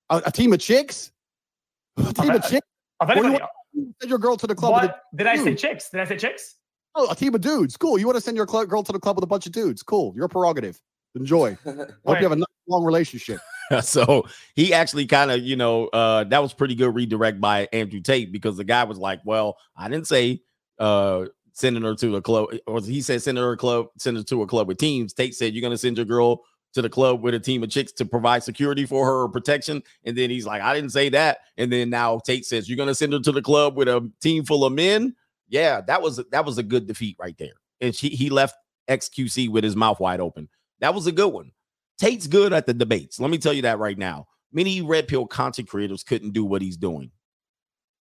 [0.09, 1.11] a, a team of chicks?
[1.97, 2.67] A team of Of- chicks?
[2.99, 3.29] Of do
[3.73, 4.71] you Send your girl to the club.
[4.73, 5.53] What a did I say?
[5.55, 5.89] Chicks?
[5.89, 6.55] Did I say chicks?
[6.93, 7.75] Oh, a team of dudes.
[7.77, 7.97] Cool.
[7.97, 9.83] You want to send your cl- girl to the club with a bunch of dudes?
[9.83, 10.13] Cool.
[10.15, 10.79] Your prerogative.
[11.15, 11.55] Enjoy.
[11.63, 12.17] Hope Right.
[12.19, 13.39] you have a nice, long relationship.
[13.81, 14.25] so
[14.55, 18.31] he actually kind of, you know, uh that was pretty good redirect by Andrew Tate
[18.31, 20.41] because the guy was like, Well, I didn't say
[20.79, 24.23] uh sending her to a club, or he said send her a club, send her
[24.23, 25.13] to a club with teams.
[25.13, 26.43] Tate said you're gonna send your girl
[26.73, 29.81] to the club with a team of chicks to provide security for her or protection.
[30.03, 31.37] And then he's like, I didn't say that.
[31.57, 34.43] And then now Tate says you're gonna send her to the club with a team
[34.43, 35.15] full of men.
[35.47, 37.53] Yeah, that was that was a good defeat right there.
[37.81, 38.57] And she he left
[38.89, 40.49] XQC with his mouth wide open.
[40.85, 41.49] That was a good one.
[41.97, 43.19] Tate's good at the debates.
[43.19, 44.27] Let me tell you that right now.
[44.53, 47.09] Many red pill content creators couldn't do what he's doing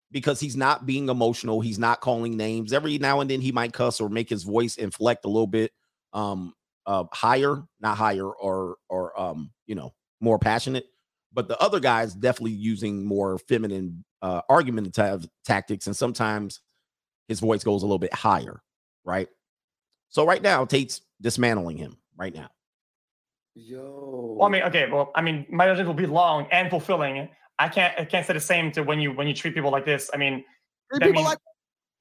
[0.10, 1.62] because he's not being emotional.
[1.62, 2.74] He's not calling names.
[2.74, 5.74] Every now and then he might cuss or make his voice inflect a little bit
[6.14, 6.56] um
[6.88, 10.88] uh higher, not higher or or um, you know, more passionate.
[11.32, 16.62] But the other guys definitely using more feminine uh argumentative tactics and sometimes
[17.28, 18.64] his voice goes a little bit higher,
[19.06, 19.30] right?
[20.10, 22.50] So right now Tate's dismantling him right now.
[23.56, 24.36] Yo.
[24.40, 24.90] Well, I mean, okay.
[24.90, 27.30] Well, I mean, my legend will be long and fulfilling.
[27.60, 27.94] I can't.
[28.00, 30.10] I can't say the same to when you when you treat people like this.
[30.14, 30.44] I mean,
[30.92, 31.38] Three people means- like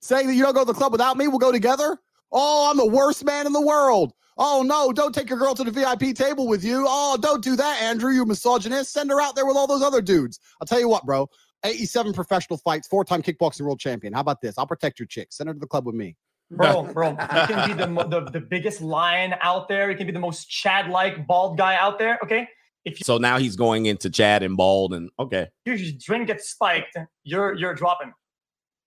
[0.00, 1.98] saying that you don't go to the club without me, we'll go together.
[2.32, 4.12] Oh, I'm the worst man in the world.
[4.38, 6.86] Oh no, don't take your girl to the VIP table with you.
[6.88, 8.12] Oh, don't do that, Andrew.
[8.12, 8.92] You misogynist.
[8.92, 10.38] Send her out there with all those other dudes.
[10.60, 11.28] I'll tell you what, bro.
[11.62, 14.14] 87 professional fights, four-time kickboxing world champion.
[14.14, 14.56] How about this?
[14.56, 15.30] I'll protect your chick.
[15.30, 16.16] Send her to the club with me.
[16.50, 19.90] Bro, bro, you can be the, the the biggest lion out there.
[19.90, 22.18] You can be the most Chad-like bald guy out there.
[22.22, 22.48] Okay,
[22.84, 25.48] if you, So now he's going into Chad and Bald and okay.
[25.64, 28.12] your drink gets spiked, you're you're dropping.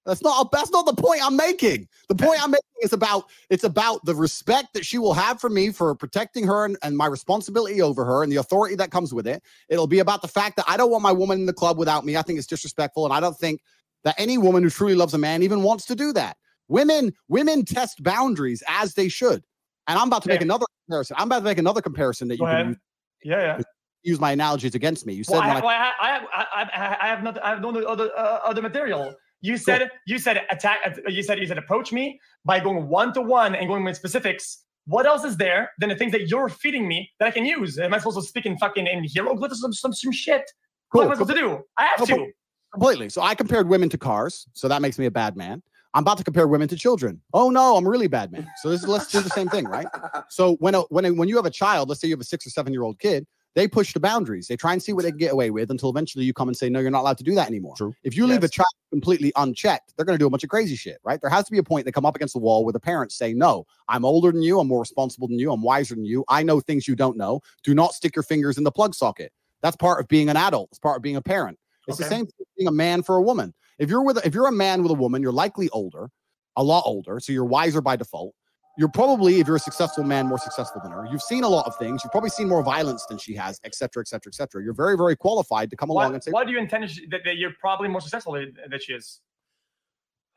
[0.06, 1.88] That's not that's not the point I'm making.
[2.10, 5.50] The point I'm making is about it's about the respect that she will have for
[5.50, 9.14] me for protecting her and, and my responsibility over her and the authority that comes
[9.14, 9.42] with it.
[9.70, 12.04] It'll be about the fact that I don't want my woman in the club without
[12.04, 12.18] me.
[12.18, 13.62] I think it's disrespectful, and I don't think
[14.04, 16.36] that any woman who truly loves a man even wants to do that.
[16.74, 19.44] Women women test boundaries as they should.
[19.88, 21.16] And I'm about to make another comparison.
[21.20, 22.78] I'm about to make another comparison that Go you can use,
[23.24, 23.62] Yeah, yeah.
[24.02, 25.14] use my analogies against me.
[25.14, 27.44] You said Well, I, well, I, I, have, I, I, have not.
[27.44, 29.14] I have no other uh, other material.
[29.42, 30.80] You said you said attack.
[30.86, 33.96] uh, You said you said approach me by going one to one and going with
[33.96, 34.64] specifics.
[34.86, 37.78] What else is there than the things that you're feeding me that I can use?
[37.78, 40.44] Am I supposed to speak in fucking in hieroglyphs some some, some shit?
[40.92, 41.26] What am I Cool.
[41.28, 41.60] supposed to do?
[41.78, 42.28] I have to.
[42.74, 43.10] completely.
[43.10, 45.62] So I compared women to cars, so that makes me a bad man.
[45.94, 47.22] I'm about to compare women to children.
[47.34, 48.48] Oh no, I'm a really bad man.
[48.62, 49.88] So this is let's do the same thing, right?
[50.30, 52.24] So when a, when a, when you have a child, let's say you have a
[52.24, 54.48] six or seven year old kid, they push the boundaries.
[54.48, 56.58] They try and see what they can get away with until eventually you come and
[56.58, 57.76] say, no, you're not allowed to do that anymore.
[57.76, 57.94] True.
[58.04, 60.76] If you leave a child completely unchecked, they're going to do a bunch of crazy
[60.76, 61.22] shit, right?
[61.22, 63.16] There has to be a point they come up against the wall where the parents
[63.16, 66.26] say, no, I'm older than you, I'm more responsible than you, I'm wiser than you,
[66.30, 67.42] I know things you don't know.
[67.64, 69.32] Do not stick your fingers in the plug socket.
[69.62, 70.70] That's part of being an adult.
[70.72, 71.60] It's part of being a parent.
[71.88, 73.54] It's the same thing being a man for a woman.
[73.80, 76.10] If you're with a, if you're a man with a woman, you're likely older,
[76.56, 78.34] a lot older, so you're wiser by default.
[78.76, 81.06] You're probably, if you're a successful man, more successful than her.
[81.12, 82.02] You've seen a lot of things.
[82.04, 84.64] You've probably seen more violence than she has, et cetera, et cetera, et cetera.
[84.64, 87.38] You're very, very qualified to come along and say, why do you intend that, that
[87.38, 89.22] you're probably more successful than that she is?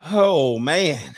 [0.02, 1.16] Oh man.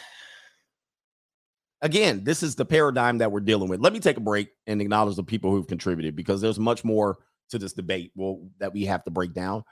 [1.82, 3.80] Again, this is the paradigm that we're dealing with.
[3.80, 7.18] Let me take a break and acknowledge the people who've contributed because there's much more
[7.50, 9.64] to this debate well, that we have to break down.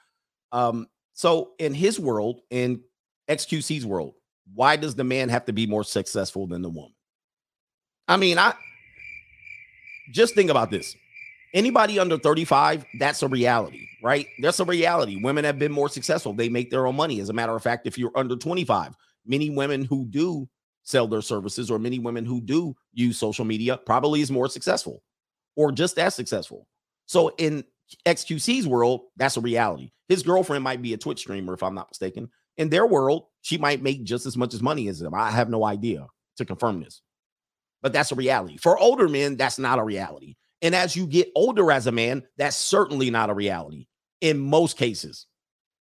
[0.51, 2.83] Um, so in his world, in
[3.29, 4.15] XQC's world,
[4.55, 6.95] why does the man have to be more successful than the woman?
[8.07, 8.55] I mean, I
[10.13, 10.95] just think about this.
[11.55, 14.27] Anybody under 35, that's a reality, right?
[14.43, 15.17] That's a reality.
[15.23, 16.35] Women have been more successful.
[16.35, 17.19] They make their own money.
[17.21, 18.95] As a matter of fact, if you're under 25,
[19.25, 20.47] many women who do
[20.83, 25.03] sell their services or many women who do use social media probably is more successful.
[25.57, 26.69] or just as successful.
[27.07, 27.65] So in
[28.07, 29.93] XQC's world, that's a reality.
[30.09, 32.31] His girlfriend might be a Twitch streamer, if I'm not mistaken.
[32.57, 35.15] In their world, she might make just as much as money as him.
[35.15, 36.07] I have no idea
[36.37, 37.03] to confirm this,
[37.83, 38.57] but that's a reality.
[38.57, 40.37] For older men, that's not a reality.
[40.63, 43.87] And as you get older as a man, that's certainly not a reality
[44.21, 45.27] in most cases.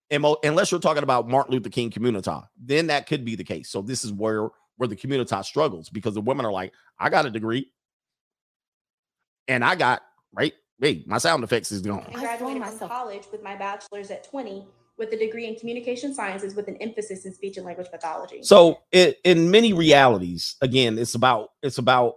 [0.09, 3.43] In mo- unless you're talking about Martin Luther King community, then that could be the
[3.43, 3.69] case.
[3.69, 7.25] So this is where where the community struggles because the women are like, I got
[7.25, 7.71] a degree,
[9.47, 10.01] and I got
[10.33, 10.53] right.
[10.79, 12.05] Wait, my sound effects is gone.
[12.09, 14.65] I graduated from college with my bachelor's at 20
[14.97, 18.39] with a degree in communication sciences with an emphasis in speech and language pathology.
[18.43, 22.15] So it, in many realities, again, it's about it's about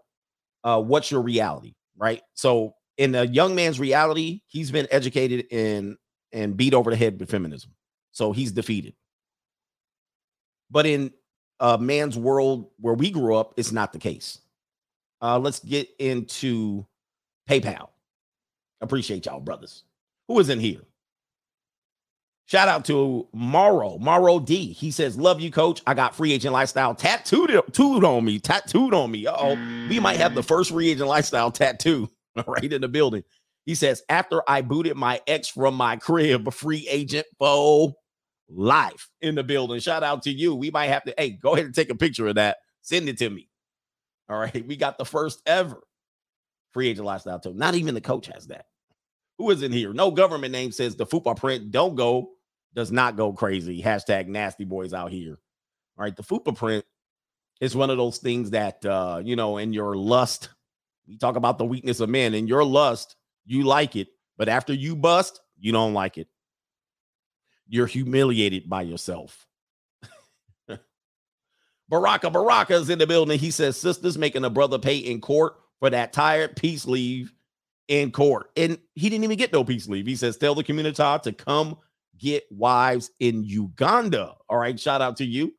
[0.65, 2.23] uh, what's your reality, right?
[2.35, 5.97] So in a young man's reality, he's been educated in
[6.33, 7.73] and beat over the head with feminism,
[8.13, 8.95] so he's defeated.
[10.71, 11.13] But in
[11.61, 14.39] a man's world where we grew up, it's not the case.
[15.21, 16.87] Uh, let's get into
[17.49, 17.89] PayPal.
[18.81, 19.85] Appreciate y'all, brothers.
[20.29, 20.83] Who is in here?
[22.47, 24.73] Shout out to Morrow, Morrow D.
[24.73, 25.83] He says, Love you, coach.
[25.87, 29.27] I got free agent lifestyle tattooed, tattooed on me, tattooed on me.
[29.29, 29.55] oh.
[29.91, 32.09] We might have the first free agent lifestyle tattoo
[32.47, 33.23] right in the building.
[33.67, 37.93] He says, After I booted my ex from my crib, a free agent for
[38.49, 39.79] life in the building.
[39.81, 40.55] Shout out to you.
[40.55, 42.57] We might have to, hey, go ahead and take a picture of that.
[42.81, 43.51] Send it to me.
[44.31, 44.67] All right.
[44.67, 45.83] We got the first ever
[46.73, 47.55] free agent lifestyle tool.
[47.55, 48.67] Not even the coach has that.
[49.39, 49.93] Who is in here?
[49.93, 52.31] No government name says the fupa print don't go,
[52.75, 53.83] does not go crazy.
[53.83, 55.39] Hashtag nasty boys out here.
[55.97, 56.17] All right.
[56.17, 56.85] The fupa print
[57.61, 60.51] is one of those things that uh, you know, in your lust,
[61.07, 62.35] we talk about the weakness of men.
[62.35, 63.17] In your lust,
[63.47, 66.29] you like it, but after you bust, you don't like it.
[67.69, 69.47] You're humiliated by yourself.
[71.89, 73.39] Baraka Baraka is in the building.
[73.39, 77.33] He says, Sisters making a brother pay in court for that tired peace leave
[77.89, 78.51] in court.
[78.57, 80.07] And he didn't even get no peace leave.
[80.07, 81.77] He says, Tell the community to come
[82.19, 84.35] get wives in Uganda.
[84.49, 84.79] All right.
[84.79, 85.55] Shout out to you.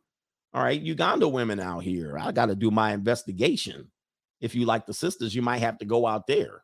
[0.53, 0.79] All right.
[0.79, 2.17] Uganda women out here.
[2.17, 3.89] I got to do my investigation.
[4.41, 6.63] If you like the sisters, you might have to go out there.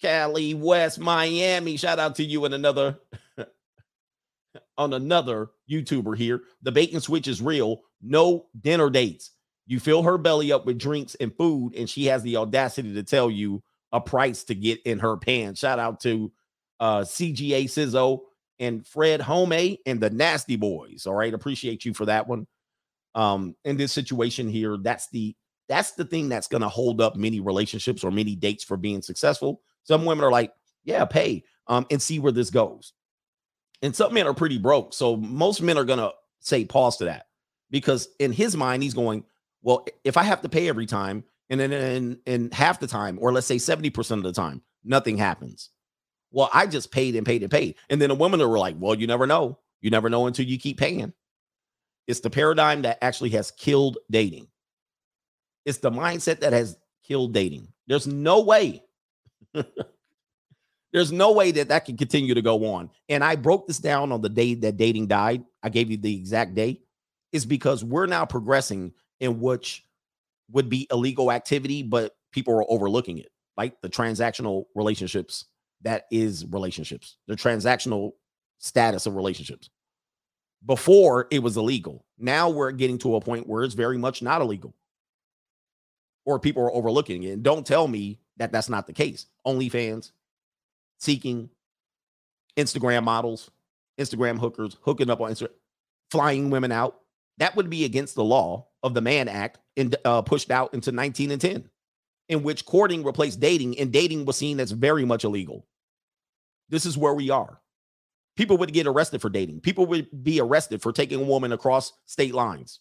[0.00, 1.76] Cali, West, Miami.
[1.76, 2.98] Shout out to you and another
[4.78, 6.42] on another YouTuber here.
[6.62, 7.82] The and switch is real.
[8.00, 9.32] No dinner dates.
[9.70, 13.04] You fill her belly up with drinks and food, and she has the audacity to
[13.04, 15.60] tell you a price to get in her pants.
[15.60, 16.32] Shout out to
[16.80, 18.22] uh, CGA Sizzo
[18.58, 21.06] and Fred Home and the Nasty Boys.
[21.06, 22.48] All right, appreciate you for that one.
[23.14, 25.36] Um, in this situation here, that's the
[25.68, 29.02] that's the thing that's going to hold up many relationships or many dates for being
[29.02, 29.62] successful.
[29.84, 30.52] Some women are like,
[30.82, 32.92] yeah, pay um, and see where this goes.
[33.82, 34.94] And some men are pretty broke.
[34.94, 36.10] So most men are going to
[36.40, 37.26] say pause to that
[37.70, 39.24] because in his mind, he's going,
[39.62, 43.32] well, if I have to pay every time and then in half the time, or
[43.32, 45.70] let's say 70% of the time, nothing happens.
[46.30, 47.74] Well, I just paid and paid and paid.
[47.88, 49.58] And then the women were like, well, you never know.
[49.80, 51.12] You never know until you keep paying.
[52.06, 54.46] It's the paradigm that actually has killed dating.
[55.64, 57.68] It's the mindset that has killed dating.
[57.86, 58.84] There's no way.
[60.92, 62.90] There's no way that that can continue to go on.
[63.08, 65.44] And I broke this down on the day that dating died.
[65.62, 66.82] I gave you the exact date.
[67.32, 69.84] Is because we're now progressing in which
[70.50, 75.46] would be illegal activity, but people are overlooking it, like the transactional relationships
[75.82, 78.12] that is relationships, the transactional
[78.58, 79.70] status of relationships.
[80.66, 82.04] Before it was illegal.
[82.18, 84.74] Now we're getting to a point where it's very much not illegal,
[86.26, 87.30] or people are overlooking it.
[87.30, 89.26] And don't tell me that that's not the case.
[89.46, 90.12] OnlyFans,
[90.98, 91.48] seeking,
[92.58, 93.50] Instagram models,
[93.98, 95.54] Instagram hookers, hooking up on Instagram,
[96.10, 97.00] flying women out.
[97.38, 100.92] That would be against the law of the Mann Act and uh, pushed out into
[100.92, 101.68] 19 and 10,
[102.28, 105.66] in which courting replaced dating, and dating was seen as very much illegal.
[106.68, 107.60] This is where we are.
[108.36, 109.60] People would get arrested for dating.
[109.60, 112.80] People would be arrested for taking a woman across state lines.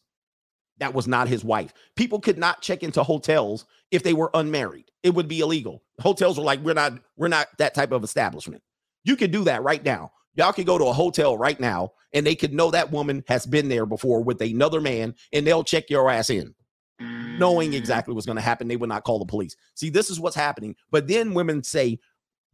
[0.78, 1.74] That was not his wife.
[1.96, 4.86] People could not check into hotels if they were unmarried.
[5.04, 5.84] It would be illegal.
[6.00, 8.62] Hotels were like, we're not, we're not that type of establishment.
[9.04, 10.12] You could do that right now.
[10.36, 13.46] Y'all could go to a hotel right now and they could know that woman has
[13.46, 16.54] been there before with another man and they'll check your ass in
[17.00, 18.68] knowing exactly what's going to happen.
[18.68, 19.56] They would not call the police.
[19.76, 20.76] See, this is what's happening.
[20.92, 22.00] But then women say,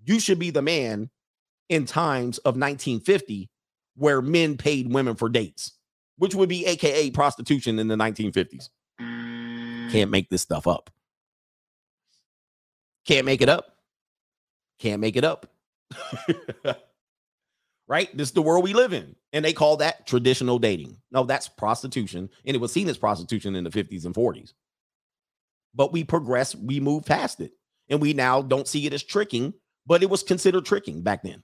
[0.05, 1.09] you should be the man
[1.67, 3.49] in times of 1950
[3.95, 5.73] where men paid women for dates,
[6.17, 8.69] which would be AKA prostitution in the 1950s.
[9.91, 10.89] Can't make this stuff up.
[13.05, 13.77] Can't make it up.
[14.79, 15.47] Can't make it up.
[17.87, 18.15] right?
[18.17, 19.15] This is the world we live in.
[19.33, 20.97] And they call that traditional dating.
[21.11, 22.29] No, that's prostitution.
[22.45, 24.53] And it was seen as prostitution in the 50s and 40s.
[25.73, 27.51] But we progress, we move past it.
[27.89, 29.53] and we now don't see it as tricking,
[29.85, 31.43] but it was considered tricking back then.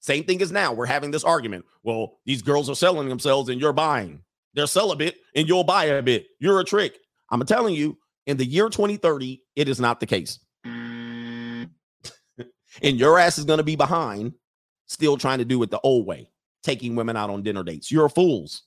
[0.00, 0.72] Same thing as now.
[0.72, 1.64] We're having this argument.
[1.82, 4.22] Well, these girls are selling themselves and you're buying.
[4.54, 6.26] They're celibate and you'll buy a bit.
[6.38, 6.98] You're a trick.
[7.30, 10.38] I'm telling you, in the year 2030, it is not the case.
[10.64, 11.68] and
[12.82, 14.34] your ass is going to be behind,
[14.90, 16.28] still trying to do it the old way,
[16.64, 17.92] taking women out on dinner dates.
[17.92, 18.64] You're fools.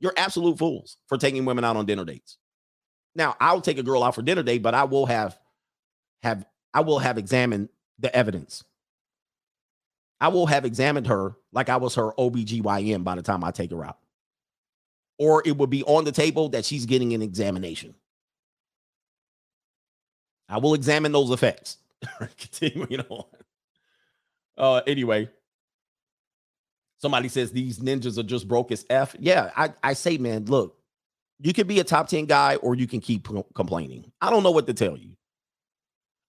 [0.00, 2.38] You're absolute fools for taking women out on dinner dates.
[3.14, 5.38] Now, I'll take a girl out for dinner date, but I will have
[6.22, 7.68] have I will have examined
[7.98, 8.64] the evidence.
[10.20, 13.70] I will have examined her like I was her OBGYN by the time I take
[13.70, 13.98] her out.
[15.18, 17.94] Or it would be on the table that she's getting an examination.
[20.48, 21.76] I will examine those effects.
[22.38, 23.24] Continuing on.
[24.56, 25.28] Uh, anyway,
[26.98, 29.16] somebody says these ninjas are just broke as F.
[29.18, 30.76] Yeah, I, I say, man, look,
[31.40, 34.10] you can be a top 10 guy or you can keep complaining.
[34.20, 35.16] I don't know what to tell you.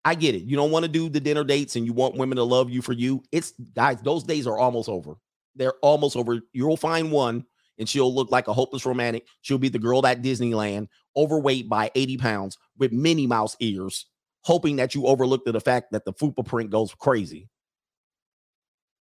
[0.03, 0.43] I get it.
[0.43, 2.81] You don't want to do the dinner dates and you want women to love you
[2.81, 3.23] for you.
[3.31, 5.15] It's guys, those days are almost over.
[5.56, 6.41] They're almost over.
[6.53, 7.45] You'll find one
[7.80, 9.26] and she'll look like a hopeless romantic.
[9.41, 14.06] She'll be the girl at Disneyland, overweight by 80 pounds with Minnie Mouse ears,
[14.41, 17.49] hoping that you overlooked the fact that the fupa print goes crazy.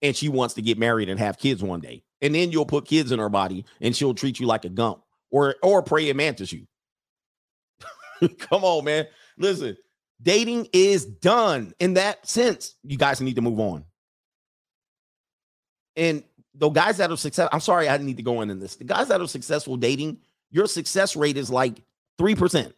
[0.04, 2.04] And she wants to get married and have kids one day.
[2.22, 5.02] And then you'll put kids in her body and she'll treat you like a gump
[5.32, 6.68] or or praying mantis you.
[8.38, 9.08] Come on, man.
[9.38, 9.76] Listen,
[10.22, 12.76] dating is done in that sense.
[12.84, 13.86] You guys need to move on.
[15.96, 16.24] And
[16.56, 18.76] the guys that are successful, I'm sorry, I need to go into this.
[18.76, 20.20] The guys that are successful dating,
[20.52, 21.82] your success rate is like
[22.20, 22.74] 3%.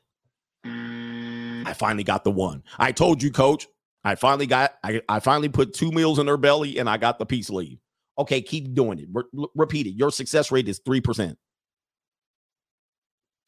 [0.65, 2.63] I finally got the one.
[2.77, 3.67] I told you, coach.
[4.05, 7.17] I finally got, I, I finally put two meals in her belly and I got
[7.17, 7.79] the peace leave.
[8.19, 9.07] Okay, keep doing it.
[9.11, 9.95] Re- repeat it.
[9.95, 11.35] Your success rate is 3%.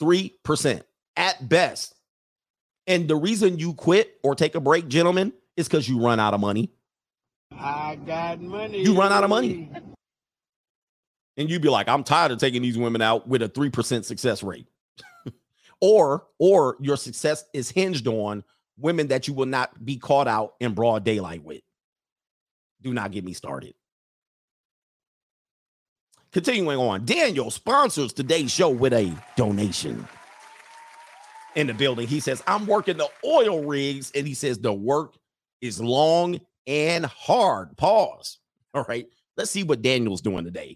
[0.01, 0.81] 3%
[1.15, 1.93] at best.
[2.87, 6.33] And the reason you quit or take a break, gentlemen, is because you run out
[6.33, 6.71] of money.
[7.51, 8.81] I got money.
[8.81, 9.69] You run out of money.
[11.37, 14.41] And you'd be like, I'm tired of taking these women out with a 3% success
[14.41, 14.65] rate.
[15.81, 18.43] or, or your success is hinged on
[18.77, 21.61] women that you will not be caught out in broad daylight with.
[22.81, 23.73] Do not get me started.
[26.31, 30.07] Continuing on, Daniel sponsors today's show with a donation
[31.55, 32.07] in the building.
[32.07, 35.15] He says, I'm working the oil rigs, and he says the work
[35.61, 37.75] is long and hard.
[37.77, 38.39] Pause.
[38.73, 39.07] All right.
[39.37, 40.73] Let's see what Daniel's doing today.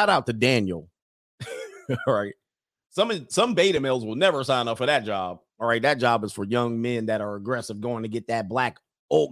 [0.00, 0.88] Shout out to Daniel.
[2.06, 2.32] All right.
[2.88, 5.40] Some some beta males will never sign up for that job.
[5.58, 5.82] All right.
[5.82, 8.78] That job is for young men that are aggressive going to get that black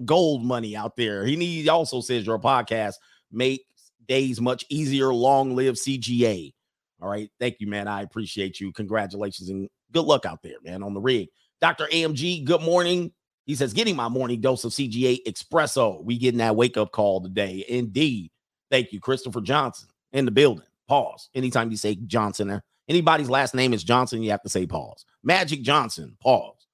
[0.05, 1.25] gold money out there.
[1.25, 2.97] He needs also says your podcast
[3.33, 3.65] makes
[4.07, 5.11] days much easier.
[5.15, 6.53] Long live CGA.
[7.01, 7.31] All right.
[7.41, 7.89] Thank you, man.
[7.89, 8.71] I appreciate you.
[8.71, 11.29] Congratulations and good luck out there, man, on the rig.
[11.63, 11.87] Dr.
[11.87, 13.11] AMG, good morning.
[13.47, 16.05] He says, getting my morning dose of CGA espresso.
[16.05, 17.65] We getting that wake up call today.
[17.67, 18.33] Indeed.
[18.71, 20.65] Thank you, Christopher Johnson in the building.
[20.89, 21.29] Pause.
[21.35, 25.05] Anytime you say Johnson, anybody's last name is Johnson, you have to say pause.
[25.23, 26.67] Magic Johnson, pause.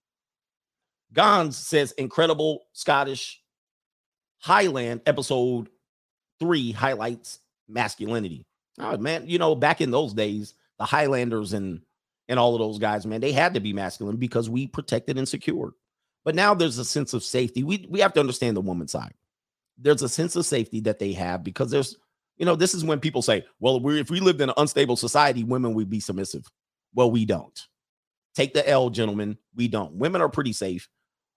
[1.13, 3.41] Gons says incredible Scottish
[4.39, 5.69] Highland episode
[6.39, 8.45] three highlights masculinity.
[8.79, 11.81] Oh, man, you know, back in those days, the Highlanders and
[12.29, 15.29] and all of those guys, man, they had to be masculine because we protected and
[15.29, 15.73] secured.
[16.25, 17.63] But now there's a sense of safety.
[17.63, 19.15] We we have to understand the woman's side.
[19.79, 21.97] There's a sense of safety that they have because there's,
[22.37, 24.97] you know, this is when people say, well, we if we lived in an unstable
[24.97, 26.45] society, women would be submissive.
[26.95, 27.59] Well, we don't.
[28.35, 29.39] Take the L, gentlemen.
[29.55, 29.95] We don't.
[29.95, 30.89] Women are pretty safe,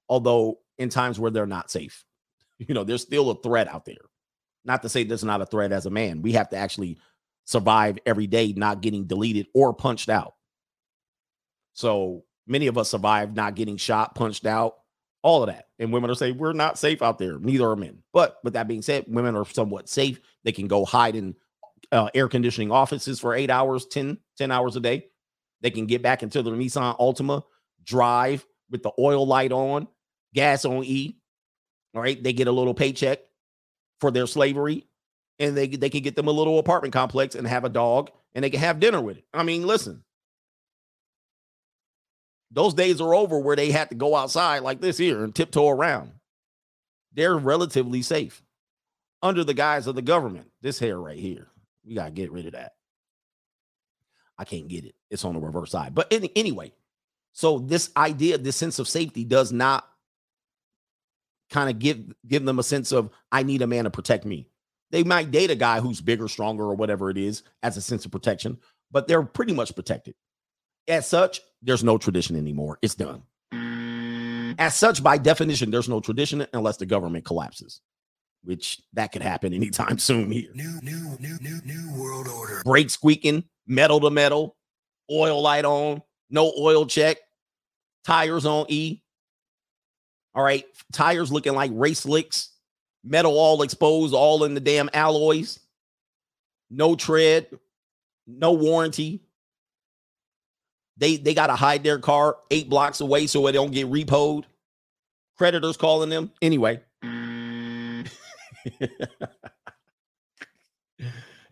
[0.10, 2.04] although in times where they're not safe.
[2.60, 4.10] You know, there's still a threat out there.
[4.66, 6.24] Not to say there's not a threat as a man.
[6.24, 6.98] We have to actually
[7.46, 10.34] survive every day not getting deleted or punched out.
[11.74, 14.78] So many of us survived not getting shot, punched out,
[15.22, 15.66] all of that.
[15.78, 17.38] And women are saying we're not safe out there.
[17.38, 18.02] Neither are men.
[18.12, 20.20] But with that being said, women are somewhat safe.
[20.48, 21.36] They can go hide in
[21.92, 25.08] uh, air conditioning offices for eight hours, 10, 10 hours a day.
[25.60, 27.44] They can get back into their Nissan Altima,
[27.84, 29.90] drive with the oil light on,
[30.34, 31.18] gas on E.
[31.94, 32.24] All right.
[32.24, 33.20] They get a little paycheck
[34.00, 34.88] for their slavery
[35.38, 38.42] and they, they can get them a little apartment complex and have a dog and
[38.42, 39.26] they can have dinner with it.
[39.34, 40.06] I mean, listen,
[42.52, 45.68] those days are over where they had to go outside like this here and tiptoe
[45.68, 46.14] around.
[47.12, 48.42] They're relatively safe
[49.22, 50.52] under the guise of the government.
[50.62, 51.48] This hair right here,
[51.86, 52.74] we got to get rid of that.
[54.38, 54.96] I can't get it.
[55.10, 55.96] It's on the reverse side.
[55.96, 56.74] But any, anyway,
[57.34, 59.88] so this idea, this sense of safety does not
[61.50, 64.48] kind of give give them a sense of I need a man to protect me.
[64.92, 68.06] They might date a guy who's bigger, stronger, or whatever it is as a sense
[68.06, 68.58] of protection,
[68.92, 70.16] but they're pretty much protected.
[70.88, 72.80] As such, there's no tradition anymore.
[72.82, 73.24] It's done.
[74.60, 77.82] As such, by definition, there's no tradition unless the government collapses,
[78.44, 80.52] which that could happen anytime soon here.
[80.54, 82.62] New, new, new, new, new world order.
[82.64, 84.56] Brake squeaking, metal to metal,
[85.12, 87.18] oil light on, no oil check,
[88.06, 89.02] tires on E.
[90.36, 92.52] All right, tires looking like race licks,
[93.04, 95.60] metal all exposed, all in the damn alloys.
[96.70, 97.48] No tread,
[98.28, 99.22] no warranty.
[100.98, 104.44] They they gotta hide their car eight blocks away so it don't get repoed.
[105.38, 106.82] Creditors calling them anyway.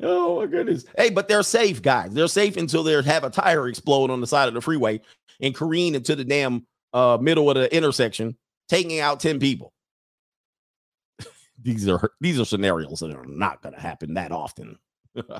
[0.01, 0.85] oh my goodness.
[0.97, 2.13] Hey, but they're safe, guys.
[2.13, 5.01] They're safe until they have a tire explode on the side of the freeway
[5.41, 8.37] and careen into the damn uh, middle of the intersection,
[8.69, 9.73] taking out 10 people.
[11.61, 14.77] these are these are scenarios that are not gonna happen that often.
[15.29, 15.35] All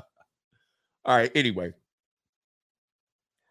[1.06, 1.72] right, anyway.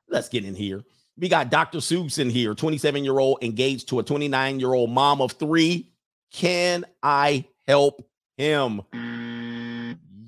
[0.08, 0.84] Let's get in here.
[1.18, 1.80] We got Dr.
[1.80, 5.90] Seuss in here, 27 year old engaged to a 29 year old mom of three.
[6.32, 8.06] Can I help
[8.38, 8.82] him?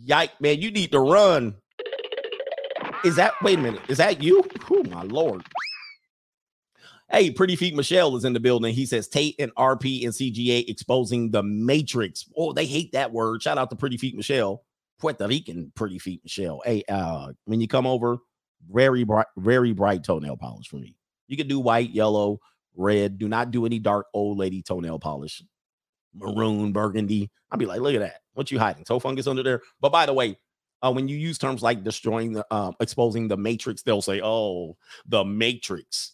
[0.03, 1.55] Yike, man, you need to run.
[3.03, 4.43] Is that, wait a minute, is that you?
[4.71, 5.43] Oh, my Lord.
[7.09, 8.73] Hey, Pretty Feet Michelle is in the building.
[8.73, 12.25] He says Tate and RP and CGA exposing the Matrix.
[12.35, 13.41] Oh, they hate that word.
[13.41, 14.65] Shout out to Pretty Feet Michelle,
[14.99, 16.61] Puerto Rican Pretty Feet Michelle.
[16.65, 18.17] Hey, uh, when you come over,
[18.69, 20.95] very bright, very bright toenail polish for me.
[21.29, 22.39] You can do white, yellow,
[22.75, 23.17] red.
[23.17, 25.41] Do not do any dark old lady toenail polish.
[26.18, 27.30] Maroon, burgundy.
[27.52, 28.22] I'd be like, look at that.
[28.34, 28.84] What you hiding?
[28.84, 29.61] Toe fungus under there.
[29.81, 30.38] But by the way,
[30.81, 34.77] uh, when you use terms like destroying the, um, exposing the matrix, they'll say, "Oh,
[35.07, 36.14] the matrix."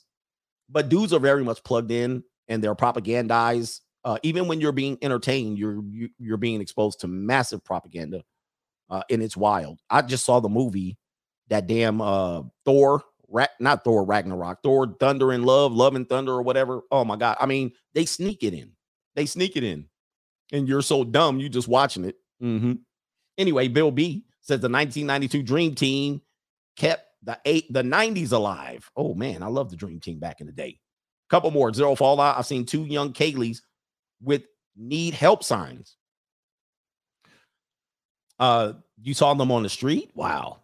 [0.70, 3.82] But dudes are very much plugged in, and they're propagandized.
[4.06, 8.24] Uh, even when you're being entertained, you're you, you're being exposed to massive propaganda,
[8.90, 9.80] uh, and it's wild.
[9.90, 10.98] I just saw the movie
[11.50, 16.34] that damn uh Thor, Ra- not Thor Ragnarok, Thor Thunder and Love, Love and Thunder
[16.34, 16.82] or whatever.
[16.92, 17.38] Oh my god.
[17.40, 18.72] I mean, they sneak it in.
[19.16, 19.88] They sneak it in.
[20.54, 22.16] And you're so dumb, you just watching it.
[22.42, 22.80] Mhm.
[23.38, 26.22] Anyway, Bill B says the 1992 Dream Team
[26.78, 28.90] kept the eight the 90s alive.
[28.96, 30.80] Oh man, I love the Dream Team back in the day.
[31.30, 32.38] Couple more zero fallout.
[32.38, 33.62] I've seen two young Kayleys
[34.22, 34.44] with
[34.76, 35.98] need help signs.
[38.40, 40.12] Uh, you saw them on the street.
[40.16, 40.60] Wow,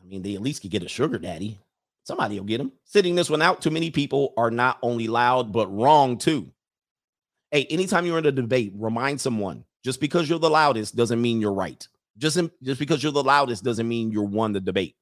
[0.00, 1.58] I mean, they at least could get a sugar daddy.
[2.04, 2.72] Somebody will get them.
[2.84, 6.50] Sitting this one out, too many people are not only loud, but wrong too.
[7.52, 11.38] Hey, anytime you're in a debate, remind someone just because you're the loudest doesn't mean
[11.38, 11.86] you're right.
[12.16, 14.96] Just, just because you're the loudest doesn't mean you're won the debate.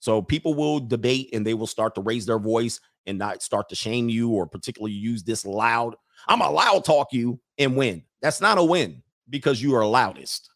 [0.00, 3.68] So people will debate and they will start to raise their voice and not start
[3.68, 5.94] to shame you or particularly use this loud.
[6.26, 8.02] I'm a loud talk you and win.
[8.20, 10.50] That's not a win because you are loudest.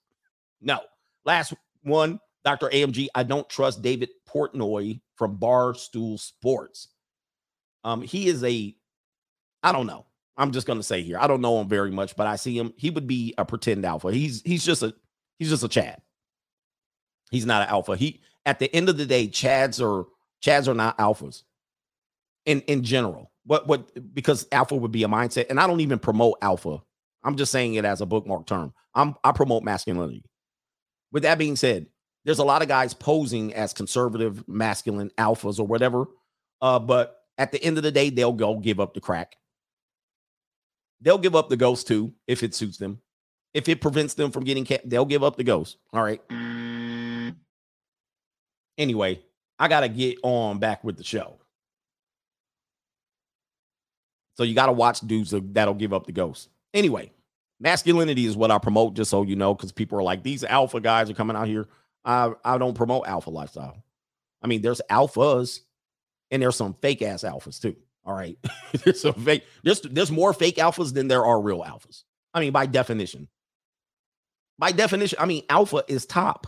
[0.61, 0.81] No.
[1.25, 2.69] Last one Dr.
[2.69, 6.89] AMG, I don't trust David Portnoy from Barstool Sports.
[7.85, 8.75] Um, he is a,
[9.63, 10.05] I don't know.
[10.39, 12.73] I'm just gonna say here, I don't know him very much, but I see him.
[12.77, 14.13] He would be a pretend alpha.
[14.13, 14.95] He's he's just a
[15.39, 16.01] he's just a Chad.
[17.31, 17.97] He's not an alpha.
[17.97, 20.07] He at the end of the day, Chads are
[20.43, 21.43] Chads are not alphas.
[22.47, 25.99] In in general, what what because alpha would be a mindset, and I don't even
[25.99, 26.79] promote alpha.
[27.25, 28.73] I'm just saying it as a bookmark term.
[28.95, 30.25] I'm I promote masculinity.
[31.11, 31.87] With that being said,
[32.25, 36.07] there's a lot of guys posing as conservative, masculine alphas or whatever.
[36.61, 39.37] Uh, but at the end of the day, they'll go give up the crack.
[41.01, 43.01] They'll give up the ghost too if it suits them.
[43.55, 45.79] If it prevents them from getting they'll give up the ghost.
[45.93, 46.21] All right.
[48.77, 49.21] Anyway,
[49.59, 51.39] I gotta get on back with the show.
[54.37, 56.49] So you gotta watch dudes that'll give up the ghost.
[56.75, 57.11] Anyway,
[57.59, 60.81] masculinity is what I promote, just so you know, because people are like, these alpha
[60.81, 61.67] guys are coming out here.
[62.05, 63.83] I, I don't promote alpha lifestyle.
[64.43, 65.61] I mean, there's alphas
[66.31, 67.77] and there's some fake ass alphas too.
[68.09, 68.39] All right.
[68.85, 72.05] there's a fake, there's there's more fake alphas than there are real alphas.
[72.33, 73.29] I mean, by definition.
[74.59, 76.47] By definition, I mean alpha is top.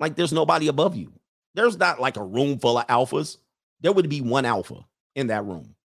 [0.00, 1.12] Like there's nobody above you.
[1.54, 3.36] There's not like a room full of alphas.
[3.80, 5.76] There would be one alpha in that room.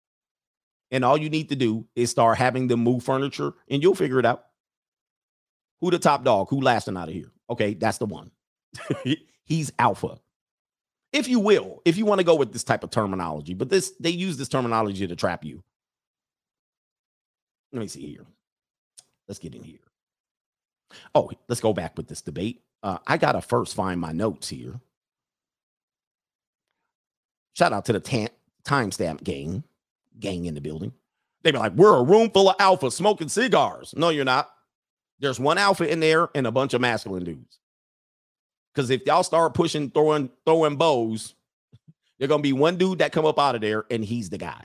[0.90, 4.18] And all you need to do is start having them move furniture and you'll figure
[4.18, 4.46] it out.
[5.80, 6.48] Who the top dog?
[6.48, 7.30] Who lasting out of here?
[7.50, 8.30] Okay, that's the one.
[9.44, 10.18] He's alpha.
[11.16, 13.92] If you will, if you want to go with this type of terminology, but this
[13.98, 15.62] they use this terminology to trap you.
[17.72, 18.26] Let me see here.
[19.26, 19.78] Let's get in here.
[21.14, 22.60] Oh, let's go back with this debate.
[22.82, 24.78] Uh, I gotta first find my notes here.
[27.54, 28.28] Shout out to the tan-
[28.64, 29.64] timestamp gang,
[30.20, 30.92] gang in the building.
[31.42, 34.50] They be like, "We're a room full of alpha smoking cigars." No, you're not.
[35.18, 37.58] There's one alpha in there and a bunch of masculine dudes.
[38.76, 41.34] Because if y'all start pushing, throwing, throwing bows,
[42.18, 44.62] there's gonna be one dude that come up out of there, and he's the guy.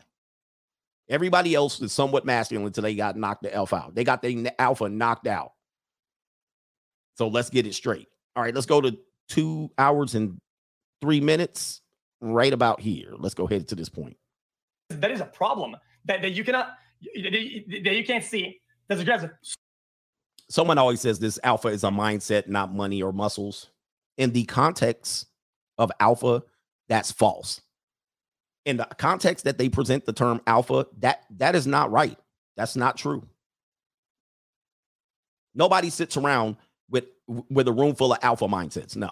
[1.07, 3.95] Everybody else is somewhat masculine until they got knocked the alpha out.
[3.95, 5.53] They got the alpha knocked out.
[7.15, 8.09] So let's get it straight.
[8.35, 8.97] All right, let's go to
[9.29, 10.37] two hours and
[11.01, 11.81] three minutes,
[12.19, 13.13] right about here.
[13.17, 14.17] Let's go ahead to this point.
[14.89, 18.59] That is a problem that, that you cannot that you can't see.
[18.89, 19.31] That's aggressive.
[20.49, 23.69] Someone always says this alpha is a mindset, not money or muscles.
[24.21, 25.25] In the context
[25.79, 26.43] of alpha,
[26.87, 27.59] that's false.
[28.65, 32.19] In the context that they present the term alpha, that that is not right.
[32.55, 33.27] That's not true.
[35.55, 36.57] Nobody sits around
[36.87, 37.05] with
[37.49, 38.95] with a room full of alpha mindsets.
[38.95, 39.09] No.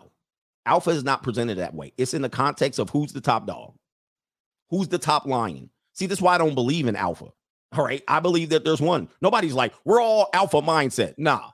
[0.68, 1.91] Alpha is not presented that way.
[1.98, 3.73] It's in the context of who's the top dog.
[4.69, 5.72] Who's the top lion?
[5.94, 7.34] See, this is why I don't believe in alpha.
[7.76, 8.03] All right.
[8.07, 9.10] I believe that there's one.
[9.23, 11.15] Nobody's like, we're all alpha mindset.
[11.18, 11.49] Nah.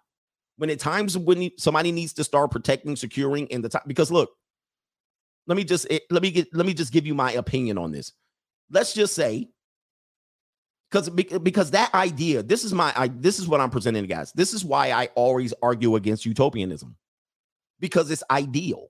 [0.58, 4.32] When at times when somebody needs to start protecting, securing in the top, because look,
[5.48, 7.92] let me just eh, let me get let me just give you my opinion on
[7.92, 8.14] this.
[8.70, 9.50] Let's just say
[10.90, 14.32] because because that idea this is my I, this is what i'm presenting guys.
[14.34, 16.96] This is why i always argue against utopianism
[17.80, 18.90] because it's ideal.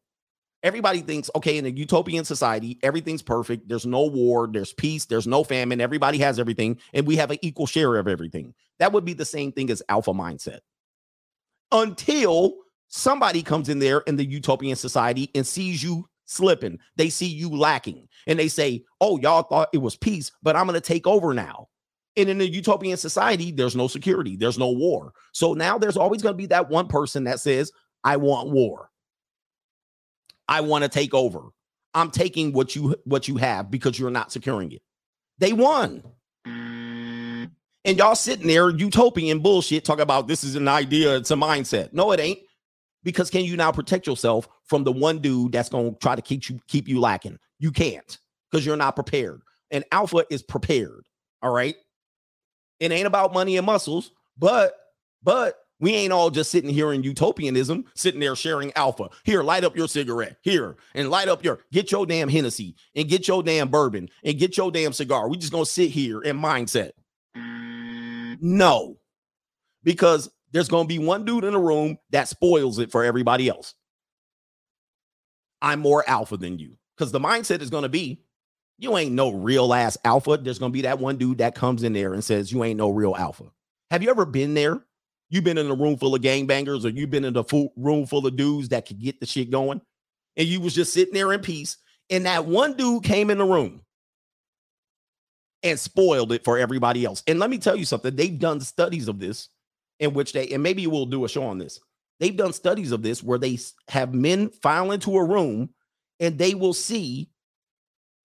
[0.63, 3.67] Everybody thinks okay in a utopian society everything's perfect.
[3.67, 5.81] There's no war there's peace there's no famine.
[5.81, 8.53] Everybody has everything and we have an equal share of everything.
[8.79, 10.59] That would be the same thing as alpha mindset
[11.71, 12.55] until
[12.87, 17.49] somebody comes in there in the utopian society and sees you slipping they see you
[17.49, 21.05] lacking and they say oh y'all thought it was peace but i'm going to take
[21.05, 21.67] over now
[22.17, 25.13] and in a utopian society, there's no security, there's no war.
[25.33, 27.71] So now there's always going to be that one person that says,
[28.03, 28.89] I want war.
[30.47, 31.41] I want to take over.
[31.93, 34.81] I'm taking what you what you have because you're not securing it.
[35.39, 36.03] They won.
[37.85, 41.93] And y'all sitting there utopian bullshit talking about this is an idea, it's a mindset.
[41.93, 42.39] No, it ain't.
[43.03, 46.49] Because can you now protect yourself from the one dude that's to try to keep
[46.49, 47.37] you keep you lacking?
[47.59, 48.17] You can't
[48.49, 49.41] because you're not prepared.
[49.69, 51.05] And alpha is prepared.
[51.43, 51.75] All right.
[52.79, 54.73] It ain't about money and muscles, but
[55.21, 59.09] but we ain't all just sitting here in utopianism, sitting there sharing alpha.
[59.25, 60.37] Here, light up your cigarette.
[60.41, 64.39] Here, and light up your get your damn Hennessy and get your damn bourbon and
[64.39, 65.29] get your damn cigar.
[65.29, 66.93] We just gonna sit here in mindset.
[68.41, 68.97] No,
[69.83, 73.75] because there's gonna be one dude in the room that spoils it for everybody else.
[75.61, 78.21] I'm more alpha than you because the mindset is gonna be
[78.77, 80.37] you ain't no real ass alpha.
[80.37, 82.89] There's gonna be that one dude that comes in there and says you ain't no
[82.89, 83.45] real alpha.
[83.91, 84.81] Have you ever been there?
[85.29, 88.05] You've been in a room full of gangbangers, or you've been in a full room
[88.05, 89.81] full of dudes that could get the shit going,
[90.37, 91.77] and you was just sitting there in peace,
[92.09, 93.81] and that one dude came in the room
[95.65, 97.23] and spoiled it for everybody else.
[97.27, 99.49] And let me tell you something: they've done studies of this,
[99.99, 101.81] in which they, and maybe we'll do a show on this.
[102.19, 103.59] They've done studies of this where they
[103.89, 105.71] have men file into a room,
[106.21, 107.29] and they will see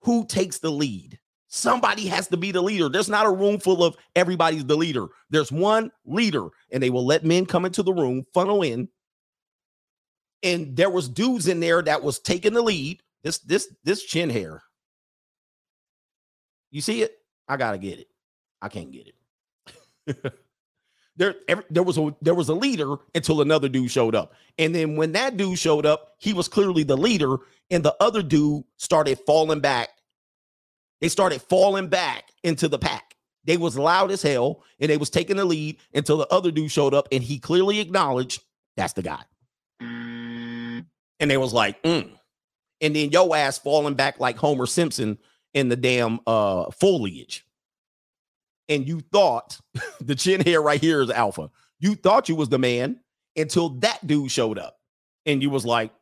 [0.03, 1.19] who takes the lead.
[1.49, 2.89] Somebody has to be the leader.
[2.89, 5.09] There's not a room full of everybody's the leader.
[5.31, 8.89] There's one leader, and they will let men come into the room, funnel in.
[10.45, 13.03] And there was dudes in there that was taking the lead.
[13.25, 14.63] This this this chin hair.
[16.71, 17.20] You see it?
[17.51, 18.07] I gotta get it.
[18.63, 19.09] I can't get
[20.07, 20.35] it.
[21.17, 24.73] there, every, there was a there was a leader until another dude showed up, and
[24.73, 28.63] then when that dude showed up, he was clearly the leader, and the other dude
[28.77, 29.89] started falling back.
[31.01, 33.17] They started falling back into the pack.
[33.43, 36.71] They was loud as hell, and they was taking the lead until the other dude
[36.71, 38.45] showed up, and he clearly acknowledged
[38.77, 39.23] that's the guy.
[39.81, 42.09] And they was like, mm.
[42.81, 45.19] and then yo ass falling back like Homer Simpson
[45.55, 47.47] in the damn uh foliage.
[48.69, 49.59] And you thought
[50.01, 51.51] the chin hair right here is alpha.
[51.79, 53.01] You thought you was the man
[53.37, 54.79] until that dude showed up,
[55.27, 55.93] and you was like,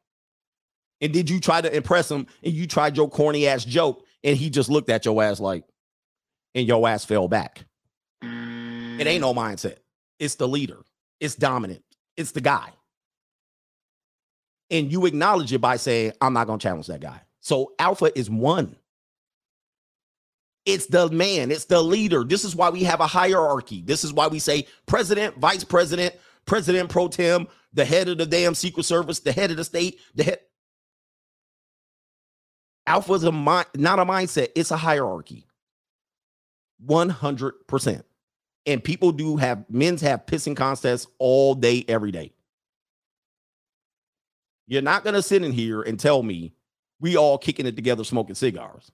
[1.01, 2.27] and did you try to impress him?
[2.43, 5.65] And you tried your corny ass joke, and he just looked at your ass like,
[6.55, 7.65] and your ass fell back.
[8.23, 9.77] It ain't no mindset.
[10.19, 10.79] It's the leader.
[11.21, 11.85] It's dominant.
[12.17, 12.71] It's the guy.
[14.71, 17.21] And you acknowledge it by saying, I'm not going to challenge that guy.
[17.41, 18.77] So alpha is one.
[20.69, 22.25] It's the man, it's the leader.
[22.25, 23.81] This is why we have a hierarchy.
[23.81, 26.15] This is why we say president, vice president,
[26.45, 29.99] president pro tem, the head of the damn secret service, the head of the state,
[30.15, 30.41] the head.
[32.87, 35.47] Alpha is a not a mindset, it's a hierarchy.
[36.87, 38.03] 100%.
[38.67, 42.33] And people do have men's have pissing contests all day, every day.
[44.67, 46.53] You're not going to sit in here and tell me
[47.01, 48.93] we all kicking it together smoking cigars.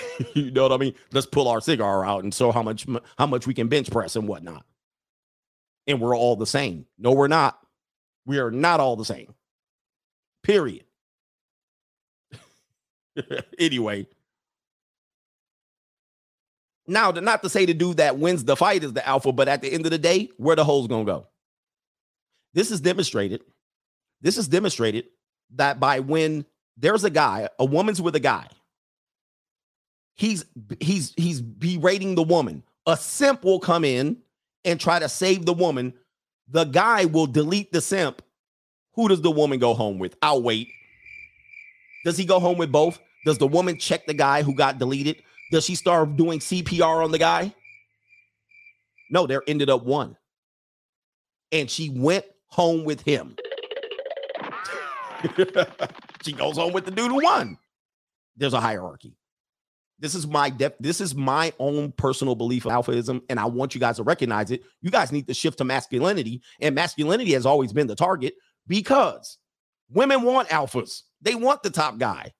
[0.34, 0.94] you know what I mean?
[1.12, 2.86] Let's pull our cigar out and show how much
[3.18, 4.64] how much we can bench press and whatnot.
[5.86, 6.86] And we're all the same.
[6.98, 7.58] No, we're not.
[8.24, 9.34] We are not all the same.
[10.42, 10.84] Period.
[13.58, 14.06] anyway.
[16.86, 19.62] Now, not to say the dude that wins the fight is the alpha, but at
[19.62, 21.28] the end of the day, where the hole's gonna go.
[22.54, 23.42] This is demonstrated.
[24.20, 25.06] This is demonstrated
[25.54, 26.44] that by when
[26.76, 28.46] there's a guy, a woman's with a guy,
[30.14, 30.44] he's
[30.80, 32.62] he's he's berating the woman.
[32.86, 34.18] A simp will come in
[34.64, 35.94] and try to save the woman.
[36.48, 38.22] The guy will delete the simp.
[38.94, 40.16] Who does the woman go home with?
[40.20, 40.68] I'll wait.
[42.04, 42.98] Does he go home with both?
[43.24, 45.22] Does the woman check the guy who got deleted?
[45.50, 47.54] Does she start doing CPR on the guy?
[49.10, 50.16] No, there ended up one.
[51.52, 53.36] And she went home with him.
[56.22, 57.58] she goes home with the dude who won.
[58.36, 59.14] There's a hierarchy.
[60.02, 63.72] This is my def- this is my own personal belief of alphaism, and I want
[63.72, 64.64] you guys to recognize it.
[64.80, 68.34] You guys need to shift to masculinity, and masculinity has always been the target
[68.66, 69.38] because
[69.88, 71.02] women want alphas.
[71.20, 72.32] They want the top guy,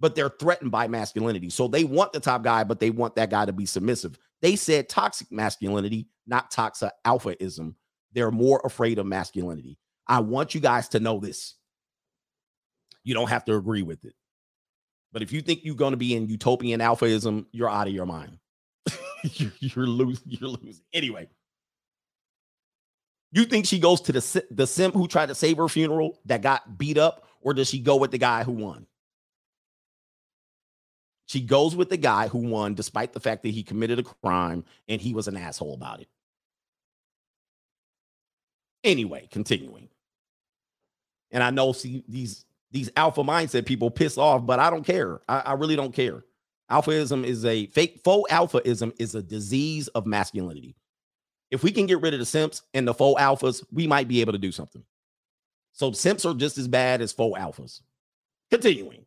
[0.00, 1.50] but they're threatened by masculinity.
[1.50, 4.18] So they want the top guy, but they want that guy to be submissive.
[4.40, 7.74] They said toxic masculinity, not toxic alphaism.
[8.12, 9.78] They're more afraid of masculinity.
[10.08, 11.56] I want you guys to know this.
[13.04, 14.14] You don't have to agree with it.
[15.16, 18.04] But if you think you're going to be in utopian alphaism, you're out of your
[18.04, 18.36] mind.
[19.22, 20.24] you're, you're losing.
[20.26, 20.84] You're losing.
[20.92, 21.26] Anyway,
[23.32, 26.42] you think she goes to the the simp who tried to save her funeral that
[26.42, 28.86] got beat up, or does she go with the guy who won?
[31.24, 34.66] She goes with the guy who won, despite the fact that he committed a crime
[34.86, 36.08] and he was an asshole about it.
[38.84, 39.88] Anyway, continuing.
[41.30, 45.20] And I know see these these alpha mindset people piss off, but I don't care.
[45.28, 46.24] I, I really don't care.
[46.70, 50.76] Alphaism is a fake faux alphaism is a disease of masculinity.
[51.50, 54.20] If we can get rid of the simps and the faux alphas, we might be
[54.20, 54.82] able to do something.
[55.72, 57.82] So simps are just as bad as faux alphas.
[58.50, 59.04] Continuing.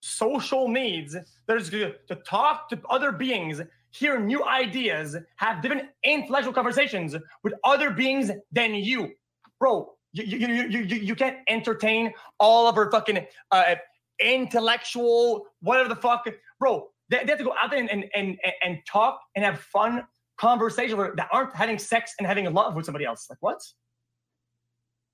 [0.00, 1.16] Social needs.
[1.46, 3.60] There's to, to talk to other beings,
[3.90, 7.14] hear new ideas, have different intellectual conversations
[7.44, 9.12] with other beings than you.
[9.60, 13.74] Bro, you, you, you, you, you can't entertain all of her fucking uh,
[14.22, 16.26] intellectual, whatever the fuck.
[16.58, 19.60] Bro, they, they have to go out there and, and, and, and talk and have
[19.60, 20.04] fun
[20.38, 23.26] conversations that aren't having sex and having a love with somebody else.
[23.28, 23.60] Like, what?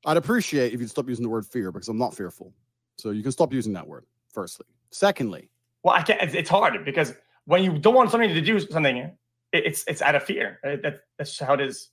[0.07, 2.53] I'd appreciate if you'd stop using the word fear because I'm not fearful.
[2.99, 4.67] So you can stop using that word, firstly.
[4.91, 5.49] Secondly,
[5.83, 7.15] well, I can't, it's, it's hard because
[7.47, 9.17] when you don't want somebody to do something, it,
[9.53, 10.61] it's it's out of fear.
[10.63, 11.91] That, that's how it is.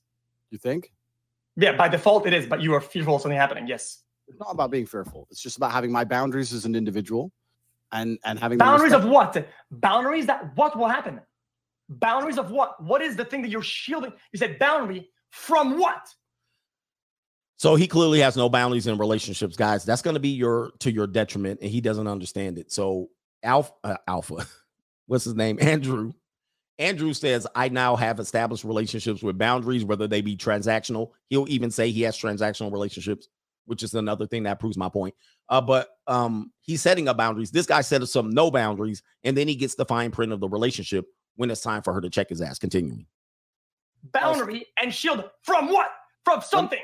[0.50, 0.92] You think?
[1.62, 3.68] Yeah, by default it is, but you are fearful of something happening.
[3.68, 4.02] Yes.
[4.28, 5.28] It's not about being fearful.
[5.30, 7.32] It's just about having my boundaries as an individual
[7.92, 9.48] and and having boundaries of what?
[9.70, 11.22] Boundaries that what will happen?
[11.90, 12.82] Boundaries of what?
[12.84, 14.14] What is the thing that you're shielding?
[14.32, 16.08] You said boundary from what?
[17.58, 19.84] So he clearly has no boundaries in relationships, guys.
[19.84, 22.72] That's going to be your to your detriment, and he doesn't understand it.
[22.72, 23.10] So
[23.44, 24.48] Alpha, uh, Alpha,
[25.06, 25.60] what's his name?
[25.62, 26.14] Andrew
[26.82, 31.12] Andrew says, I now have established relationships with boundaries, whether they be transactional.
[31.30, 33.30] He'll even say he has transactional relationships,
[33.66, 35.14] which is another thing that proves my point.
[35.48, 37.52] Uh, but um, he's setting up boundaries.
[37.52, 40.40] This guy set up some no boundaries, and then he gets the fine print of
[40.40, 41.06] the relationship
[41.36, 42.58] when it's time for her to check his ass.
[42.58, 43.06] Continuing.
[44.12, 45.90] Boundary and shield from what?
[46.26, 46.80] From something.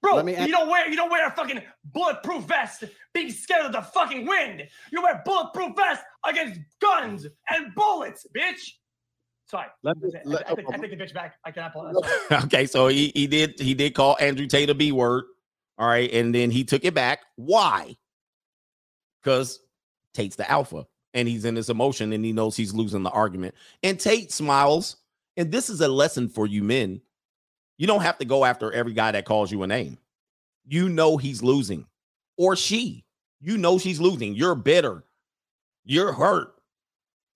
[0.00, 1.62] Bro, you don't wear you don't wear a fucking
[1.92, 4.62] bulletproof vest being scared of the fucking wind.
[4.92, 8.70] You wear bulletproof vest against guns and bullets, bitch.
[9.46, 9.66] Sorry.
[9.82, 11.34] Let me, let, I, I, take, I, take, the bitch back.
[11.44, 12.44] I cannot pull that.
[12.44, 15.24] okay, so he, he did he did call Andrew Tate a B word.
[15.76, 17.20] All right, and then he took it back.
[17.36, 17.96] Why?
[19.22, 19.60] Because
[20.14, 23.54] Tate's the alpha, and he's in this emotion, and he knows he's losing the argument.
[23.82, 24.96] And Tate smiles,
[25.36, 27.00] and this is a lesson for you men.
[27.76, 29.98] You don't have to go after every guy that calls you a name.
[30.64, 31.86] You know he's losing,
[32.38, 33.04] or she.
[33.40, 34.34] You know she's losing.
[34.34, 35.04] You're bitter.
[35.84, 36.54] You're hurt.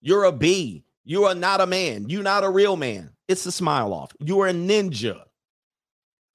[0.01, 2.11] You're a B You are not a man.
[2.11, 3.09] You're not a real man.
[3.29, 4.13] It's a smile off.
[4.21, 5.23] You are a ninja.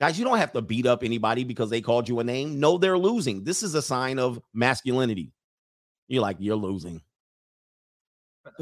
[0.02, 2.60] Guys, you don't have to beat up anybody because they called you a name.
[2.60, 3.44] No, they're losing.
[3.44, 5.32] This is a sign of masculinity.
[6.08, 7.04] You're like, you're losing.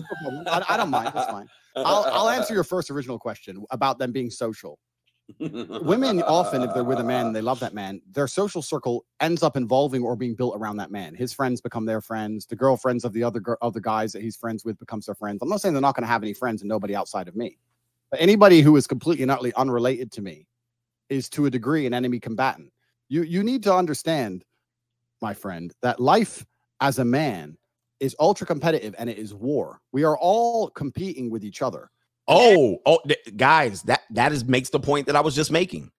[0.48, 1.12] I, I don't mind.
[1.16, 1.48] That's fine.
[1.78, 4.80] I'll, I'll answer your first original question about them being social.
[5.40, 9.06] Women often, if they're with a man and they love that man, their social circle
[9.20, 11.16] ends up involving or being built around that man.
[11.16, 12.45] His friends become their friends.
[12.45, 15.40] The girlfriends of the other other guys that he's friends with becomes their friends.
[15.41, 17.58] I'm not saying they're not going to have any friends and nobody outside of me,
[18.10, 20.48] but anybody who is completely and utterly unrelated to me
[21.10, 22.72] is to a degree an enemy combatant.
[23.10, 24.45] You you need to understand,
[25.22, 26.45] my friend, that life
[26.80, 27.58] as a man
[27.99, 29.80] is ultra competitive and it is war.
[29.91, 31.91] We are all competing with each other.
[32.27, 35.91] Oh, oh, th- guys, that that is makes the point that I was just making.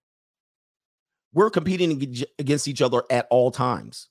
[1.34, 4.08] We're competing against each other at all times.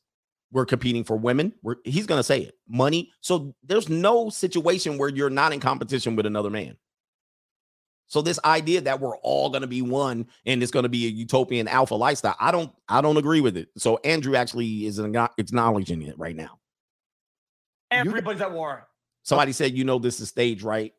[0.52, 1.54] We're competing for women.
[1.64, 3.12] We're, he's going to say it, money.
[3.22, 6.78] So there's no situation where you're not in competition with another man.
[8.08, 11.06] So this idea that we're all going to be one and it's going to be
[11.06, 13.70] a utopian alpha lifestyle, I don't, I don't agree with it.
[13.78, 16.60] So Andrew actually is acknowledging it right now.
[17.90, 18.88] Everybody's at war.
[19.24, 20.94] Somebody said, you know, this is stage, right?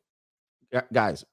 [0.73, 1.23] Gu- Guys,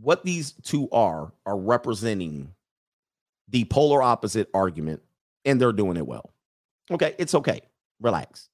[0.00, 2.52] what these two are are representing
[3.48, 5.02] the polar opposite argument,
[5.44, 6.32] and they're doing it well.
[6.90, 7.60] Okay, it's okay.
[8.00, 8.48] Relax.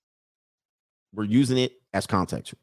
[1.14, 2.54] We're using it as context.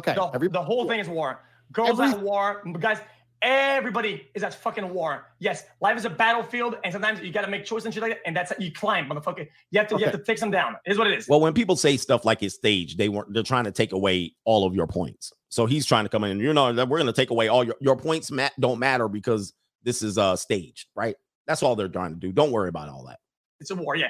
[0.00, 0.14] Okay.
[0.14, 1.40] The, the whole thing is war.
[1.72, 2.62] Girls every- at war.
[2.80, 2.98] Guys,
[3.44, 5.26] everybody is at fucking war.
[5.38, 8.12] Yes, life is a battlefield, and sometimes you got to make choices and shit like
[8.12, 9.46] that, and that's you climb, motherfucker.
[9.70, 10.76] You have to you have to take them down.
[10.86, 11.28] It is what it is.
[11.28, 13.32] Well, when people say stuff like it's staged, they weren't.
[13.32, 15.32] They're trying to take away all of your points.
[15.50, 16.32] So he's trying to come in.
[16.32, 18.30] and You know that we're going to take away all your your points.
[18.30, 19.52] Mat don't matter because
[19.82, 21.16] this is uh staged, right?
[21.46, 22.32] That's all they're trying to do.
[22.32, 23.20] Don't worry about all that.
[23.60, 24.08] It's a war, yeah.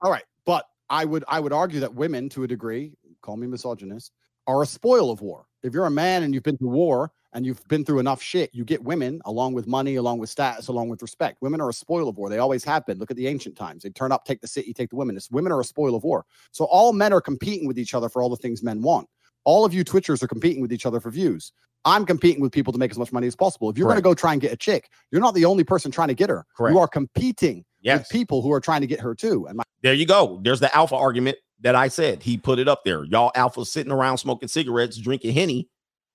[0.00, 3.46] All right, but I would I would argue that women, to a degree, call me
[3.46, 4.12] misogynist,
[4.46, 5.46] are a spoil of war.
[5.62, 8.50] If you're a man and you've been to war and you've been through enough shit,
[8.54, 11.38] you get women along with money, along with status, along with respect.
[11.42, 12.28] Women are a spoil of war.
[12.30, 12.98] They always have been.
[12.98, 13.82] Look at the ancient times.
[13.82, 15.16] They turn up, take the city, take the women.
[15.16, 16.24] It's, women are a spoil of war.
[16.52, 19.08] So all men are competing with each other for all the things men want.
[19.44, 21.52] All of you Twitchers are competing with each other for views.
[21.84, 23.70] I'm competing with people to make as much money as possible.
[23.70, 25.90] If you're going to go try and get a chick, you're not the only person
[25.92, 26.44] trying to get her.
[26.56, 26.74] Correct.
[26.74, 28.00] You are competing Yes.
[28.00, 29.46] with people who are trying to get her too.
[29.46, 30.40] And my There you go.
[30.42, 32.22] There's the alpha argument that I said.
[32.22, 33.04] He put it up there.
[33.04, 35.68] Y'all alpha sitting around smoking cigarettes, drinking henny,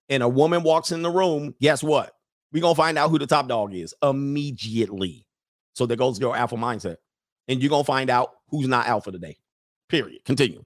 [0.10, 1.56] and a woman walks in the room.
[1.60, 2.14] Guess what?
[2.52, 5.26] we gonna find out who the top dog is immediately.
[5.74, 6.98] So there goes your alpha mindset.
[7.48, 9.38] And you're gonna find out who's not alpha today.
[9.90, 10.24] Period.
[10.26, 10.64] Continue.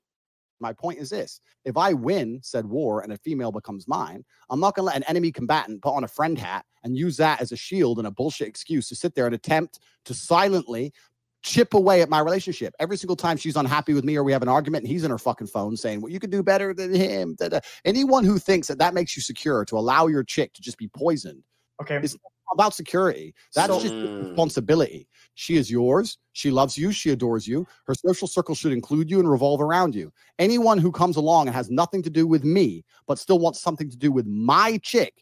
[0.60, 4.60] My point is this if I win said war and a female becomes mine, I'm
[4.60, 7.52] not to let an enemy combatant put on a friend hat and use that as
[7.52, 10.94] a shield and a bullshit excuse to sit there and attempt to silently
[11.46, 12.74] chip away at my relationship.
[12.80, 15.12] Every single time she's unhappy with me or we have an argument and he's in
[15.12, 17.36] her fucking phone saying, Well, you could do better than him.
[17.40, 20.62] da, da." Anyone who thinks that that makes you secure to allow your chick to
[20.62, 21.44] just be poisoned
[21.82, 21.98] Okay.
[22.02, 22.18] it's
[22.54, 23.34] about security.
[23.54, 24.30] That's just Mm.
[24.30, 25.08] responsibility.
[25.36, 26.18] She is yours.
[26.34, 26.92] She loves you.
[26.92, 27.68] She adores you.
[27.86, 30.12] Her social circle should include you and revolve around you.
[30.40, 33.90] Anyone who comes along and has nothing to do with me, but still wants something
[33.90, 35.14] to do with my chick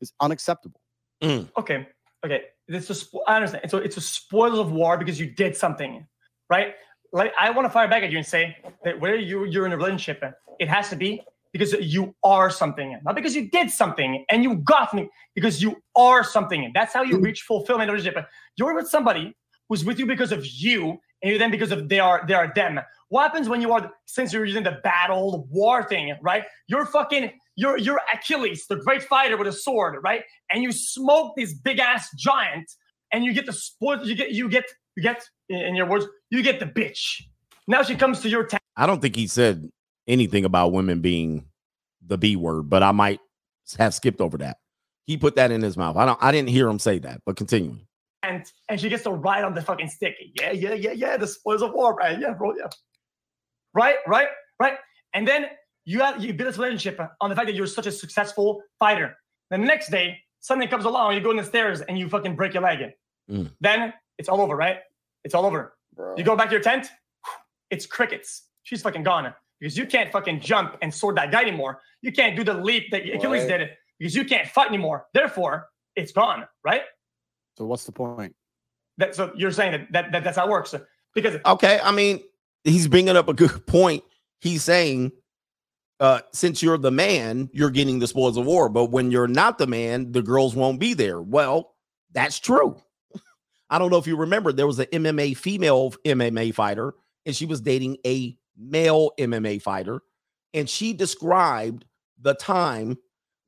[0.00, 0.80] is unacceptable.
[1.22, 1.86] Okay.
[2.24, 2.42] Okay.
[2.68, 3.70] This is I understand.
[3.70, 6.06] So it's a spoils of war because you did something,
[6.48, 6.74] right?
[7.12, 9.72] Like I want to fire back at you and say that where you you're in
[9.72, 10.22] a relationship,
[10.58, 11.22] it has to be
[11.52, 15.76] because you are something, not because you did something and you got me, because you
[15.96, 16.70] are something.
[16.74, 17.24] That's how you mm.
[17.24, 18.26] reach fulfillment in a relationship.
[18.56, 19.36] You're with somebody
[19.68, 22.52] who's with you because of you, and you're then because of they are they are
[22.54, 22.80] them.
[23.08, 26.44] What happens when you are since you're using the battle war thing, right?
[26.68, 30.22] You're fucking you're you're Achilles, the great fighter with a sword, right?
[30.52, 32.70] And you smoke this big ass giant,
[33.12, 34.04] and you get the sport.
[34.04, 34.64] You get you get
[34.96, 37.22] you get in in your words, you get the bitch.
[37.68, 38.60] Now she comes to your town.
[38.76, 39.68] I don't think he said
[40.08, 41.46] anything about women being
[42.06, 43.20] the B word, but I might
[43.78, 44.56] have skipped over that.
[45.06, 45.96] He put that in his mouth.
[45.96, 47.86] I don't I didn't hear him say that, but continuing.
[48.22, 50.14] and and she gets to ride on the fucking stick.
[50.40, 51.16] Yeah, yeah, yeah, yeah.
[51.16, 52.18] The spoils of war, right?
[52.18, 52.54] Yeah, bro.
[52.56, 52.68] Yeah.
[53.74, 54.28] Right, right,
[54.60, 54.74] right.
[55.14, 55.46] And then
[55.84, 59.16] you have you build this relationship on the fact that you're such a successful fighter.
[59.50, 62.54] The next day, something comes along, you go in the stairs and you fucking break
[62.54, 62.92] your leg.
[63.30, 63.50] Mm.
[63.60, 64.78] Then it's all over, right?
[65.24, 65.74] It's all over.
[66.16, 66.88] You go back to your tent,
[67.70, 68.44] it's crickets.
[68.62, 71.80] She's fucking gone because you can't fucking jump and sword that guy anymore.
[72.00, 73.58] You can't do the leap that Achilles Right.
[73.58, 75.06] did because you can't fight anymore.
[75.14, 76.82] Therefore, it's gone, right?
[77.58, 78.34] So what's the point?
[78.98, 80.74] That so you're saying that, that, that that's how it works
[81.14, 82.20] because Okay, I mean,
[82.64, 84.02] he's bringing up a good point.
[84.40, 85.12] He's saying,
[86.02, 89.56] uh, since you're the man, you're getting the spoils of war, but when you're not
[89.56, 91.22] the man, the girls won't be there.
[91.22, 91.76] Well,
[92.12, 92.76] that's true.
[93.70, 97.46] I don't know if you remember, there was an MMA female MMA fighter, and she
[97.46, 100.02] was dating a male MMA fighter.
[100.54, 101.84] and she described
[102.20, 102.98] the time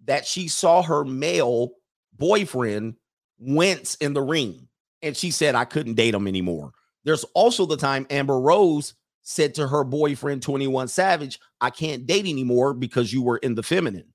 [0.05, 1.73] that she saw her male
[2.13, 2.95] boyfriend
[3.39, 4.69] wince in the ring.
[5.03, 6.71] And she said, I couldn't date him anymore.
[7.05, 8.95] There's also the time Amber Rose
[9.25, 13.63] said to her boyfriend, 21 Savage, I can't date anymore because you were in the
[13.63, 14.13] feminine.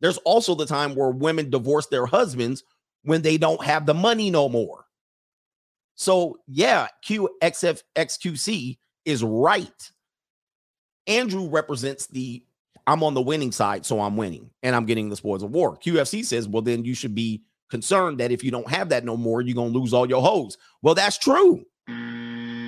[0.00, 2.62] There's also the time where women divorce their husbands
[3.02, 4.84] when they don't have the money no more.
[5.96, 9.90] So, yeah, QXFXQC is right.
[11.06, 12.44] Andrew represents the
[12.86, 15.78] I'm on the winning side, so I'm winning and I'm getting the spoils of war.
[15.78, 19.16] XQC says, well, then you should be concerned that if you don't have that no
[19.16, 20.58] more, you're going to lose all your hoes.
[20.82, 21.64] Well, that's true.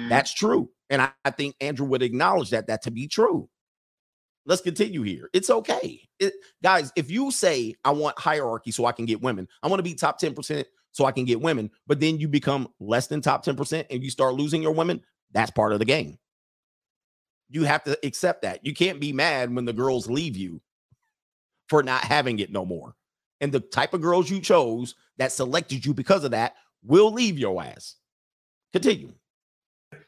[0.08, 0.70] That's true.
[0.90, 3.48] And I, I think Andrew would acknowledge that, that to be true.
[4.44, 5.28] Let's continue here.
[5.32, 6.00] It's okay.
[6.20, 6.32] It,
[6.62, 9.84] guys, if you say, I want hierarchy so I can get women, I want to
[9.84, 13.44] be top 10% so I can get women, but then you become less than top
[13.44, 15.02] 10% and you start losing your women,
[15.32, 16.18] that's part of the game.
[17.50, 18.64] You have to accept that.
[18.64, 20.60] You can't be mad when the girls leave you
[21.68, 22.94] for not having it no more.
[23.40, 26.54] And the type of girls you chose that selected you because of that
[26.84, 27.96] will leave your ass.
[28.72, 29.12] Continue.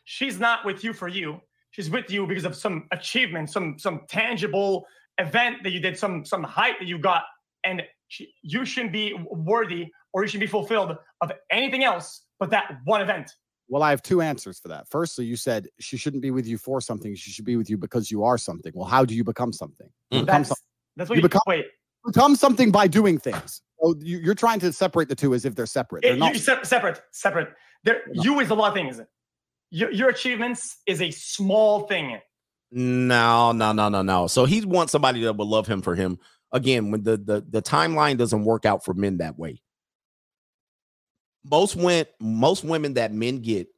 [0.08, 1.38] She's not with you for you.
[1.70, 4.86] She's with you because of some achievement, some some tangible
[5.18, 7.24] event that you did, some some height that you got,
[7.64, 12.48] and she, you shouldn't be worthy or you should be fulfilled of anything else but
[12.50, 13.30] that one event.
[13.68, 14.88] Well, I have two answers for that.
[14.88, 17.14] Firstly, you said she shouldn't be with you for something.
[17.14, 18.72] She should be with you because you are something.
[18.74, 19.88] Well, how do you become something?
[20.10, 20.24] You hmm.
[20.24, 20.64] become That's, something.
[20.96, 21.66] that's what You you, become- wait.
[22.06, 23.60] become something by doing things.
[23.82, 26.02] So you, you're trying to separate the two as if they're separate.
[26.02, 26.32] They're It- not.
[26.32, 27.50] you- se- separate, separate.
[27.84, 29.02] There, you is a lot of things.
[29.70, 32.18] Your, your achievements is a small thing.
[32.70, 34.26] No, no, no, no, no.
[34.26, 36.18] So he wants somebody that will love him for him.
[36.52, 39.62] Again, when the the the timeline doesn't work out for men that way.
[41.44, 43.68] Most went most women that men get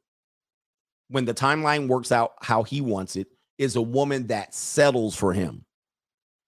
[1.09, 3.27] when the timeline works out how he wants it
[3.59, 5.65] is a woman that settles for him.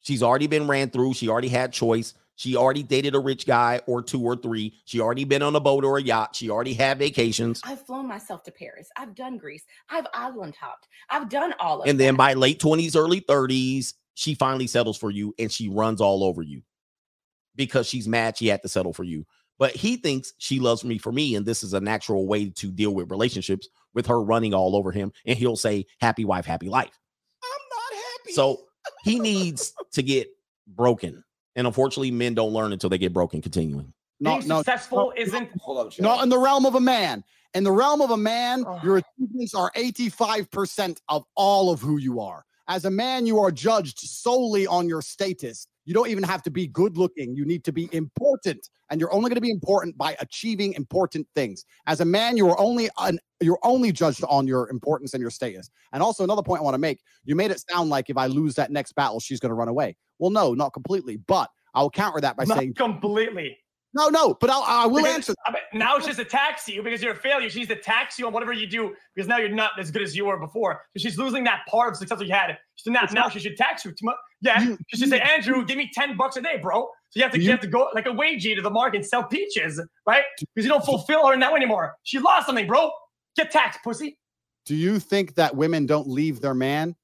[0.01, 2.15] She's already been ran through, she already had choice.
[2.43, 4.75] She already dated a rich guy or two or three.
[4.85, 6.35] She already been on a boat or a yacht.
[6.35, 7.61] She already had vacations.
[7.63, 8.89] I've flown myself to Paris.
[8.97, 9.63] I've done Greece.
[9.89, 10.89] I've island hopped.
[11.09, 11.91] I've done all of it.
[11.91, 16.01] And then by late 20s, early 30s, she finally settles for you and she runs
[16.01, 16.63] all over you
[17.55, 19.25] because she's mad she had to settle for you.
[19.61, 21.37] But he thinks she loves me for me.
[21.37, 24.91] And this is a natural way to deal with relationships with her running all over
[24.91, 25.13] him.
[25.27, 26.99] And he'll say, happy wife, happy life.
[27.45, 28.33] I'm not happy.
[28.33, 28.65] So
[29.05, 30.29] he needs to get
[30.67, 31.23] broken.
[31.57, 33.43] And unfortunately, men don't learn until they get broken.
[33.43, 33.93] Continuing.
[34.21, 35.51] No, Being no, successful isn't.
[35.61, 37.25] Hold up, Not in the realm of a man.
[37.55, 42.21] In the realm of a man, your achievements are 85% of all of who you
[42.21, 42.45] are.
[42.69, 45.67] As a man, you are judged solely on your status.
[45.85, 47.35] You don't even have to be good looking.
[47.35, 48.69] You need to be important.
[48.91, 51.65] And you're only going to be important by achieving important things.
[51.87, 55.31] As a man, you are only an, you're only judged on your importance and your
[55.31, 55.71] status.
[55.93, 58.27] And also another point I want to make, you made it sound like if I
[58.27, 59.97] lose that next battle, she's going to run away.
[60.19, 61.17] Well, no, not completely.
[61.17, 63.57] But I'll counter that by Not saying completely.
[63.95, 65.35] No, no, but I'll, I will Because- answer.
[65.47, 67.49] I mean, now she's attacks you because you're a failure.
[67.49, 70.03] She's needs to tax you on whatever you do because now you're not as good
[70.03, 70.83] as you were before.
[70.97, 72.57] So she's losing that part of success that you had.
[72.77, 73.93] So now, now she should tax you.
[74.41, 76.89] Yeah, she should say, Andrew, give me 10 bucks a day, bro.
[77.11, 79.07] So you have to, you, have to go like a wagey to the market and
[79.07, 80.25] sell peaches, right?
[80.39, 81.95] Because you don't fulfill her in that way anymore.
[82.03, 82.91] She lost something, bro.
[83.37, 84.19] Get taxed, pussy.
[84.65, 86.97] Do you think that women don't leave their man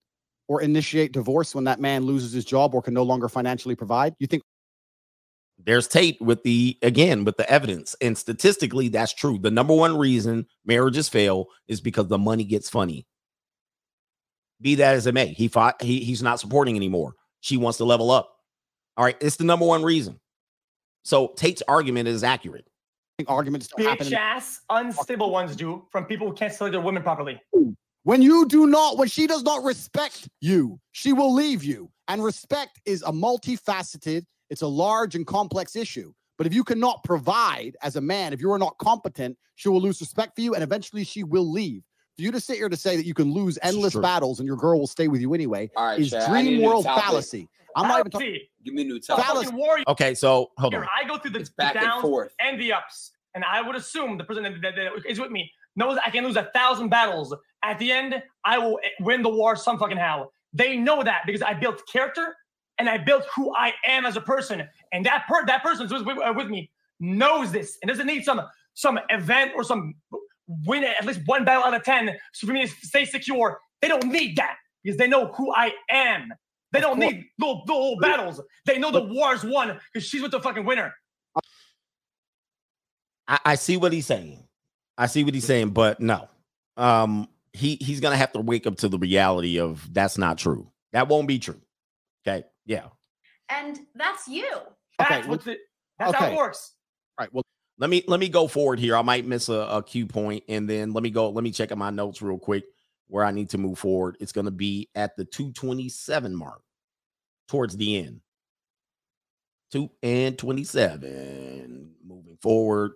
[0.49, 4.15] or initiate divorce when that man loses his job or can no longer financially provide?
[4.19, 4.43] You think
[5.65, 9.39] there's Tate with the again with the evidence, and statistically, that's true.
[9.39, 13.07] The number one reason marriages fail is because the money gets funny.
[14.61, 15.81] Be that as it may, he fought.
[15.83, 17.15] He, he's not supporting anymore.
[17.41, 18.37] She wants to level up.
[18.97, 20.19] All right, it's the number one reason.
[21.05, 22.67] So Tate's argument is accurate.
[23.27, 24.07] arguments don't happen?
[24.07, 27.41] Bitch ass, unstable ones do from people who can't select their women properly.
[28.03, 31.91] When you do not, when she does not respect you, she will leave you.
[32.09, 36.13] And respect is a multifaceted, it's a large and complex issue.
[36.37, 39.81] But if you cannot provide as a man, if you are not competent, she will
[39.81, 41.83] lose respect for you and eventually she will leave.
[42.17, 44.03] For you to sit here to say that you can lose endless true.
[44.03, 46.55] battles and your girl will stay with you anyway All right, is Chad, I need
[46.55, 47.49] a dream world fallacy.
[47.77, 48.27] I'm not even talking.
[48.29, 48.51] Fallacy.
[48.65, 49.25] Give me a new A topic.
[49.25, 49.85] fucking warrior.
[49.89, 50.85] Okay, so hold on.
[50.85, 52.35] I go through the, the back and downs forth.
[52.41, 55.51] and the ups, and I would assume the person that, that- that is with me
[55.77, 57.35] knows I can lose a thousand battles.
[57.63, 60.31] At the end, I will win the war some fucking how.
[60.53, 62.37] They know that because I built character
[62.79, 66.05] and I built who I am as a person, and that per that person who's
[66.05, 68.41] with, uh, with me knows this and doesn't need some
[68.75, 69.95] some event or some
[70.65, 73.61] win at least one battle out of ten so for me to stay secure.
[73.81, 76.33] They don't need that because they know who I am.
[76.73, 78.41] They don't need little, little battles.
[78.67, 80.95] They know the war's won because she's with the fucking winner.
[83.27, 84.45] I, I see what he's saying.
[84.97, 86.29] I see what he's saying, but no.
[86.77, 90.71] Um, he he's gonna have to wake up to the reality of that's not true.
[90.93, 91.61] That won't be true.
[92.27, 92.45] Okay.
[92.69, 92.87] Yeah.
[93.49, 94.47] And that's you.
[94.99, 95.57] That's what the,
[95.99, 96.37] that's how it okay.
[96.37, 96.75] works.
[97.19, 97.33] Right.
[97.33, 97.43] Well,
[97.79, 98.95] let me let me go forward here.
[98.95, 101.31] I might miss a, a cue point, and then let me go.
[101.31, 102.65] Let me check out my notes real quick
[103.07, 104.17] where I need to move forward.
[104.21, 106.61] It's going to be at the 227 mark
[107.49, 108.21] towards the end.
[109.73, 111.95] Two and 27.
[112.07, 112.93] Moving forward.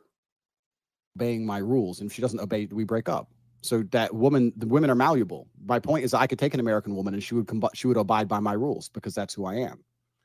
[1.16, 2.00] obeying my rules.
[2.00, 3.30] And if she doesn't obey, we break up.
[3.62, 5.48] So that woman, the women are malleable.
[5.64, 7.96] My point is, I could take an American woman and she would combi- she would
[7.96, 9.84] abide by my rules because that's who I am.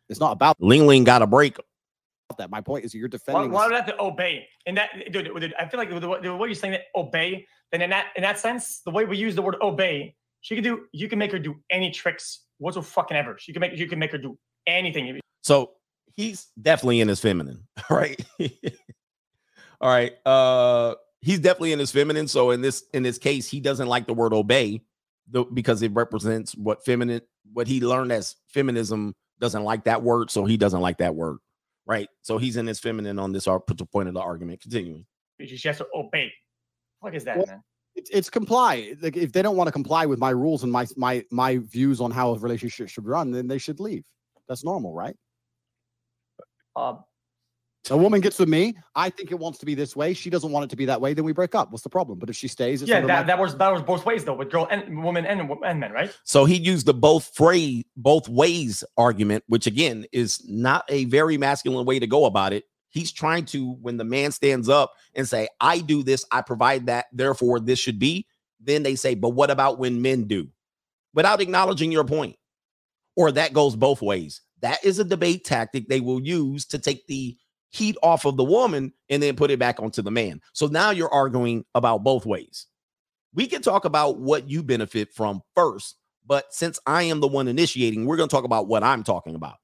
[0.10, 1.58] It's not about Ling Ling got a break.
[2.38, 2.50] that.
[2.50, 3.52] My point is, you're defending.
[3.52, 4.48] why would I have to obey?
[4.66, 7.46] In that, dude, dude, I feel like the, the, the way you're saying that obey,
[7.72, 10.64] then in that in that sense, the way we use the word obey, she can
[10.64, 10.86] do.
[10.92, 13.38] You can make her do any tricks whatsoever fucking ever.
[13.40, 15.20] She can make you can make her do anything.
[15.44, 15.74] So
[16.16, 18.20] he's definitely in his feminine, right?
[19.82, 20.14] All right.
[20.26, 22.28] Uh he's definitely in his feminine.
[22.28, 24.82] So in this in this case, he doesn't like the word obey
[25.30, 27.22] the, because it represents what feminine
[27.54, 31.38] what he learned as feminism doesn't like that word, so he doesn't like that word.
[31.86, 32.10] Right.
[32.22, 33.48] So he's in his feminine on this
[33.92, 34.62] point of the argument.
[34.62, 35.06] Continuing.
[35.46, 36.34] She has to obey.
[37.00, 37.64] What is that, Well, man?
[37.96, 38.94] It's, it's comply.
[39.02, 42.02] Like if they don't want to comply with my rules and my my my views
[42.02, 44.04] on how a relationship should run, then they should leave.
[44.48, 45.16] That's normal, right?
[46.76, 47.04] Um,
[47.92, 48.76] a woman gets with me.
[48.96, 50.14] I think it wants to be this way.
[50.14, 51.14] She doesn't want it to be that way.
[51.14, 51.72] Then we break up.
[51.72, 52.20] What's the problem?
[52.20, 54.34] But if she stays, it's yeah, that, my- that was that was both ways though,
[54.34, 56.16] with girl and woman and and men, right?
[56.24, 61.38] So he used the both phrase, both ways argument, which again is not a very
[61.38, 62.66] masculine way to go about it.
[62.90, 66.88] He's trying to, when the man stands up and say, I do this, I provide
[66.88, 68.26] that, therefore this should be,
[68.60, 70.48] then they say, but what about when men do?
[71.14, 72.38] Without acknowledging your point.
[73.16, 74.42] Or that goes both ways.
[74.62, 77.36] That is a debate tactic they will use to take the
[77.78, 80.42] heat off of the woman and then put it back onto the man.
[80.54, 82.66] So now you're arguing about both ways.
[83.34, 85.96] We can talk about what you benefit from first,
[86.26, 89.36] but since I am the one initiating, we're going to talk about what I'm talking
[89.36, 89.58] about.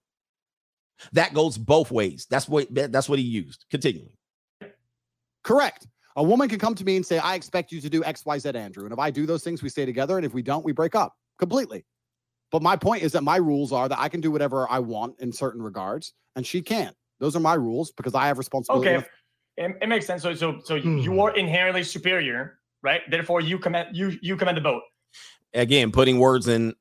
[1.13, 2.27] That goes both ways.
[2.29, 3.65] That's what that's what he used.
[3.71, 4.11] Continuing.
[5.43, 5.87] Correct.
[6.15, 8.37] A woman can come to me and say, I expect you to do X, Y,
[8.37, 8.83] Z, Andrew.
[8.83, 10.17] And if I do those things, we stay together.
[10.17, 11.83] And if we don't, we break up completely.
[12.51, 15.19] But my point is that my rules are that I can do whatever I want
[15.19, 16.95] in certain regards, and she can't.
[17.19, 18.89] Those are my rules because I have responsibility.
[18.89, 19.07] Okay,
[19.57, 20.23] it, it makes sense.
[20.23, 20.97] So so so hmm.
[20.99, 23.01] you are inherently superior, right?
[23.09, 24.81] Therefore, you command you you command the boat.
[25.53, 26.73] Again, putting words in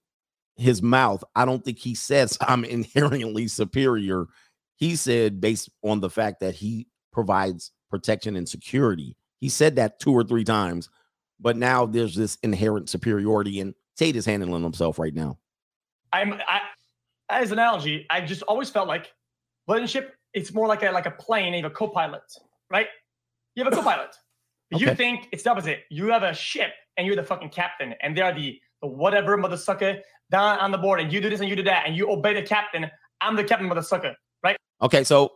[0.56, 1.22] his mouth.
[1.34, 4.26] I don't think he says I'm inherently superior.
[4.76, 9.16] He said based on the fact that he provides protection and security.
[9.38, 10.88] He said that two or three times,
[11.40, 15.38] but now there's this inherent superiority, and Tate is handling himself right now.
[16.12, 16.60] I'm I
[17.28, 19.12] as an analogy, I just always felt like
[19.66, 20.14] relationship.
[20.34, 21.52] It's more like a like a plane.
[21.54, 22.22] You have a co-pilot,
[22.70, 22.86] right?
[23.54, 24.14] You have a co-pilot.
[24.70, 25.80] You think it's the opposite.
[25.90, 29.36] You have a ship and you're the fucking captain, and they are the, the whatever
[29.36, 29.98] mother sucker
[30.30, 32.34] down on the board, and you do this and you do that, and you obey
[32.34, 32.90] the captain.
[33.20, 34.56] I'm the captain mother sucker, right?
[34.80, 35.32] Okay, so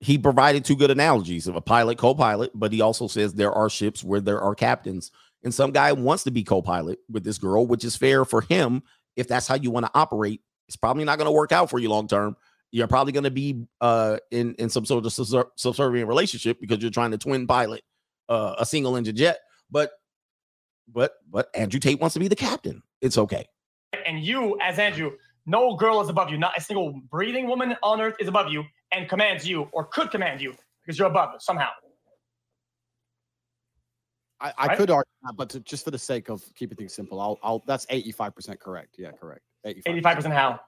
[0.00, 3.68] he provided two good analogies of a pilot, co-pilot, but he also says there are
[3.68, 5.10] ships where there are captains,
[5.42, 8.82] and some guy wants to be co-pilot with this girl, which is fair for him
[9.16, 10.40] if that's how you want to operate.
[10.68, 12.36] It's probably not going to work out for you long term.
[12.70, 16.90] You're probably going to be uh, in in some sort of subservient relationship because you're
[16.90, 17.82] trying to twin pilot
[18.28, 19.38] uh, a single engine jet.
[19.70, 19.90] But
[20.92, 22.82] but but Andrew Tate wants to be the captain.
[23.00, 23.46] It's okay.
[24.06, 25.12] And you, as Andrew,
[25.46, 26.36] no girl is above you.
[26.36, 30.10] Not a single breathing woman on earth is above you and commands you or could
[30.10, 31.68] command you because you're above somehow.
[34.40, 37.20] I, I could argue that, but to, just for the sake of keeping things simple,
[37.20, 38.94] I'll, I'll that's 85% correct.
[38.96, 39.40] Yeah, correct.
[39.64, 40.60] 85 85% how?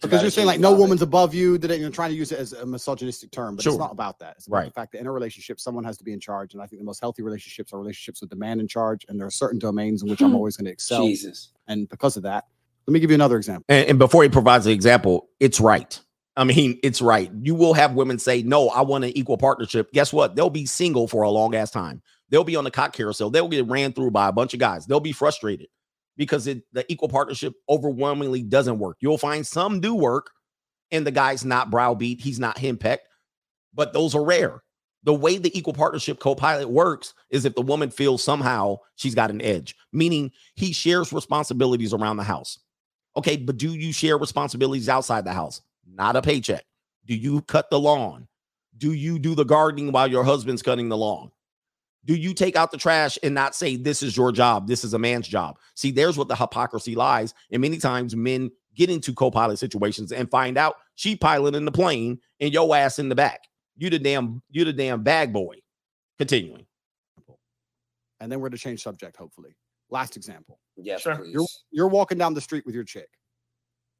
[0.00, 2.52] Because you're saying like no woman's above you, that you're trying to use it as
[2.52, 3.72] a misogynistic term, but Sure.
[3.72, 4.36] it's not about that.
[4.36, 4.66] It's about Right.
[4.66, 6.54] the fact that in a relationship, someone has to be in charge.
[6.54, 9.04] And I think the most healthy relationships are relationships with the man in charge.
[9.08, 10.36] And there are certain domains in which I'm hmm.
[10.36, 11.04] always going to excel.
[11.04, 11.52] Jesus.
[11.66, 12.44] And because of that,
[12.86, 13.64] let me give you another example.
[13.68, 16.00] And, and before he provides the example, it's right.
[16.36, 17.30] I mean, it's right.
[17.42, 19.90] You will have women say, No, I want an equal partnership.
[19.92, 20.36] Guess what?
[20.36, 22.00] They'll be single for a long ass time.
[22.30, 23.30] They'll be on the cock carousel.
[23.30, 24.86] They'll get ran through by a bunch of guys.
[24.86, 25.68] They'll be frustrated
[26.18, 28.98] because it, the equal partnership overwhelmingly doesn't work.
[29.00, 30.30] You'll find some do work,
[30.90, 32.20] and the guy's not browbeat.
[32.20, 33.06] He's not henpecked,
[33.72, 34.62] but those are rare.
[35.04, 39.14] The way the equal partnership co pilot works is if the woman feels somehow she's
[39.14, 42.58] got an edge, meaning he shares responsibilities around the house.
[43.16, 45.62] Okay, but do you share responsibilities outside the house?
[45.86, 46.64] Not a paycheck.
[47.06, 48.28] Do you cut the lawn?
[48.76, 51.30] Do you do the gardening while your husband's cutting the lawn?
[52.04, 54.66] Do you take out the trash and not say this is your job?
[54.66, 55.58] This is a man's job.
[55.74, 57.34] See, there's what the hypocrisy lies.
[57.50, 62.18] And many times men get into co-pilot situations and find out she piloting the plane
[62.40, 63.40] and your ass in the back.
[63.76, 65.56] You the damn, you the damn bag boy.
[66.18, 66.66] Continuing.
[68.20, 69.54] And then we're to change subject, hopefully.
[69.90, 70.58] Last example.
[70.76, 71.24] Yes, Sure.
[71.24, 73.08] You're you're walking down the street with your chick.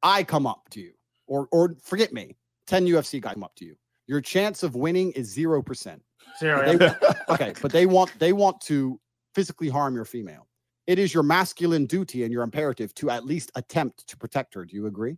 [0.03, 0.91] I come up to you,
[1.27, 3.75] or or forget me, 10 UFC guys come up to you.
[4.07, 6.01] Your chance of winning is zero percent.
[6.37, 6.89] Zero, They-
[7.29, 8.99] okay, but they want they want to
[9.33, 10.47] physically harm your female.
[10.87, 14.65] It is your masculine duty and your imperative to at least attempt to protect her.
[14.65, 15.17] Do you agree?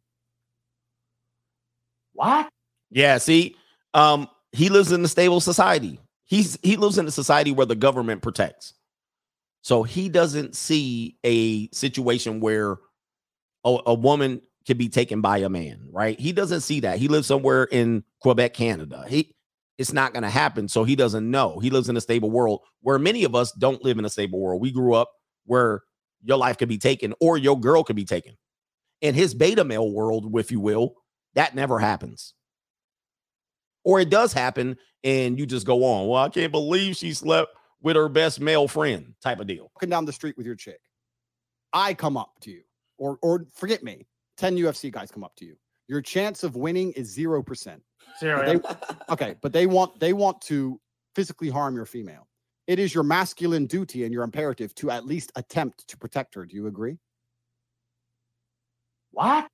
[2.13, 2.49] What?
[2.89, 3.55] Yeah, see,
[3.93, 5.99] um, he lives in a stable society.
[6.25, 8.73] He's he lives in a society where the government protects.
[9.61, 12.77] So he doesn't see a situation where
[13.63, 16.19] a, a woman could be taken by a man, right?
[16.19, 16.97] He doesn't see that.
[16.99, 19.05] He lives somewhere in Quebec, Canada.
[19.07, 19.35] He
[19.77, 20.67] it's not going to happen.
[20.67, 21.59] So he doesn't know.
[21.59, 24.39] He lives in a stable world where many of us don't live in a stable
[24.39, 24.61] world.
[24.61, 25.09] We grew up
[25.45, 25.81] where
[26.23, 28.37] your life could be taken or your girl could be taken.
[29.01, 30.95] In his beta male world, if you will,
[31.33, 32.33] that never happens.
[33.83, 36.07] Or it does happen and you just go on.
[36.07, 39.71] Well, I can't believe she slept with her best male friend type of deal.
[39.75, 40.79] Walking down the street with your chick.
[41.73, 42.61] I come up to you,
[42.97, 44.05] or or forget me,
[44.37, 45.55] 10 UFC guys come up to you.
[45.87, 47.81] Your chance of winning is zero percent.
[48.19, 48.75] Zero, They-
[49.09, 50.79] okay, but they want they want to
[51.15, 52.27] physically harm your female.
[52.67, 56.45] It is your masculine duty and your imperative to at least attempt to protect her.
[56.45, 56.97] Do you agree?
[59.11, 59.47] What?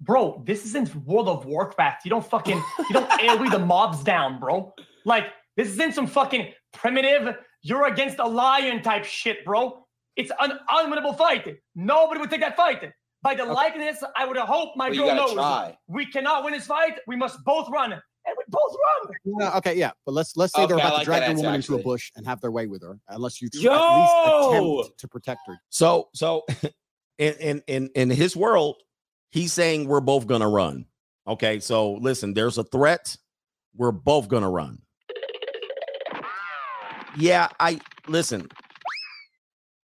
[0.00, 2.04] Bro, this isn't World of Warcraft.
[2.04, 4.72] You don't fucking you don't AoE the mobs down, bro.
[5.04, 5.26] Like
[5.56, 7.36] this isn't some fucking primitive.
[7.62, 9.84] You're against a lion type shit, bro.
[10.16, 11.56] It's an unwinnable fight.
[11.74, 12.92] Nobody would take that fight.
[13.24, 15.78] By the likeness, I would hope my Well, girl knows try.
[15.88, 16.98] we cannot win this fight.
[17.06, 18.02] We must both run, and
[18.36, 19.40] we both run.
[19.40, 21.72] Yeah, okay, yeah, but let's let's say they're about like to drag the woman answer,
[21.72, 23.72] into a bush and have their way with her, unless you tr- Yo!
[23.72, 25.58] at least attempt to protect her.
[25.70, 26.44] So, so
[27.18, 28.76] in in in in his world,
[29.30, 30.84] he's saying we're both gonna run.
[31.26, 33.16] Okay, so listen, there's a threat.
[33.74, 34.82] We're both gonna run.
[37.16, 38.48] Yeah, I listen.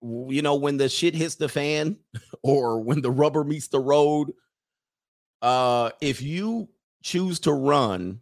[0.03, 1.97] You know, when the shit hits the fan
[2.43, 4.33] or when the rubber meets the road,
[5.43, 6.69] uh, if you
[7.03, 8.21] choose to run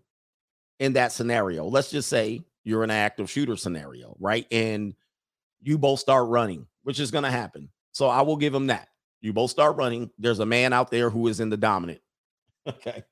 [0.78, 4.46] in that scenario, let's just say you're in an active shooter scenario, right?
[4.51, 4.94] And
[5.62, 7.68] you both start running, which is going to happen.
[7.92, 8.88] So I will give him that.
[9.20, 10.10] You both start running.
[10.18, 12.01] There's a man out there who is in the dominant.
[12.66, 13.02] Okay.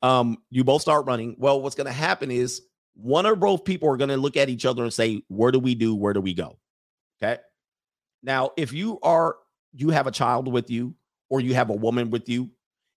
[0.00, 1.36] Um, you both start running.
[1.38, 2.62] Well, what's going to happen is
[2.94, 5.58] one or both people are going to look at each other and say, "Where do
[5.58, 5.94] we do?
[5.94, 6.58] Where do we go?"
[7.22, 7.38] Okay.
[8.22, 9.36] Now, if you are
[9.72, 10.94] you have a child with you
[11.30, 12.50] or you have a woman with you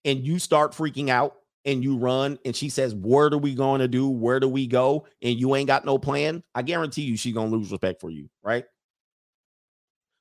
[0.06, 1.36] and you start freaking out
[1.66, 4.08] and you run and she says, What are we going to do?
[4.10, 5.06] Where do we go?
[5.22, 8.30] And you ain't got no plan, I guarantee you she's gonna lose respect for you,
[8.44, 8.66] right?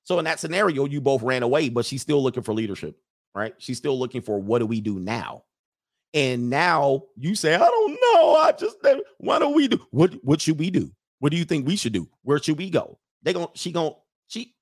[0.04, 2.96] So in that scenario, you both ran away, but she's still looking for leadership,
[3.34, 3.54] right?
[3.58, 5.44] She's still looking for what do we do now?
[6.14, 8.36] And now you say, I don't know.
[8.36, 10.90] I just eh, why don't we do what what should we do?
[11.20, 12.08] What do you think we should do?
[12.22, 12.98] Where should we go?
[13.22, 13.94] They going she going
[14.26, 14.54] she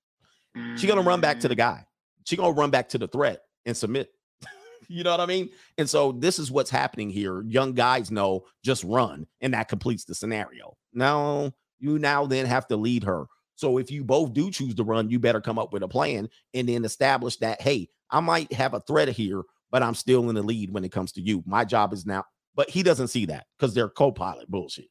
[0.77, 1.59] she gonna run back to the mm.
[1.59, 1.85] guy.
[2.25, 4.11] She gonna run back to the threat and submit.
[4.89, 5.51] you know what I mean?
[5.79, 7.43] And so this is what's happening here.
[7.43, 10.77] Young guys know just run, and that completes the scenario.
[10.93, 13.27] Now you now then have to lead her.
[13.57, 16.29] So if you both do choose to run, you better come up with a plan
[16.55, 20.35] and then establish that hey, I might have a threat here, but I'm still in
[20.35, 21.43] the lead when it comes to you.
[21.47, 22.25] My job is now,
[22.55, 24.87] but he doesn't see that because they're co-pilot bullshit?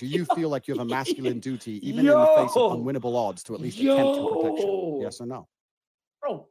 [0.00, 3.14] Do you feel like you have a masculine duty, even in the face of unwinnable
[3.14, 4.98] odds, to at least attempt to protect Yo!
[5.02, 5.46] Yes or no?
[6.22, 6.48] bro.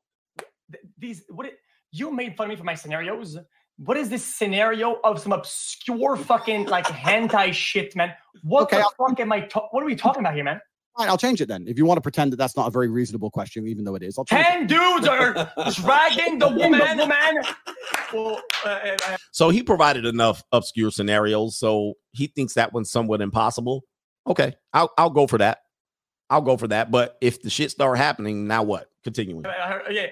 [0.72, 1.58] th- These what it,
[1.92, 3.38] you made fun of me for my scenarios.
[3.78, 8.14] What is this scenario of some obscure fucking like hentai shit, man?
[8.44, 9.42] What Okay, the fuck am I?
[9.42, 10.62] Ta- what are we talking about here, man?
[11.00, 11.66] Fine, I'll change it then.
[11.66, 14.04] If you want to pretend that that's not a very reasonable question, even though it
[14.04, 14.68] is, I'll change Ten it.
[14.68, 15.50] dudes are
[15.82, 17.44] dragging the woman, woman.
[18.12, 18.98] Well, uh,
[19.32, 21.58] So he provided enough obscure scenarios.
[21.58, 23.84] So he thinks that one's somewhat impossible.
[24.28, 25.60] Okay, I'll I'll go for that.
[26.30, 26.92] I'll go for that.
[26.92, 28.90] But if the shit start happening, now what?
[29.06, 29.46] Continuing.
[29.90, 30.08] yeah,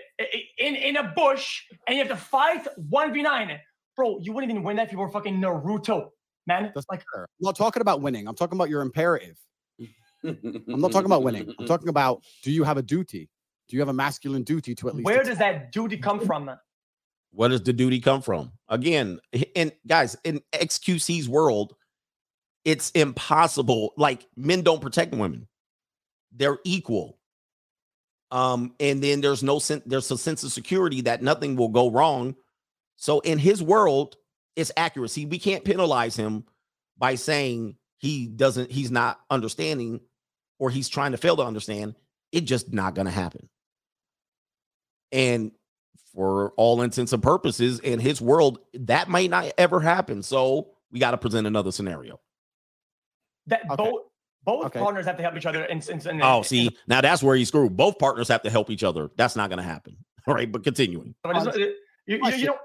[0.57, 3.59] in in a bush, and you have to fight one v nine,
[3.97, 4.19] bro.
[4.21, 6.11] You wouldn't even win that if you were fucking Naruto,
[6.45, 6.71] man.
[6.73, 7.23] That's like, fair.
[7.23, 8.25] I'm not talking about winning.
[8.25, 9.37] I'm talking about your imperative.
[10.23, 11.53] I'm not talking about winning.
[11.59, 13.29] I'm talking about do you have a duty?
[13.67, 15.05] Do you have a masculine duty to at least?
[15.05, 16.51] where attempt- does that duty come from?
[17.31, 18.53] Where does the duty come from?
[18.69, 19.19] Again,
[19.55, 21.75] and guys, in XQC's world,
[22.65, 23.93] it's impossible.
[23.97, 25.47] Like men don't protect women;
[26.31, 27.19] they're equal.
[28.31, 29.83] Um, and then there's no sense.
[29.85, 32.35] There's a sense of security that nothing will go wrong.
[32.95, 34.15] So in his world,
[34.55, 35.25] it's accuracy.
[35.25, 36.45] We can't penalize him
[36.97, 38.71] by saying he doesn't.
[38.71, 40.01] He's not understanding,
[40.59, 41.95] or he's trying to fail to understand.
[42.31, 43.49] It's just not going to happen.
[45.11, 45.51] And
[46.13, 50.23] for all intents and purposes, in his world, that might not ever happen.
[50.23, 52.19] So we got to present another scenario.
[53.47, 54.01] That both
[54.43, 54.79] both Okay.
[54.79, 55.63] partners have to help each other.
[55.65, 57.75] In, in, in, Oh, see, now that's where he's screwed.
[57.75, 59.09] Both partners have to help each other.
[59.17, 59.97] That's not going to happen.
[60.27, 61.15] All right, but continuing.
[61.23, 61.73] But it's not- you,
[62.05, 62.57] you, you know,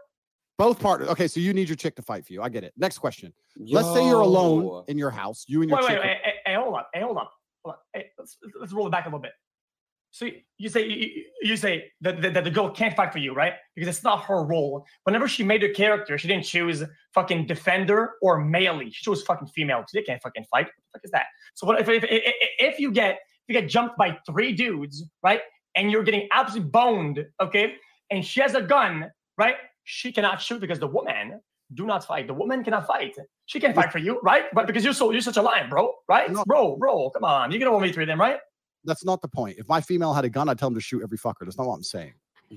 [0.58, 1.08] Both partners.
[1.10, 2.42] Okay, so you need your chick to fight for you.
[2.42, 2.72] I get it.
[2.76, 3.32] Next question.
[3.56, 5.44] Let's say you're alone in your house.
[5.48, 6.02] You and your wait, wait, chick.
[6.02, 7.26] wait, hey, hey, hold on, hey, hold on,
[7.64, 7.78] hold on.
[7.92, 9.32] Hey, let's, let's roll it back a little bit.
[10.10, 10.26] So
[10.58, 13.34] you- say you, you- you say that, that, that the girl can't fight for you,
[13.34, 13.54] right?
[13.74, 14.84] Because it's not her role.
[15.04, 16.84] Whenever she made her character, she didn't choose
[17.14, 18.90] fucking defender or melee.
[18.90, 20.66] She chose fucking female because they can't fucking fight.
[20.66, 21.26] What the fuck is that?
[21.54, 23.14] So what if if, if, if you get
[23.48, 25.40] if you get jumped by three dudes, right,
[25.74, 27.74] and you're getting absolutely boned, okay,
[28.10, 29.56] and she has a gun, right?
[29.84, 31.40] She cannot shoot because the woman
[31.74, 32.26] do not fight.
[32.26, 33.16] The woman cannot fight.
[33.46, 34.44] She can't fight for you, right?
[34.52, 36.32] But because you're so you're such a lion, bro, right?
[36.46, 38.38] Bro, bro, come on, You're gonna over me three of them, right?
[38.84, 39.58] That's not the point.
[39.58, 41.44] If my female had a gun, I'd tell him to shoot every fucker.
[41.44, 42.14] That's not what I'm saying.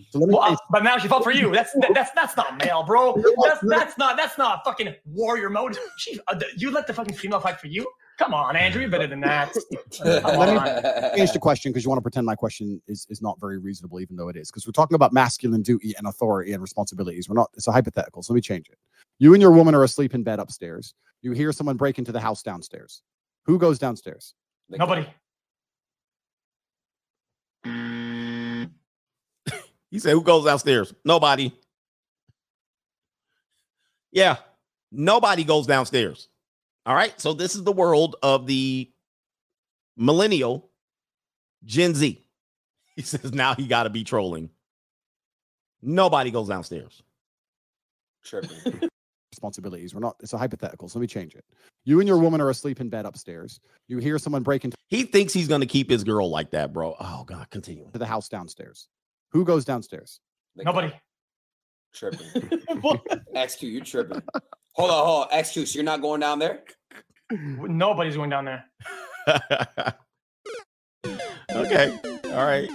[0.10, 1.52] So let me Well, uh, but now she fought for you.
[1.52, 3.16] That's that, that's that's not male, bro.
[3.44, 5.78] That's that's not that's not fucking warrior mode.
[5.98, 7.88] She, uh, you let the fucking female fight for you?
[8.18, 9.54] Come on, Andrew, you're better than that.
[10.06, 11.16] Let me on.
[11.18, 14.00] change the question because you want to pretend my question is, is not very reasonable,
[14.00, 14.50] even though it is.
[14.50, 17.28] Because we're talking about masculine duty and authority and responsibilities.
[17.28, 18.24] We're not, it's a hypothetical.
[18.24, 18.78] So let me change it.
[19.20, 20.94] You and your woman are asleep in bed upstairs.
[21.22, 23.02] You hear someone break into the house downstairs.
[23.46, 24.34] Who goes downstairs?
[24.70, 25.08] Nobody.
[29.96, 30.94] He said, Who goes downstairs?
[31.06, 31.54] Nobody.
[34.12, 34.36] Yeah,
[34.92, 36.28] nobody goes downstairs.
[36.86, 37.20] All right.
[37.20, 38.92] So this is the world of the
[39.98, 40.70] millennial
[41.64, 42.22] Gen Z.
[42.96, 44.50] He says now he got to be trolling.
[45.82, 47.04] Nobody goes downstairs.
[48.24, 48.90] Tripping.
[49.34, 49.94] Responsibilities.
[49.94, 50.88] We're not, it's a hypothetical.
[50.88, 51.44] So let me change it.
[51.84, 53.60] You and your woman are asleep in bed upstairs.
[53.90, 54.70] You hear someone breaking.
[54.70, 56.96] into He thinks he's going to keep his girl like that, bro.
[56.98, 57.90] Oh, God, continue.
[57.92, 58.88] To the house downstairs.
[59.34, 60.22] Who goes downstairs?
[60.56, 60.94] Nobody.
[61.94, 62.20] Tripping.
[63.36, 64.22] XQ, you tripping.
[64.76, 65.40] Hold on, hold on.
[65.40, 66.64] XQ, so you're not going down there?
[67.32, 68.66] Nobody's going down there.
[71.52, 71.98] okay.
[72.26, 72.70] All right.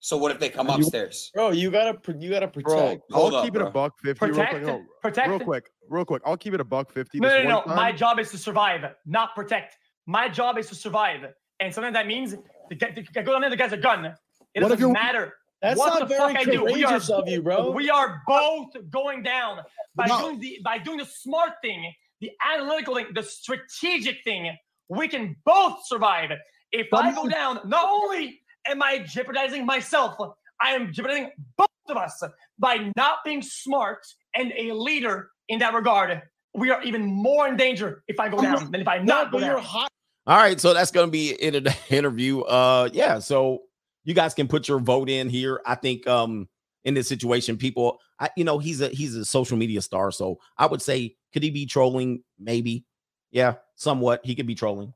[0.00, 1.30] So what if they come You- upstairs?
[1.34, 3.02] Bro, you gotta pr- you gotta Bro, protect.
[3.12, 4.26] I'll Hold up, keep it a buck fifty.
[4.26, 4.48] real quick.
[4.50, 5.28] Protect, No, protect.
[5.28, 6.22] real quick, real quick.
[6.26, 7.18] I'll keep it a buck fifty.
[7.20, 7.62] No, this no, no.
[7.64, 9.78] one My job is to survive, not protect.
[10.06, 11.20] My job is to survive,
[11.60, 12.36] and sometimes that means
[12.68, 13.50] the guy, the guy go down there.
[13.50, 14.14] The guy's a gun.
[14.54, 15.32] It What doesn't matter.
[15.64, 16.64] That's what not the fuck very I do.
[16.64, 17.70] We are, of you, bro.
[17.70, 19.60] We are both going down
[19.94, 20.18] by No.
[20.20, 24.56] doing the by doing the smart thing, the analytical thing, the strategic thing.
[24.88, 26.30] We can both survive.
[26.70, 30.16] If I go down, not only am I jeopardizing myself,
[30.60, 32.22] I am jeopardizing both of us
[32.58, 34.04] by not being smart
[34.34, 36.20] and a leader in that regard.
[36.52, 39.32] We are even more in danger if I go down than if I No, not
[39.32, 39.64] go but you're down.
[39.64, 39.88] hot.
[40.26, 42.40] All right, so that's going to be in an interview.
[42.42, 43.62] Uh, yeah, so
[44.04, 45.60] you guys can put your vote in here.
[45.66, 46.48] I think um
[46.84, 50.38] in this situation, people, I, you know, he's a he's a social media star, so
[50.58, 52.22] I would say could he be trolling?
[52.38, 52.84] Maybe,
[53.30, 54.20] yeah, somewhat.
[54.24, 54.92] He could be trolling.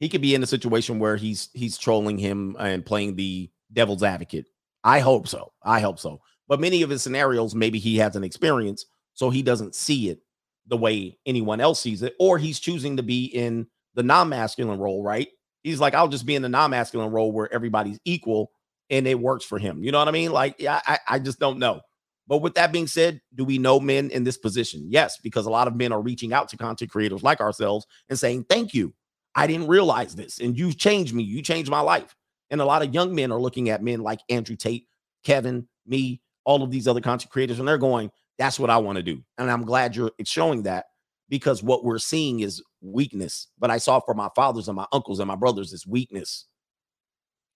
[0.00, 4.02] He could be in a situation where he's he's trolling him and playing the devil's
[4.02, 4.46] advocate.
[4.84, 5.52] I hope so.
[5.62, 6.20] I hope so.
[6.48, 10.20] But many of his scenarios, maybe he has an experience, so he doesn't see it
[10.66, 15.02] the way anyone else sees it, or he's choosing to be in the non-masculine role,
[15.02, 15.28] right?
[15.62, 18.50] He's like, I'll just be in the non-masculine role where everybody's equal
[18.90, 19.82] and it works for him.
[19.82, 20.32] You know what I mean?
[20.32, 21.80] Like, yeah, I, I just don't know.
[22.26, 24.86] But with that being said, do we know men in this position?
[24.88, 28.18] Yes, because a lot of men are reaching out to content creators like ourselves and
[28.18, 28.94] saying, Thank you.
[29.34, 30.40] I didn't realize this.
[30.40, 31.22] And you've changed me.
[31.22, 32.14] You changed my life.
[32.50, 34.86] And a lot of young men are looking at men like Andrew Tate,
[35.24, 38.96] Kevin, me, all of these other content creators, and they're going, That's what I want
[38.96, 39.22] to do.
[39.38, 40.86] And I'm glad you're showing that
[41.28, 43.48] because what we're seeing is weakness.
[43.58, 46.46] But I saw for my fathers and my uncles and my brothers is weakness.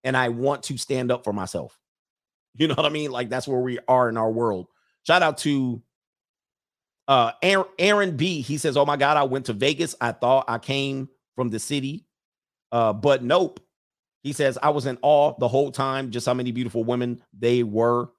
[0.05, 1.79] And I want to stand up for myself.
[2.55, 3.11] You know what I mean?
[3.11, 4.69] Like that's where we are in our world.
[5.07, 5.83] Shout out to
[7.09, 8.41] uh Aaron, Aaron B.
[8.41, 9.95] He says, Oh my God, I went to Vegas.
[10.01, 12.07] I thought I came from the city.
[12.73, 13.61] Uh, but nope.
[14.23, 17.63] He says, I was in awe the whole time, just how many beautiful women they
[17.63, 18.11] were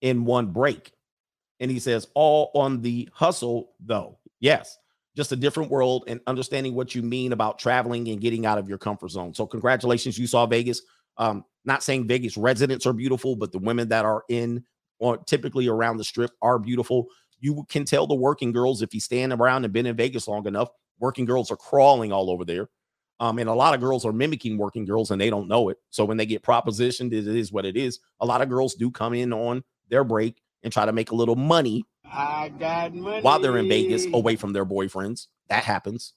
[0.00, 0.90] in one break.
[1.60, 4.18] And he says, all on the hustle, though.
[4.40, 4.78] Yes,
[5.16, 8.68] just a different world and understanding what you mean about traveling and getting out of
[8.68, 9.34] your comfort zone.
[9.34, 10.82] So, congratulations, you saw Vegas.
[11.16, 14.64] Um, not saying Vegas residents are beautiful, but the women that are in
[14.98, 17.06] or typically around the strip are beautiful.
[17.40, 20.46] You can tell the working girls if you stand around and been in Vegas long
[20.46, 20.68] enough,
[20.98, 22.68] working girls are crawling all over there.
[23.18, 25.78] Um, and a lot of girls are mimicking working girls and they don't know it.
[25.90, 27.98] So when they get propositioned, it is what it is.
[28.20, 31.14] A lot of girls do come in on their break and try to make a
[31.14, 33.22] little money I got money.
[33.22, 35.26] while they're in Vegas away from their boyfriends.
[35.48, 36.14] That happens.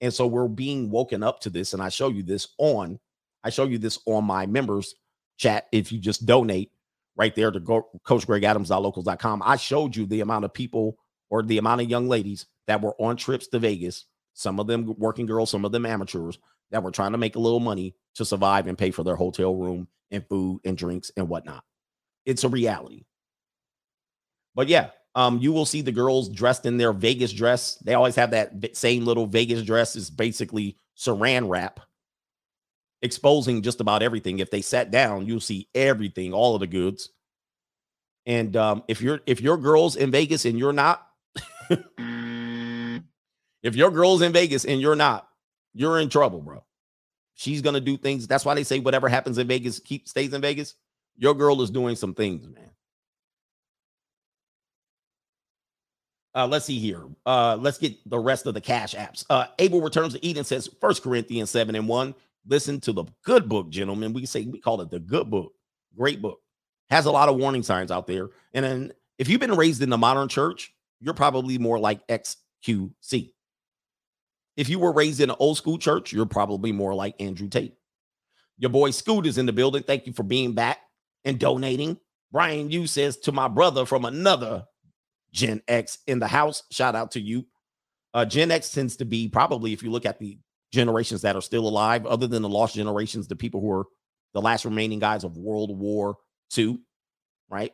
[0.00, 1.72] And so we're being woken up to this.
[1.72, 2.98] And I show you this on,
[3.44, 4.94] I show you this on my members
[5.38, 5.66] chat.
[5.72, 6.70] If you just donate
[7.16, 10.98] right there to go coachgregadams.locals.com, I showed you the amount of people
[11.30, 14.04] or the amount of young ladies that were on trips to Vegas,
[14.34, 16.38] some of them working girls, some of them amateurs
[16.70, 19.54] that were trying to make a little money to survive and pay for their hotel
[19.54, 21.64] room and food and drinks and whatnot.
[22.24, 23.04] It's a reality.
[24.54, 27.76] But yeah, um, you will see the girls dressed in their Vegas dress.
[27.76, 29.96] They always have that same little Vegas dress.
[29.96, 31.80] Is basically saran wrap,
[33.00, 34.40] exposing just about everything.
[34.40, 37.08] If they sat down, you'll see everything, all of the goods.
[38.26, 41.06] And um, if you're if your girls in Vegas and you're not,
[41.70, 45.26] if your girl's in Vegas and you're not,
[45.72, 46.62] you're in trouble, bro.
[47.36, 48.26] She's gonna do things.
[48.26, 50.74] That's why they say whatever happens in Vegas keep stays in Vegas.
[51.16, 52.70] Your girl is doing some things, man.
[56.36, 57.02] Uh, let's see here.
[57.24, 59.24] Uh, let's get the rest of the cash apps.
[59.30, 62.14] Uh, Abel returns to Eden says First Corinthians 7 and 1.
[62.46, 64.12] Listen to the good book, gentlemen.
[64.12, 65.52] We say we call it the good book.
[65.96, 66.40] Great book.
[66.90, 68.28] Has a lot of warning signs out there.
[68.52, 73.32] And then if you've been raised in the modern church, you're probably more like XQC.
[74.58, 77.74] If you were raised in an old school church, you're probably more like Andrew Tate.
[78.58, 79.82] Your boy Scoot is in the building.
[79.82, 80.78] Thank you for being back
[81.24, 81.98] and donating.
[82.30, 84.66] Brian Yu says to my brother from another
[85.36, 86.62] Gen X in the house.
[86.72, 87.46] Shout out to you.
[88.14, 90.38] Uh, Gen X tends to be probably, if you look at the
[90.72, 93.84] generations that are still alive, other than the lost generations, the people who are
[94.32, 96.16] the last remaining guys of World War
[96.56, 96.78] II,
[97.50, 97.72] right?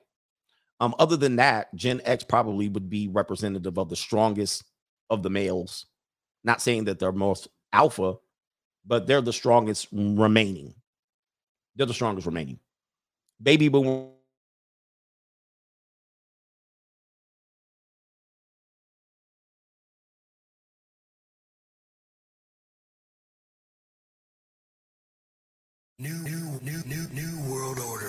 [0.81, 4.65] Um, other than that, Gen X probably would be representative of the strongest
[5.09, 5.87] of the males.
[6.43, 8.15] Not saying that they're most alpha,
[8.85, 10.75] but they're the strongest remaining.
[11.77, 12.59] They're the strongest remaining.
[13.41, 14.11] Baby boom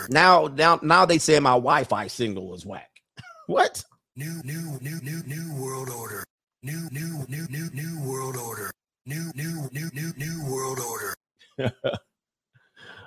[0.10, 2.90] Now, now, now they say my Wi-Fi signal is whack.
[3.48, 3.84] what?
[4.16, 6.24] New, new, new, new, new world order.
[6.62, 8.72] New, new, new, new, new world order.
[9.06, 11.16] New, new, new, new, new world order.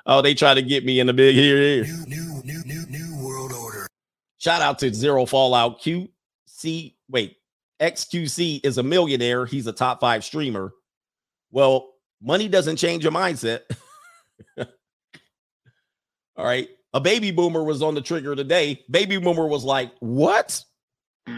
[0.06, 1.56] oh, they try to get me in the big here.
[1.56, 1.84] here.
[1.84, 3.86] New, new, new, new, new world order.
[4.38, 6.94] Shout out to Zero Fallout QC.
[7.08, 7.36] Wait,
[7.80, 9.46] XQC is a millionaire.
[9.46, 10.72] He's a top five streamer.
[11.50, 13.60] Well, money doesn't change your mindset.
[14.58, 14.66] All
[16.44, 16.68] right.
[16.96, 18.82] A baby boomer was on the trigger today.
[18.90, 20.64] Baby boomer was like, What?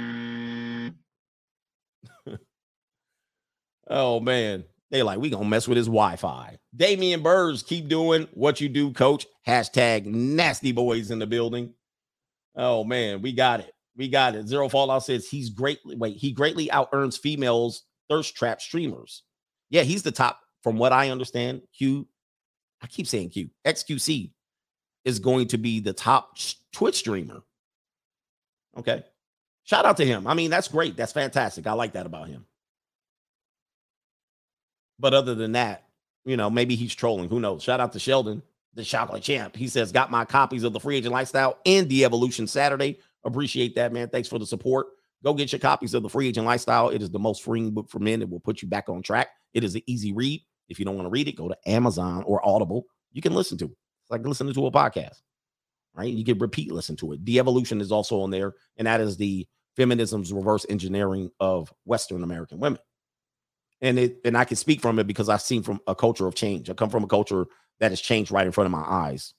[3.88, 4.62] oh, man.
[4.92, 6.58] They like, we gonna mess with his Wi-Fi.
[6.76, 9.26] Damian Burrs, keep doing what you do, coach.
[9.48, 11.74] Hashtag nasty boys in the building.
[12.54, 13.72] Oh man, we got it.
[13.96, 14.46] We got it.
[14.46, 19.24] Zero Fallout says he's greatly wait, he greatly out earns females thirst trap streamers.
[19.70, 21.62] Yeah, he's the top, from what I understand.
[21.76, 22.06] Q,
[22.80, 24.30] I keep saying Q, XQC
[25.08, 26.36] is going to be the top
[26.72, 27.40] Twitch streamer.
[28.76, 29.02] Okay.
[29.64, 30.26] Shout out to him.
[30.26, 30.96] I mean, that's great.
[30.96, 31.66] That's fantastic.
[31.66, 32.44] I like that about him.
[34.98, 35.84] But other than that,
[36.24, 37.30] you know, maybe he's trolling.
[37.30, 37.62] Who knows?
[37.62, 38.42] Shout out to Sheldon,
[38.74, 39.56] the chocolate champ.
[39.56, 42.98] He says, Got my copies of the free agent lifestyle and the evolution Saturday.
[43.24, 44.08] Appreciate that, man.
[44.08, 44.88] Thanks for the support.
[45.24, 46.90] Go get your copies of the free agent lifestyle.
[46.90, 48.20] It is the most freeing book for men.
[48.20, 49.28] It will put you back on track.
[49.54, 50.42] It is an easy read.
[50.68, 52.84] If you don't want to read it, go to Amazon or Audible.
[53.12, 53.76] You can listen to it.
[54.08, 55.20] It's like listening to a podcast,
[55.94, 56.12] right?
[56.12, 57.24] You can repeat listen to it.
[57.26, 62.22] The evolution is also on there, and that is the feminism's reverse engineering of Western
[62.22, 62.80] American women.
[63.82, 66.34] And it and I can speak from it because I've seen from a culture of
[66.34, 66.70] change.
[66.70, 67.46] I come from a culture
[67.80, 69.34] that has changed right in front of my eyes.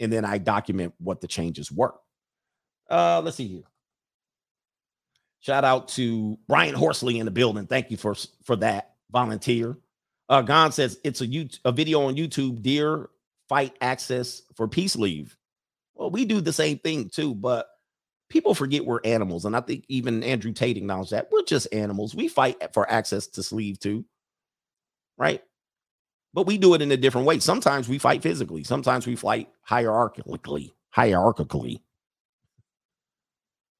[0.00, 1.94] And then I document what the changes were.
[2.90, 3.62] Uh, let's see here.
[5.38, 7.66] Shout out to Brian Horsley in the building.
[7.66, 9.78] Thank you for for that volunteer.
[10.28, 12.62] Uh, Gon says it's a, you, a video on YouTube.
[12.62, 13.08] Dear
[13.52, 15.36] fight access for peace leave.
[15.94, 17.68] Well, we do the same thing too, but
[18.30, 22.14] people forget we're animals, and I think even Andrew Tate acknowledged that we're just animals.
[22.14, 24.06] We fight for access to sleeve too,
[25.18, 25.42] right?
[26.32, 27.40] But we do it in a different way.
[27.40, 28.64] Sometimes we fight physically.
[28.64, 30.72] Sometimes we fight hierarchically.
[30.96, 31.82] Hierarchically,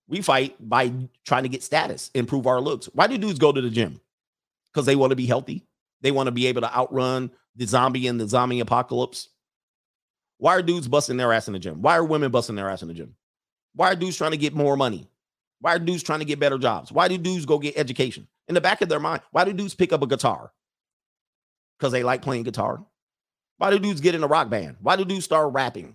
[0.06, 0.92] we fight by
[1.24, 2.90] trying to get status, improve our looks.
[2.92, 4.02] Why do dudes go to the gym?
[4.70, 5.66] Because they want to be healthy.
[6.02, 9.30] They want to be able to outrun the zombie and the zombie apocalypse.
[10.42, 11.82] Why are dudes busting their ass in the gym?
[11.82, 13.14] Why are women busting their ass in the gym?
[13.76, 15.08] Why are dudes trying to get more money?
[15.60, 16.90] Why are dudes trying to get better jobs?
[16.90, 18.26] Why do dudes go get education?
[18.48, 20.50] In the back of their mind, why do dudes pick up a guitar?
[21.78, 22.84] Because they like playing guitar.
[23.58, 24.78] Why do dudes get in a rock band?
[24.80, 25.94] Why do dudes start rapping?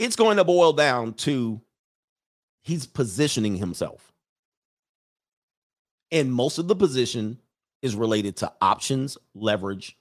[0.00, 1.60] It's going to boil down to
[2.62, 4.10] he's positioning himself.
[6.10, 7.38] And most of the position
[7.80, 9.96] is related to options, leverage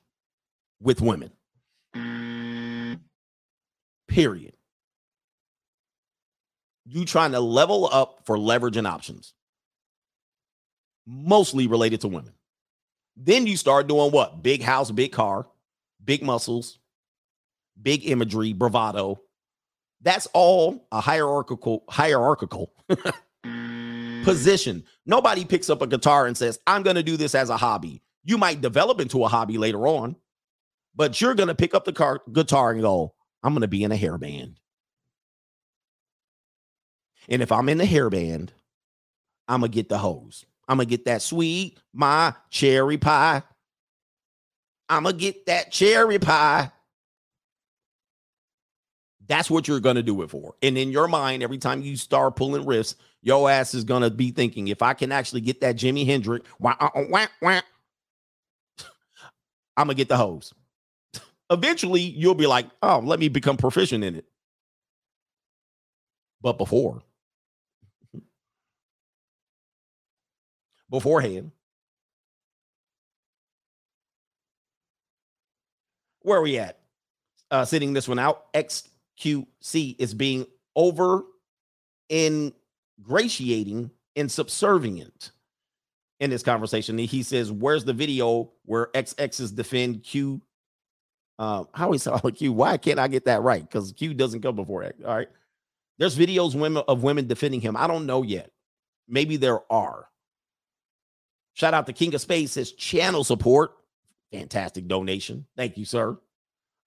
[0.81, 1.31] with women.
[4.07, 4.55] Period.
[6.85, 9.33] You trying to level up for leverage and options,
[11.05, 12.33] mostly related to women.
[13.15, 14.41] Then you start doing what?
[14.41, 15.47] Big house, big car,
[16.03, 16.79] big muscles,
[17.81, 19.19] big imagery, bravado.
[20.01, 22.71] That's all a hierarchical hierarchical
[24.23, 24.83] position.
[25.05, 28.01] Nobody picks up a guitar and says, "I'm going to do this as a hobby."
[28.23, 30.15] You might develop into a hobby later on,
[30.97, 33.13] but you're going to pick up the car, guitar and go,
[33.43, 34.59] "I'm going to be in a hair band."
[37.29, 38.51] And if I'm in the hair band,
[39.47, 40.45] I'm going to get the hose.
[40.67, 43.43] I'm going to get that sweet my cherry pie.
[44.89, 46.71] I'm going to get that cherry pie.
[49.27, 50.55] That's what you're going to do it for.
[50.61, 54.09] And in your mind, every time you start pulling riffs, your ass is going to
[54.09, 57.61] be thinking, if I can actually get that Jimi Hendrix, wah, uh, uh, wah, wah,
[59.75, 60.53] I'm going to get the hose.
[61.49, 64.25] Eventually, you'll be like, oh, let me become proficient in it.
[66.41, 67.01] But before,
[70.89, 71.51] beforehand,
[76.21, 76.79] where are we at?
[77.49, 80.45] Uh, sitting this one out, XQC is being
[80.75, 81.23] over
[82.11, 85.31] ingratiating and subservient
[86.19, 86.97] in this conversation.
[86.97, 90.41] He says, Where's the video where XX's defend Q?
[91.39, 92.53] Uh, how is it Q?
[92.53, 93.61] Why can't I get that right?
[93.61, 94.97] Because Q doesn't come before X.
[95.05, 95.29] All right.
[95.99, 97.75] There's videos women of women defending him.
[97.75, 98.51] I don't know yet.
[99.07, 100.07] Maybe there are.
[101.53, 103.71] Shout out to King of Space says channel support.
[104.31, 105.45] Fantastic donation.
[105.55, 106.17] Thank you, sir.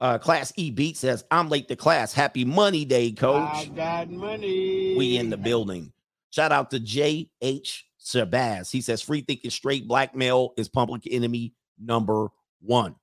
[0.01, 2.13] Uh, class E beat says, I'm late to class.
[2.13, 3.51] Happy money day, coach.
[3.53, 4.95] I got money.
[4.97, 5.93] We in the building.
[6.31, 7.87] Shout out to J.H.
[8.03, 8.71] Shabazz.
[8.71, 12.29] He says, free thinking straight black male is public enemy number
[12.61, 12.95] one.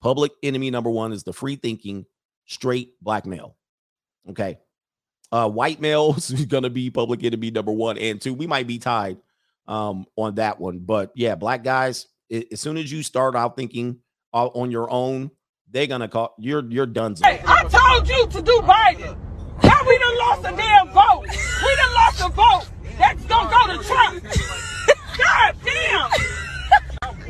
[0.00, 2.06] Public enemy number one is the free thinking
[2.46, 3.56] straight black male.
[4.30, 4.58] Okay.
[5.32, 8.32] Uh, white males is going to be public enemy number one and two.
[8.34, 9.18] We might be tied
[9.66, 10.78] um, on that one.
[10.80, 13.98] But yeah, black guys, a- as soon as you start out thinking
[14.32, 15.30] uh, on your own,
[15.70, 17.14] they're going to call you're, you're done.
[17.22, 19.18] Hey, I told you to do Biden.
[19.62, 21.24] Now we done lost a damn vote.
[21.26, 22.66] We done lost a vote.
[22.98, 24.24] That's gonna go to Trump.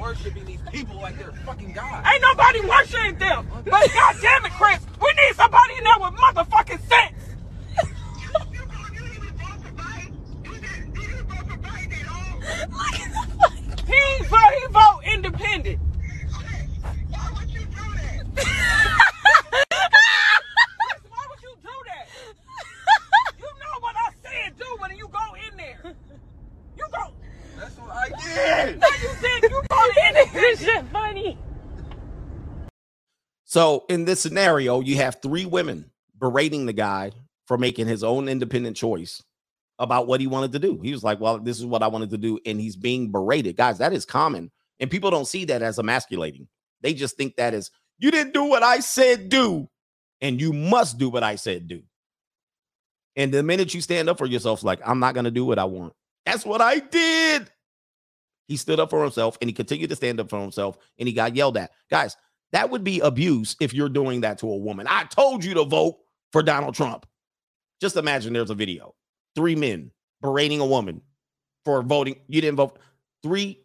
[0.09, 0.33] God damn.
[0.33, 2.07] I'm worshiping these people like they're fucking God.
[2.07, 3.47] Ain't nobody worshiping them.
[3.65, 7.15] But God damn it, Chris, we need somebody in there with motherfucking sense.
[13.87, 15.81] He vote, he vote independent.
[17.11, 18.25] Why would you do that?
[21.09, 22.09] Why would you do that?
[23.39, 25.95] You know what I said do when you go in there.
[26.77, 27.13] You go.
[27.59, 28.79] That's what I did.
[28.79, 28.98] No, you did.
[30.17, 30.91] Independent.
[30.91, 31.39] funny.
[33.45, 37.13] So in this scenario, you have three women berating the guy
[37.47, 39.23] for making his own independent choice
[39.79, 40.81] about what he wanted to do.
[40.83, 43.57] He was like, "Well, this is what I wanted to do," and he's being berated.
[43.57, 46.49] Guys, that is common, and people don't see that as emasculating.
[46.83, 49.69] They just think that is you didn't do what I said do,
[50.21, 51.83] and you must do what I said do.
[53.17, 55.65] And the minute you stand up for yourself, like I'm not to do what I
[55.65, 55.95] want.
[56.27, 57.51] That's what I did.
[58.49, 61.15] He stood up for himself, and he continued to stand up for himself, and he
[61.15, 61.71] got yelled at.
[61.91, 62.17] Guys,
[62.53, 64.87] that would be abuse if you're doing that to a woman.
[64.89, 65.99] I told you to vote
[66.33, 67.07] for Donald Trump.
[67.81, 68.95] Just imagine there's a video.
[69.37, 69.91] Three men
[70.23, 71.03] berating a woman
[71.65, 72.17] for voting.
[72.27, 72.79] You didn't vote.
[73.23, 73.61] Three,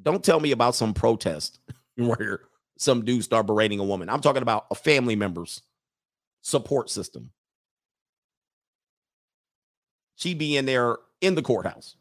[0.00, 1.58] don't tell me about some protest
[1.96, 2.42] where
[2.78, 4.08] some dudes start berating a woman.
[4.08, 5.62] I'm talking about a family member's
[6.42, 7.32] support system.
[10.14, 11.96] She'd be in there in the courthouse.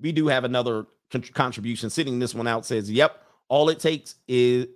[0.00, 0.86] We do have another
[1.34, 4.66] contribution sitting this one out says, "Yep, all it takes is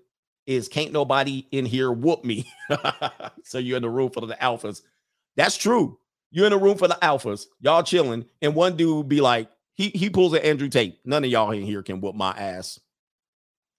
[0.47, 2.51] is can't nobody in here whoop me."
[3.45, 4.83] so you're in the room for the alphas.
[5.37, 5.99] That's true.
[6.31, 7.47] You're in the room for the alphas.
[7.61, 10.99] Y'all chilling, and one dude be like, he he pulls an Andrew Tate.
[11.05, 12.81] None of y'all in here can whoop my ass.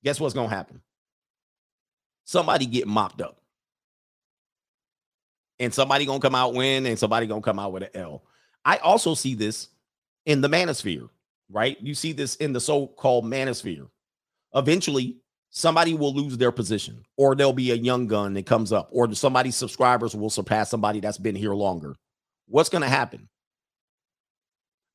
[0.03, 0.81] Guess what's gonna happen?
[2.25, 3.41] Somebody get mopped up,
[5.59, 8.23] and somebody gonna come out win, and somebody gonna come out with an L.
[8.63, 9.69] I also see this
[10.25, 11.09] in the manosphere,
[11.49, 11.77] right?
[11.81, 13.87] You see this in the so-called manosphere.
[14.53, 15.17] Eventually,
[15.49, 19.13] somebody will lose their position, or there'll be a young gun that comes up, or
[19.13, 21.95] somebody's subscribers will surpass somebody that's been here longer.
[22.47, 23.29] What's going to happen?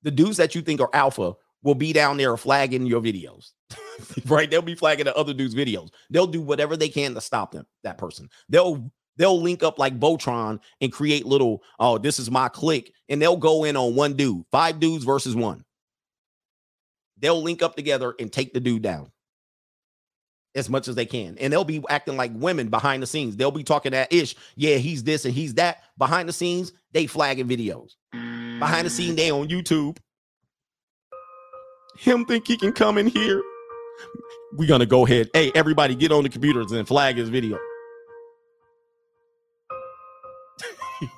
[0.03, 3.51] The dudes that you think are alpha will be down there flagging your videos,
[4.27, 4.51] right?
[4.51, 5.91] They'll be flagging the other dudes' videos.
[6.09, 8.29] They'll do whatever they can to stop them, that person.
[8.49, 13.21] They'll they'll link up like Voltron and create little, oh, this is my clique, and
[13.21, 15.65] they'll go in on one dude, five dudes versus one
[17.21, 19.11] they'll link up together and take the dude down
[20.55, 21.39] as much as they can.
[21.39, 23.37] And they'll be acting like women behind the scenes.
[23.37, 24.35] They'll be talking that ish.
[24.57, 25.83] Yeah, he's this and he's that.
[25.97, 27.93] Behind the scenes, they flagging videos.
[28.15, 28.59] Mm.
[28.59, 29.17] Behind the scene, mm.
[29.17, 29.99] they on YouTube.
[31.99, 33.43] Him think he can come in here.
[34.55, 35.29] We're gonna go ahead.
[35.35, 37.59] Hey, everybody, get on the computers and flag his video.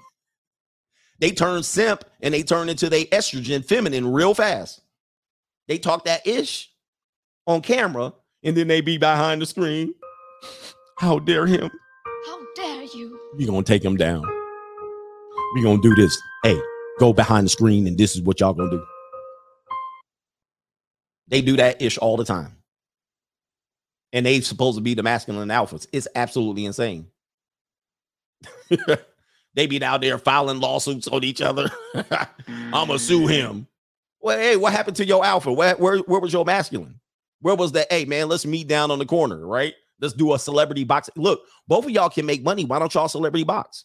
[1.20, 4.81] they turn simp and they turn into they estrogen feminine real fast.
[5.68, 6.70] They talk that ish
[7.46, 9.94] on camera and then they be behind the screen.
[10.98, 11.70] How dare him?
[12.26, 13.18] How dare you?
[13.36, 14.24] We gonna take him down.
[15.54, 16.20] We gonna do this.
[16.42, 16.60] Hey,
[16.98, 18.84] go behind the screen and this is what y'all gonna do.
[21.28, 22.56] They do that ish all the time.
[24.12, 25.86] And they supposed to be the masculine alphas.
[25.92, 27.06] It's absolutely insane.
[29.54, 31.70] they be out there filing lawsuits on each other.
[32.72, 33.30] I'ma sue mm.
[33.30, 33.66] him.
[34.22, 35.52] Well, hey, what happened to your alpha?
[35.52, 37.00] Where, where, where was your masculine?
[37.40, 37.88] Where was that?
[37.90, 39.74] Hey, man, let's meet down on the corner, right?
[40.00, 41.10] Let's do a celebrity box.
[41.16, 42.64] Look, both of y'all can make money.
[42.64, 43.84] Why don't y'all celebrity box?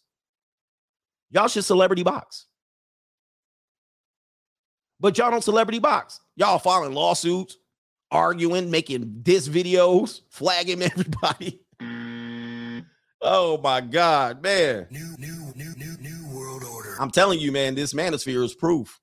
[1.31, 2.45] Y'all should celebrity box.
[4.99, 6.19] But y'all don't celebrity box.
[6.35, 7.57] Y'all filing lawsuits,
[8.11, 11.61] arguing, making diss videos, flagging everybody.
[13.19, 14.85] Oh my God, man.
[14.91, 16.95] New, new, new, new, new world order.
[16.99, 18.99] I'm telling you, man, this manosphere is proof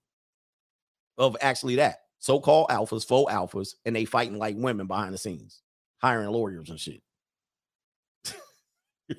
[1.19, 2.01] of actually that.
[2.19, 5.61] So-called alphas, faux alphas, and they fighting like women behind the scenes,
[5.99, 7.03] hiring lawyers and shit.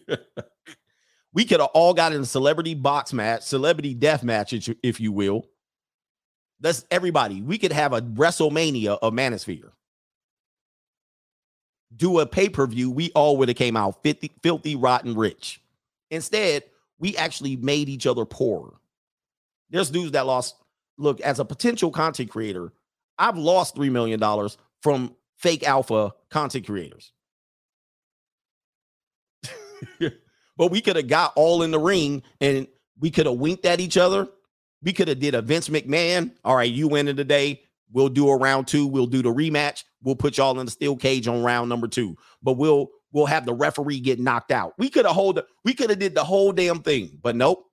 [1.34, 5.12] we could have all got in a celebrity box match, celebrity death match, if you-
[5.12, 5.46] will.
[6.62, 7.42] That's everybody.
[7.42, 9.72] We could have a WrestleMania of Manosphere.
[11.96, 12.90] Do a pay-per-view.
[12.90, 15.62] We all would have came out 50, filthy, rotten, rich.
[16.10, 16.64] Instead,
[16.98, 18.74] we actually made each other poorer.
[19.70, 20.56] There's dudes that lost.
[20.98, 22.72] Look, as a potential content creator,
[23.18, 24.20] I've lost $3 million
[24.82, 27.12] from fake alpha content creators.
[30.58, 32.68] but we could have got all in the ring and
[33.00, 34.28] we could have winked at each other.
[34.82, 36.32] We could have did a Vince McMahon.
[36.44, 37.62] All right, you win in today.
[37.92, 38.88] We'll do a round two.
[38.88, 39.84] We'll do the rematch.
[40.04, 42.16] We'll put y'all in the steel cage on round number two.
[42.42, 44.74] But we'll we'll have the referee get knocked out.
[44.78, 45.42] We could have hold.
[45.64, 47.20] We could have did the whole damn thing.
[47.22, 47.66] But nope.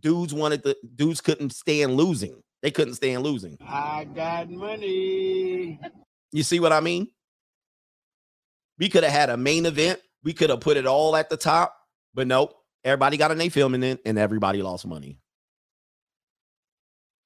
[0.00, 2.42] Dudes wanted the dudes couldn't stand losing.
[2.62, 3.56] They couldn't stand losing.
[3.60, 5.78] I got money.
[6.32, 7.08] You see what I mean?
[8.78, 10.00] We could have had a main event.
[10.24, 11.76] We could have put it all at the top,
[12.14, 12.54] but nope.
[12.84, 15.18] Everybody got an A filming it, and everybody lost money.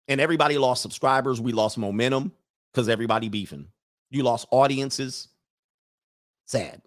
[0.08, 1.40] And everybody lost subscribers.
[1.40, 2.32] We lost momentum
[2.72, 3.68] because everybody beefing.
[4.10, 5.28] You lost audiences.
[6.46, 6.82] Sad.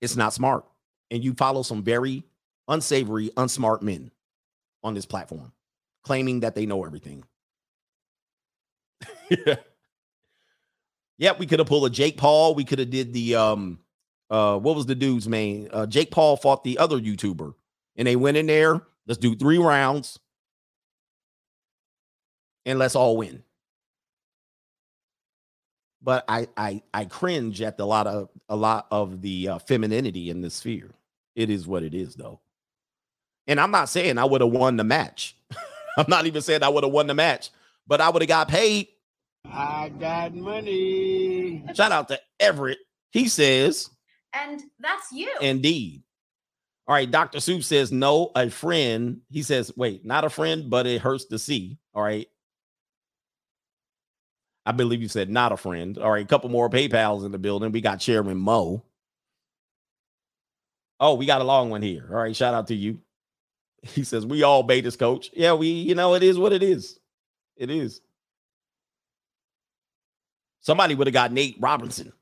[0.00, 0.64] It's not smart.
[1.10, 2.24] And you follow some very
[2.66, 4.10] unsavory, unsmart men
[4.82, 5.52] on this platform
[6.04, 7.24] claiming that they know everything.
[9.30, 9.56] Yeah,
[11.18, 12.54] Yeah, we could have pulled a Jake Paul.
[12.54, 13.80] We could have did the um
[14.30, 15.68] uh what was the dude's name?
[15.72, 17.54] Uh Jake Paul fought the other YouTuber
[17.96, 18.82] and they went in there.
[19.06, 20.18] Let's do three rounds
[22.66, 23.42] and let's all win.
[26.02, 30.30] But I I I cringe at a lot of a lot of the uh, femininity
[30.30, 30.90] in this sphere.
[31.36, 32.40] It is what it is though.
[33.46, 35.34] And I'm not saying I would have won the match.
[36.06, 37.50] I'm not even saying I would have won the match,
[37.88, 38.86] but I would have got paid.
[39.44, 41.64] I got money.
[41.74, 42.78] Shout out to Everett.
[43.10, 43.90] He says,
[44.32, 45.30] And that's you.
[45.40, 46.04] indeed.
[46.86, 47.40] All right, Dr.
[47.40, 49.20] Soup says, no, a friend.
[49.28, 51.78] He says, wait, not a friend, but it hurts to see.
[51.94, 52.28] All right.
[54.64, 55.98] I believe you said not a friend.
[55.98, 57.72] All right, a couple more PayPals in the building.
[57.72, 58.84] We got Chairman Mo.
[61.00, 62.06] Oh, we got a long one here.
[62.10, 63.00] All right, shout out to you.
[63.82, 65.30] He says, we all betas, coach.
[65.32, 66.98] Yeah, we, you know, it is what it is.
[67.56, 68.00] It is.
[70.60, 72.12] Somebody would have got Nate Robinson.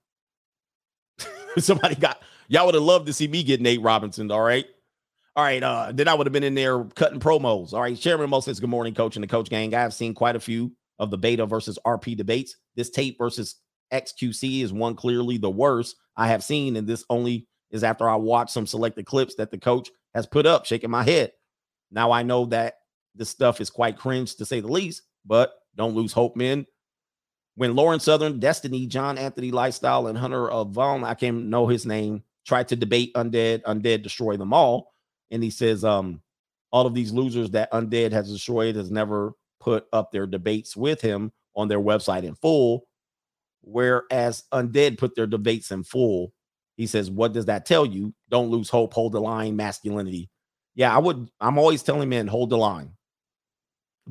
[1.59, 4.31] Somebody got y'all would have loved to see me get Nate Robinson.
[4.31, 4.67] All right.
[5.35, 5.63] All right.
[5.63, 7.73] Uh, then I would have been in there cutting promos.
[7.73, 7.99] All right.
[7.99, 9.75] Chairman Mo says, Good morning, coach and the coach gang.
[9.75, 12.57] I have seen quite a few of the beta versus RP debates.
[12.75, 13.57] This Tate versus
[13.93, 16.77] XQC is one clearly the worst I have seen.
[16.77, 20.47] And this only is after I watched some selected clips that the coach has put
[20.47, 21.33] up, shaking my head.
[21.91, 22.75] Now I know that
[23.15, 26.67] this stuff is quite cringe to say the least, but don't lose hope, men
[27.57, 31.87] when Lauren Southern, Destiny, John Anthony Lifestyle, and Hunter of Vaughn, I can't know his
[31.87, 34.93] name, tried to debate Undead, Undead destroy them all.
[35.31, 36.21] And he says, um,
[36.71, 41.01] all of these losers that Undead has destroyed has never put up their debates with
[41.01, 42.87] him on their website in full.
[43.63, 46.35] Whereas Undead put their debates in full.
[46.77, 48.15] He says, What does that tell you?
[48.29, 50.29] Don't lose hope, hold the line, masculinity.
[50.77, 52.93] Yeah, I would, I'm always telling men, hold the line.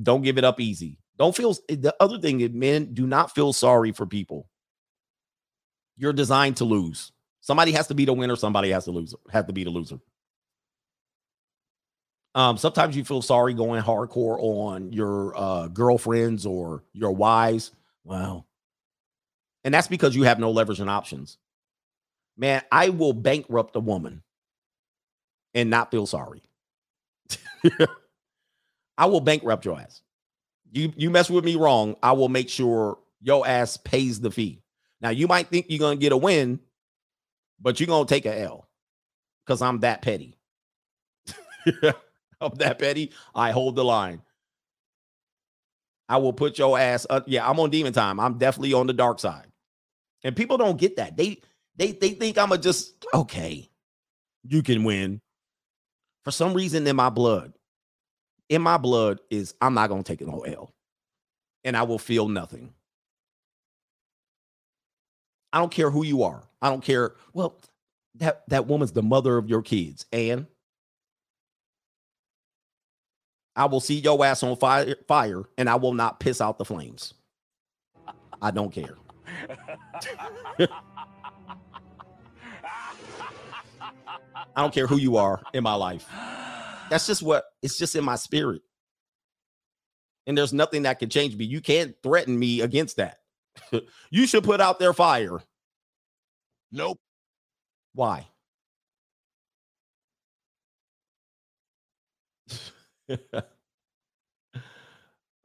[0.01, 0.97] Don't give it up easy.
[1.17, 4.49] Don't feel the other thing is men do not feel sorry for people.
[5.95, 7.13] You're designed to lose.
[7.39, 9.99] Somebody has to be the winner, somebody has to lose, have to be the loser.
[12.33, 17.71] Um, sometimes you feel sorry going hardcore on your uh, girlfriends or your wives.
[18.03, 18.45] Wow.
[19.63, 21.37] And that's because you have no leverage and options.
[22.35, 24.21] Man, I will bankrupt a woman
[25.53, 26.43] and not feel sorry.
[28.97, 30.01] I will bankrupt your ass.
[30.71, 34.61] You you mess with me wrong, I will make sure your ass pays the fee.
[35.01, 36.59] Now you might think you're gonna get a win,
[37.59, 38.67] but you're gonna take a L
[39.45, 40.37] because I'm that petty.
[42.41, 43.11] I'm that petty.
[43.33, 44.21] I hold the line.
[46.09, 47.07] I will put your ass.
[47.09, 47.25] Up.
[47.27, 48.19] Yeah, I'm on demon time.
[48.19, 49.47] I'm definitely on the dark side,
[50.23, 51.17] and people don't get that.
[51.17, 51.41] They
[51.77, 53.69] they they think I'm a just okay.
[54.47, 55.21] You can win.
[56.25, 57.53] For some reason, in my blood,
[58.49, 60.73] in my blood is I'm not gonna take an L,
[61.63, 62.73] and I will feel nothing.
[65.53, 66.43] I don't care who you are.
[66.61, 67.15] I don't care.
[67.33, 67.59] Well,
[68.15, 70.47] that that woman's the mother of your kids, and
[73.55, 76.65] I will see your ass on fire, fire, and I will not piss out the
[76.65, 77.13] flames.
[78.41, 78.95] I don't care.
[84.55, 86.07] I don't care who you are in my life.
[86.89, 88.61] That's just what it's just in my spirit.
[90.27, 91.45] And there's nothing that can change me.
[91.45, 93.19] You can't threaten me against that.
[94.09, 95.39] you should put out their fire.
[96.71, 96.99] Nope.
[97.93, 98.27] Why?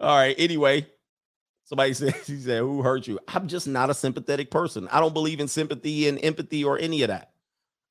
[0.00, 0.34] All right.
[0.38, 0.86] Anyway,
[1.64, 4.88] somebody says he said, "Who hurt you?" I'm just not a sympathetic person.
[4.90, 7.32] I don't believe in sympathy and empathy or any of that.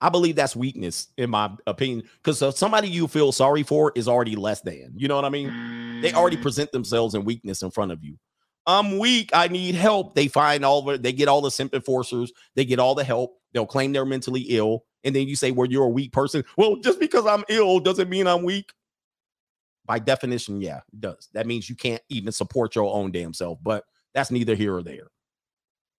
[0.01, 4.07] I believe that's weakness, in my opinion, because uh, somebody you feel sorry for is
[4.07, 4.93] already less than.
[4.95, 6.01] You know what I mean?
[6.01, 6.41] They already mm.
[6.41, 8.17] present themselves in weakness in front of you.
[8.65, 9.31] I'm weak.
[9.33, 10.15] I need help.
[10.15, 12.31] They find all the, they get all the simp enforcers.
[12.55, 13.35] They get all the help.
[13.51, 14.85] They'll claim they're mentally ill.
[15.03, 16.43] And then you say, well, you're a weak person.
[16.57, 18.71] Well, just because I'm ill doesn't mean I'm weak.
[19.85, 21.29] By definition, yeah, it does.
[21.33, 24.83] That means you can't even support your own damn self, but that's neither here or
[24.83, 25.07] there.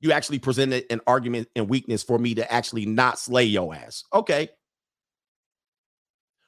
[0.01, 4.05] You actually presented an argument and weakness for me to actually not slay your ass.
[4.13, 4.49] Okay.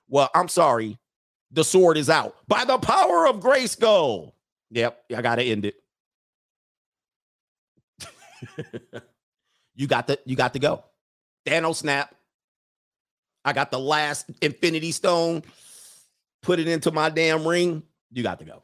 [0.08, 0.98] Well, I'm sorry.
[1.50, 3.74] The sword is out by the power of grace.
[3.74, 4.34] Go.
[4.70, 5.74] Yep, I gotta end it.
[9.74, 10.84] you got the you got to go.
[11.46, 12.14] Thanos snap.
[13.44, 15.42] I got the last Infinity Stone.
[16.42, 17.82] Put it into my damn ring.
[18.12, 18.62] You got to go.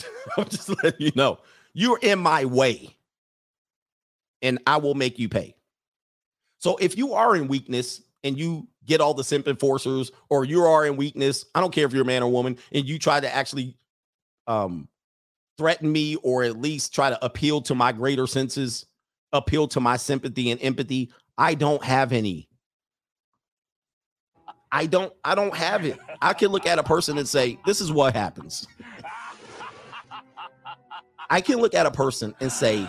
[0.36, 1.38] I'm just letting you know.
[1.72, 2.95] You're in my way.
[4.42, 5.54] And I will make you pay.
[6.58, 10.62] So if you are in weakness and you get all the simp enforcers, or you
[10.64, 13.20] are in weakness, I don't care if you're a man or woman, and you try
[13.20, 13.76] to actually
[14.46, 14.88] um
[15.58, 18.86] threaten me or at least try to appeal to my greater senses,
[19.32, 22.48] appeal to my sympathy and empathy, I don't have any.
[24.72, 25.98] I don't I don't have it.
[26.20, 28.66] I can look at a person and say, this is what happens.
[31.30, 32.86] I can look at a person and say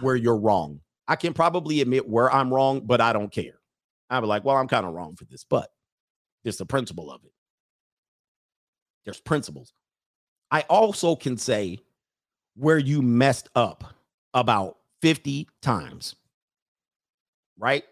[0.00, 0.80] where you're wrong.
[1.08, 3.58] I can probably admit where I'm wrong, but I don't care.
[4.10, 5.70] I'll be like, well, I'm kind of wrong for this, but
[6.44, 7.32] there's the principle of it.
[9.04, 9.72] There's principles.
[10.50, 11.78] I also can say
[12.56, 13.94] where you messed up
[14.34, 16.14] about 50 times.
[17.58, 17.84] Right?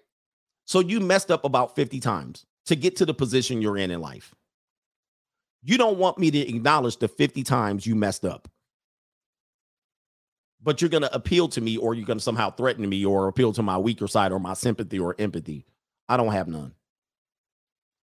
[0.67, 4.01] So you messed up about 50 times to get to the position you're in in
[4.01, 4.35] life.
[5.63, 8.49] You don't want me to acknowledge the 50 times you messed up.
[10.67, 13.29] But you're going to appeal to me or you're going to somehow threaten me or
[13.29, 15.65] appeal to my weaker side or my sympathy or empathy.
[16.09, 16.75] I don't have none.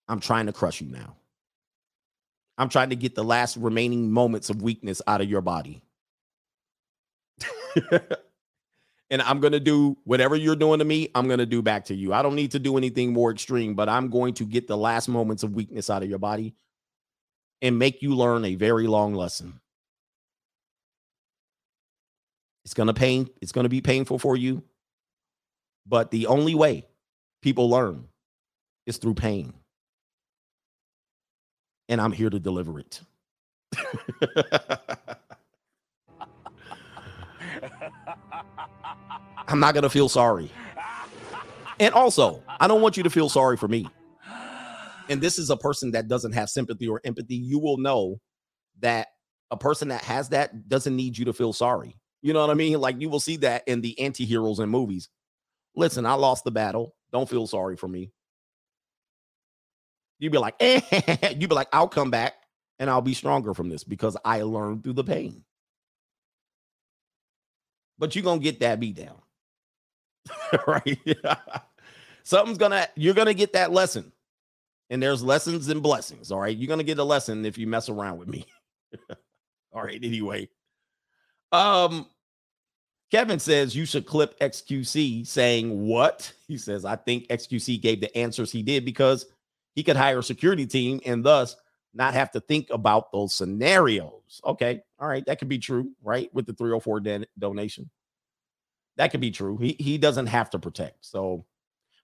[0.07, 1.17] I'm trying to crush you now.
[2.57, 5.83] I'm trying to get the last remaining moments of weakness out of your body.
[9.09, 11.83] and I'm going to do whatever you're doing to me, I'm going to do back
[11.85, 12.13] to you.
[12.13, 15.09] I don't need to do anything more extreme, but I'm going to get the last
[15.09, 16.55] moments of weakness out of your body
[17.61, 19.59] and make you learn a very long lesson.
[22.65, 24.63] It's to pain, it's to be painful for you.
[25.85, 26.87] But the only way
[27.41, 28.07] people learn
[28.85, 29.53] is through pain.
[31.89, 33.01] And I'm here to deliver it.
[39.47, 40.49] I'm not going to feel sorry.
[41.79, 43.87] And also, I don't want you to feel sorry for me.
[45.09, 47.35] And this is a person that doesn't have sympathy or empathy.
[47.35, 48.21] You will know
[48.79, 49.09] that
[49.51, 51.97] a person that has that doesn't need you to feel sorry.
[52.23, 52.79] You know what I mean?
[52.79, 55.09] Like you will see that in the anti-heroes in movies.
[55.75, 56.95] Listen, I lost the battle.
[57.11, 58.11] Don't feel sorry for me.
[60.19, 60.79] You'd be like, eh.
[61.37, 62.33] you'd be like, I'll come back
[62.79, 65.43] and I'll be stronger from this because I learned through the pain.
[67.99, 69.21] But you're gonna get that beat down.
[70.67, 70.97] right?
[72.23, 74.13] Something's gonna you're gonna get that lesson.
[74.89, 76.31] And there's lessons and blessings.
[76.31, 76.55] All right.
[76.55, 78.45] You're gonna get a lesson if you mess around with me.
[79.73, 79.99] all right.
[80.01, 80.47] Anyway.
[81.53, 82.07] Um
[83.13, 86.33] Kevin says you should clip XQC saying what?
[86.47, 89.27] He says, I think XQC gave the answers he did because
[89.75, 91.55] he could hire a security team and thus
[91.93, 94.41] not have to think about those scenarios.
[94.43, 94.81] Okay.
[94.99, 95.23] All right.
[95.27, 96.33] That could be true, right?
[96.33, 97.87] With the 304 don- donation.
[98.97, 99.57] That could be true.
[99.57, 101.05] He he doesn't have to protect.
[101.05, 101.45] So,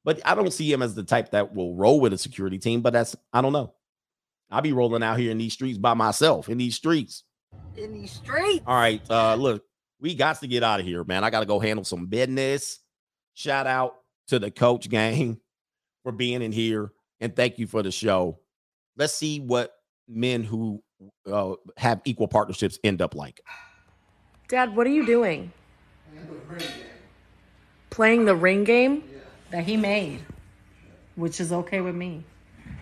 [0.04, 2.82] but I don't see him as the type that will roll with a security team.
[2.82, 3.74] But that's I don't know.
[4.52, 7.24] I'll be rolling out here in these streets by myself in these streets.
[7.78, 8.64] In these streets.
[8.66, 9.02] All right.
[9.10, 9.64] Uh look,
[10.00, 11.24] we got to get out of here, man.
[11.24, 12.80] I gotta go handle some business.
[13.34, 13.96] Shout out
[14.28, 15.40] to the coach gang
[16.04, 18.40] for being in here and thank you for the show.
[18.98, 19.74] Let's see what
[20.08, 20.84] men who
[21.32, 23.42] uh, have equal partnerships end up like.
[24.48, 25.52] Dad, what are you doing?
[27.90, 29.04] Playing the ring game?
[29.52, 30.20] that he made,
[31.16, 32.24] which is okay with me.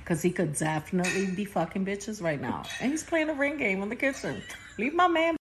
[0.08, 2.64] Cause he could definitely be fucking bitches right now.
[2.80, 4.42] And he's playing a ring game in the kitchen.
[4.78, 5.38] Leave my man